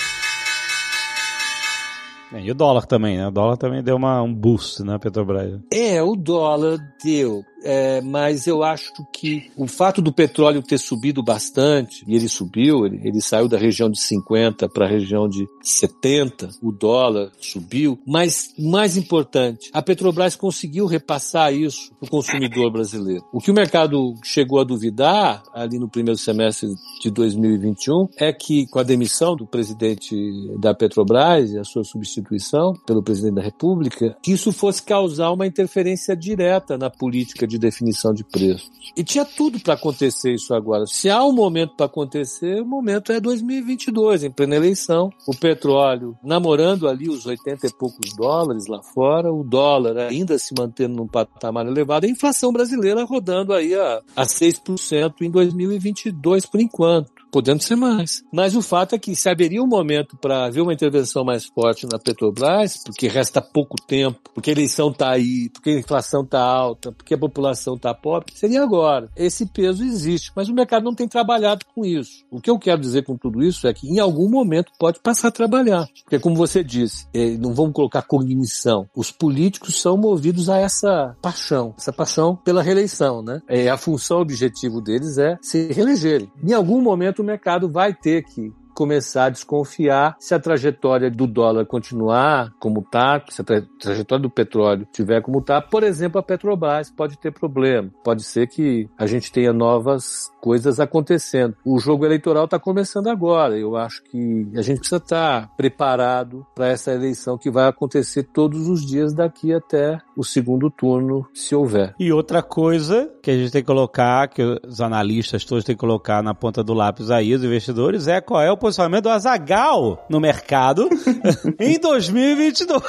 É, 2.33 2.41
E 2.41 2.51
o 2.51 2.55
dólar 2.55 2.85
também, 2.85 3.17
né? 3.17 3.27
O 3.27 3.31
dólar 3.31 3.57
também 3.57 3.81
deu 3.81 3.95
uma, 3.95 4.21
um 4.21 4.33
boost 4.33 4.83
na 4.83 4.99
Petrobras. 4.99 5.59
É, 5.71 6.01
o 6.03 6.15
dólar 6.15 6.77
deu. 7.03 7.43
É, 7.69 7.99
mas 7.99 8.47
eu 8.47 8.63
acho 8.63 8.93
que 9.11 9.51
o 9.57 9.67
fato 9.67 10.01
do 10.01 10.13
petróleo 10.13 10.63
ter 10.63 10.77
subido 10.77 11.21
bastante, 11.21 12.05
e 12.07 12.15
ele 12.15 12.29
subiu, 12.29 12.85
ele, 12.85 13.01
ele 13.03 13.19
saiu 13.19 13.49
da 13.49 13.57
região 13.57 13.89
de 13.89 13.99
50 13.99 14.69
para 14.69 14.85
a 14.85 14.89
região 14.89 15.27
de 15.27 15.45
70, 15.61 16.49
o 16.63 16.71
dólar 16.71 17.29
subiu, 17.41 17.99
mas 18.07 18.53
mais 18.57 18.95
importante, 18.95 19.69
a 19.73 19.81
Petrobras 19.81 20.33
conseguiu 20.33 20.85
repassar 20.85 21.53
isso 21.53 21.91
para 21.99 22.07
o 22.07 22.09
consumidor 22.09 22.71
brasileiro. 22.71 23.25
O 23.33 23.41
que 23.41 23.51
o 23.51 23.53
mercado 23.53 24.13
chegou 24.23 24.61
a 24.61 24.63
duvidar 24.63 25.43
ali 25.53 25.77
no 25.77 25.89
primeiro 25.89 26.17
semestre 26.17 26.69
de 27.01 27.11
2021 27.11 28.07
é 28.17 28.31
que 28.31 28.65
com 28.67 28.79
a 28.79 28.83
demissão 28.83 29.35
do 29.35 29.45
presidente 29.45 30.15
da 30.57 30.73
Petrobras 30.73 31.51
e 31.51 31.59
a 31.59 31.65
sua 31.65 31.83
substituição 31.83 32.71
pelo 32.85 33.03
presidente 33.03 33.35
da 33.35 33.41
República, 33.41 34.15
que 34.23 34.31
isso 34.31 34.53
fosse 34.53 34.81
causar 34.81 35.31
uma 35.31 35.45
interferência 35.45 36.15
direta 36.15 36.77
na 36.77 36.89
política 36.89 37.45
de 37.45 37.56
definição 37.59 38.13
de 38.13 38.23
preços. 38.23 38.69
E 38.95 39.03
tinha 39.03 39.25
tudo 39.25 39.59
para 39.59 39.73
acontecer 39.73 40.33
isso 40.33 40.53
agora. 40.53 40.85
Se 40.87 41.09
há 41.09 41.23
um 41.23 41.31
momento 41.31 41.75
para 41.75 41.85
acontecer, 41.85 42.61
o 42.61 42.65
momento 42.65 43.11
é 43.11 43.19
2022, 43.19 44.23
em 44.23 44.31
plena 44.31 44.55
eleição. 44.55 45.09
O 45.27 45.35
petróleo 45.35 46.17
namorando 46.23 46.87
ali 46.87 47.09
os 47.09 47.25
80 47.25 47.67
e 47.67 47.73
poucos 47.73 48.13
dólares 48.15 48.67
lá 48.67 48.81
fora, 48.81 49.31
o 49.31 49.43
dólar 49.43 49.97
ainda 49.97 50.37
se 50.37 50.53
mantendo 50.57 50.95
num 50.95 51.07
patamar 51.07 51.65
elevado, 51.67 52.05
a 52.05 52.09
inflação 52.09 52.51
brasileira 52.51 53.03
rodando 53.03 53.53
aí 53.53 53.73
a, 53.75 54.01
a 54.15 54.23
6% 54.23 55.13
em 55.21 55.29
2022 55.29 56.45
por 56.45 56.59
enquanto 56.59 57.16
podendo 57.31 57.63
ser 57.63 57.75
mais. 57.75 58.23
Mas 58.31 58.55
o 58.55 58.61
fato 58.61 58.95
é 58.95 58.99
que 58.99 59.15
se 59.15 59.29
haveria 59.29 59.61
um 59.61 59.67
momento 59.67 60.17
para 60.17 60.45
haver 60.45 60.61
uma 60.61 60.73
intervenção 60.73 61.23
mais 61.23 61.45
forte 61.45 61.87
na 61.91 61.99
Petrobras, 61.99 62.81
porque 62.85 63.07
resta 63.07 63.41
pouco 63.41 63.75
tempo, 63.75 64.19
porque 64.33 64.49
a 64.49 64.53
eleição 64.53 64.89
está 64.89 65.11
aí, 65.11 65.49
porque 65.49 65.69
a 65.71 65.79
inflação 65.79 66.23
está 66.23 66.41
alta, 66.41 66.91
porque 66.91 67.13
a 67.13 67.17
população 67.17 67.75
está 67.75 67.93
pobre, 67.93 68.33
seria 68.35 68.63
agora. 68.63 69.09
Esse 69.15 69.45
peso 69.45 69.83
existe, 69.83 70.31
mas 70.35 70.49
o 70.49 70.53
mercado 70.53 70.83
não 70.83 70.95
tem 70.95 71.07
trabalhado 71.07 71.65
com 71.73 71.85
isso. 71.85 72.25
O 72.31 72.41
que 72.41 72.49
eu 72.49 72.59
quero 72.59 72.81
dizer 72.81 73.03
com 73.03 73.17
tudo 73.17 73.43
isso 73.43 73.67
é 73.67 73.73
que 73.73 73.87
em 73.87 73.99
algum 73.99 74.29
momento 74.29 74.71
pode 74.79 74.99
passar 74.99 75.29
a 75.29 75.31
trabalhar. 75.31 75.87
Porque 76.03 76.19
como 76.19 76.35
você 76.35 76.63
disse, 76.63 77.07
eh, 77.13 77.37
não 77.37 77.53
vamos 77.53 77.73
colocar 77.73 78.01
cognição. 78.01 78.87
Os 78.95 79.11
políticos 79.11 79.81
são 79.81 79.97
movidos 79.97 80.49
a 80.49 80.57
essa 80.57 81.15
paixão, 81.21 81.73
essa 81.77 81.93
paixão 81.93 82.35
pela 82.35 82.61
reeleição, 82.61 83.21
né? 83.21 83.41
É, 83.47 83.69
a 83.69 83.77
função, 83.77 84.17
o 84.17 84.21
objetivo 84.21 84.81
deles 84.81 85.17
é 85.17 85.37
se 85.41 85.71
reelegerem. 85.71 86.31
Em 86.43 86.53
algum 86.53 86.81
momento 86.81 87.23
mercado 87.27 87.69
vai 87.69 87.93
ter 87.93 88.23
que 88.23 88.53
começar 88.77 89.25
a 89.25 89.29
desconfiar 89.29 90.15
se 90.19 90.35
a 90.35 90.39
trajetória 90.39 91.09
do 91.09 91.25
dólar 91.25 91.65
continuar 91.65 92.53
como 92.59 92.81
está, 92.81 93.19
se 93.27 93.41
a 93.41 93.43
tra 93.43 93.63
trajetória 93.79 94.21
do 94.21 94.29
petróleo 94.29 94.87
tiver 94.93 95.19
como 95.23 95.39
está. 95.39 95.59
Por 95.59 95.81
exemplo, 95.81 96.19
a 96.19 96.23
Petrobras 96.23 96.91
pode 96.91 97.17
ter 97.17 97.31
problema. 97.31 97.89
Pode 98.03 98.21
ser 98.21 98.45
que 98.45 98.87
a 98.95 99.07
gente 99.07 99.31
tenha 99.31 99.51
novas 99.51 100.29
coisas 100.39 100.79
acontecendo. 100.79 101.55
O 101.65 101.79
jogo 101.79 102.05
eleitoral 102.05 102.45
está 102.45 102.59
começando 102.59 103.07
agora. 103.07 103.57
Eu 103.57 103.75
acho 103.75 104.03
que 104.03 104.47
a 104.55 104.61
gente 104.61 104.79
precisa 104.79 104.97
estar 104.97 105.55
preparado 105.57 106.45
para 106.53 106.67
essa 106.67 106.91
eleição 106.91 107.35
que 107.35 107.49
vai 107.49 107.67
acontecer 107.67 108.23
todos 108.31 108.67
os 108.67 108.85
dias 108.85 109.11
daqui 109.11 109.51
até 109.51 109.99
o 110.15 110.23
segundo 110.23 110.69
turno, 110.69 111.27
se 111.33 111.55
houver. 111.55 111.95
E 111.99 112.11
outra 112.11 112.43
coisa 112.43 113.11
que 113.23 113.31
a 113.31 113.35
gente 113.35 113.51
tem 113.51 113.61
que 113.61 113.67
colocar, 113.67 114.27
que 114.27 114.43
os 114.43 114.79
analistas 114.81 115.43
todos 115.43 115.63
têm 115.63 115.75
que 115.75 115.79
colocar 115.79 116.21
na 116.21 116.35
ponta 116.35 116.63
do 116.63 116.73
lápis 116.73 117.09
aí, 117.09 117.33
os 117.33 117.43
investidores, 117.43 118.07
é 118.07 118.21
qual 118.21 118.41
é 118.41 118.51
o 118.51 118.66
posicionamento 118.67 119.03
do 119.03 119.09
Azagal 119.09 120.05
no 120.09 120.19
mercado 120.19 120.89
em 121.59 121.79
2022. 121.79 122.83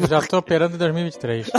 Eu 0.00 0.08
já 0.08 0.20
tô 0.22 0.38
operando 0.38 0.74
em 0.74 0.78
2023. 0.78 1.50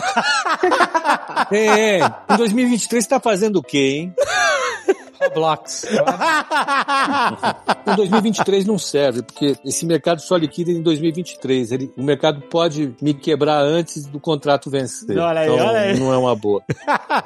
É, 1.51 1.99
em 2.33 2.37
2023 2.37 3.03
está 3.03 3.19
fazendo 3.19 3.57
o 3.57 3.63
quê, 3.63 3.77
hein? 3.77 4.13
Blocks. 5.29 5.85
Em 7.85 7.95
2023 7.95 8.65
não 8.65 8.77
serve, 8.77 9.21
porque 9.23 9.55
esse 9.65 9.85
mercado 9.85 10.21
só 10.21 10.37
liquida 10.37 10.71
em 10.71 10.81
2023. 10.81 11.71
Ele, 11.71 11.91
o 11.97 12.03
mercado 12.03 12.41
pode 12.41 12.95
me 13.01 13.13
quebrar 13.13 13.61
antes 13.61 14.05
do 14.05 14.19
contrato 14.19 14.69
vencer. 14.69 15.17
Olha 15.17 15.41
aí, 15.41 15.49
então, 15.49 15.65
olha 15.65 15.79
aí. 15.79 15.99
não 15.99 16.13
é 16.13 16.17
uma 16.17 16.35
boa. 16.35 16.63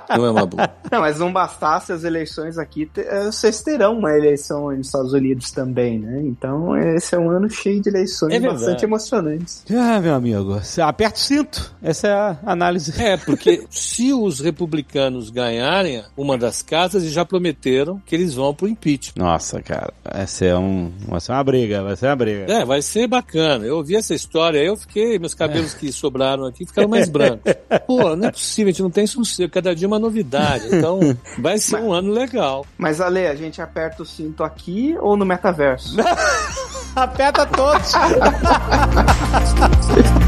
Não 0.09 0.25
é 0.25 0.31
uma 0.31 0.45
boa. 0.45 0.69
Não, 0.91 1.01
mas 1.01 1.19
não 1.19 1.31
bastasse 1.31 1.91
as 1.91 2.03
eleições 2.03 2.57
aqui, 2.57 2.89
eh, 2.95 3.25
vocês 3.25 3.61
terão 3.61 3.97
uma 3.97 4.11
eleição 4.13 4.71
nos 4.71 4.87
Estados 4.87 5.13
Unidos 5.13 5.51
também, 5.51 5.99
né? 5.99 6.21
Então 6.23 6.75
esse 6.77 7.13
é 7.13 7.19
um 7.19 7.29
ano 7.29 7.49
cheio 7.49 7.81
de 7.81 7.89
eleições 7.89 8.33
É 8.33 8.39
bastante 8.39 8.85
emocionantes. 8.85 9.65
Ah, 9.69 9.99
meu 9.99 10.15
amigo, 10.15 10.59
você 10.59 10.81
aperta 10.81 11.17
o 11.17 11.21
cinto. 11.21 11.75
Essa 11.81 12.07
é 12.07 12.13
a 12.13 12.37
análise. 12.45 13.01
É, 13.01 13.17
porque 13.17 13.65
se 13.69 14.13
os 14.13 14.39
republicanos 14.39 15.29
ganharem 15.29 16.03
uma 16.15 16.37
das 16.37 16.61
casas, 16.61 17.03
eles 17.03 17.13
já 17.13 17.25
prometeram 17.25 17.86
que 18.05 18.15
eles 18.15 18.33
vão 18.33 18.53
pro 18.53 18.67
impeachment. 18.67 19.23
Nossa, 19.23 19.61
cara, 19.61 19.93
essa 20.05 20.45
é, 20.45 20.57
um, 20.57 20.91
vai 21.07 21.19
ser 21.19 21.31
uma 21.31 21.43
briga, 21.43 21.83
vai 21.83 21.95
ser 21.95 22.07
uma 22.07 22.15
briga. 22.15 22.51
É, 22.51 22.65
vai 22.65 22.81
ser 22.81 23.07
bacana. 23.07 23.65
Eu 23.65 23.77
ouvi 23.77 23.95
essa 23.95 24.13
história, 24.13 24.59
aí 24.59 24.67
eu 24.67 24.75
fiquei, 24.75 25.17
meus 25.17 25.33
cabelos 25.33 25.73
que 25.73 25.91
sobraram 25.91 26.45
aqui 26.45 26.65
ficaram 26.65 26.89
mais 26.89 27.09
brancos. 27.09 27.53
Pô, 27.87 28.15
não 28.15 28.27
é 28.27 28.31
possível, 28.31 28.69
a 28.69 28.71
gente 28.71 28.83
não 28.83 28.91
tem 28.91 29.07
sossego, 29.07 29.51
cada 29.51 29.75
dia 29.75 29.85
é 29.85 29.89
uma 29.89 29.99
novidade. 29.99 30.67
Então, 30.71 30.99
vai 31.39 31.57
ser 31.57 31.77
um 31.77 31.93
ano 31.93 32.11
legal. 32.11 32.65
Mas 32.77 32.99
Ale, 32.99 33.27
a 33.27 33.35
gente 33.35 33.61
aperta 33.61 34.03
o 34.03 34.05
cinto 34.05 34.43
aqui 34.43 34.95
ou 34.99 35.15
no 35.15 35.25
metaverso? 35.25 35.95
Aperta 36.95 37.45
todos. 37.45 37.91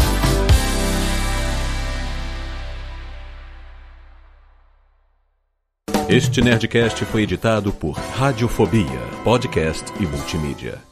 Este 6.09 6.41
Nerdcast 6.41 7.05
foi 7.05 7.25
editado 7.25 7.71
por 7.71 7.93
Radiofobia, 7.93 8.87
podcast 9.25 9.85
e 10.01 10.07
multimídia. 10.07 10.92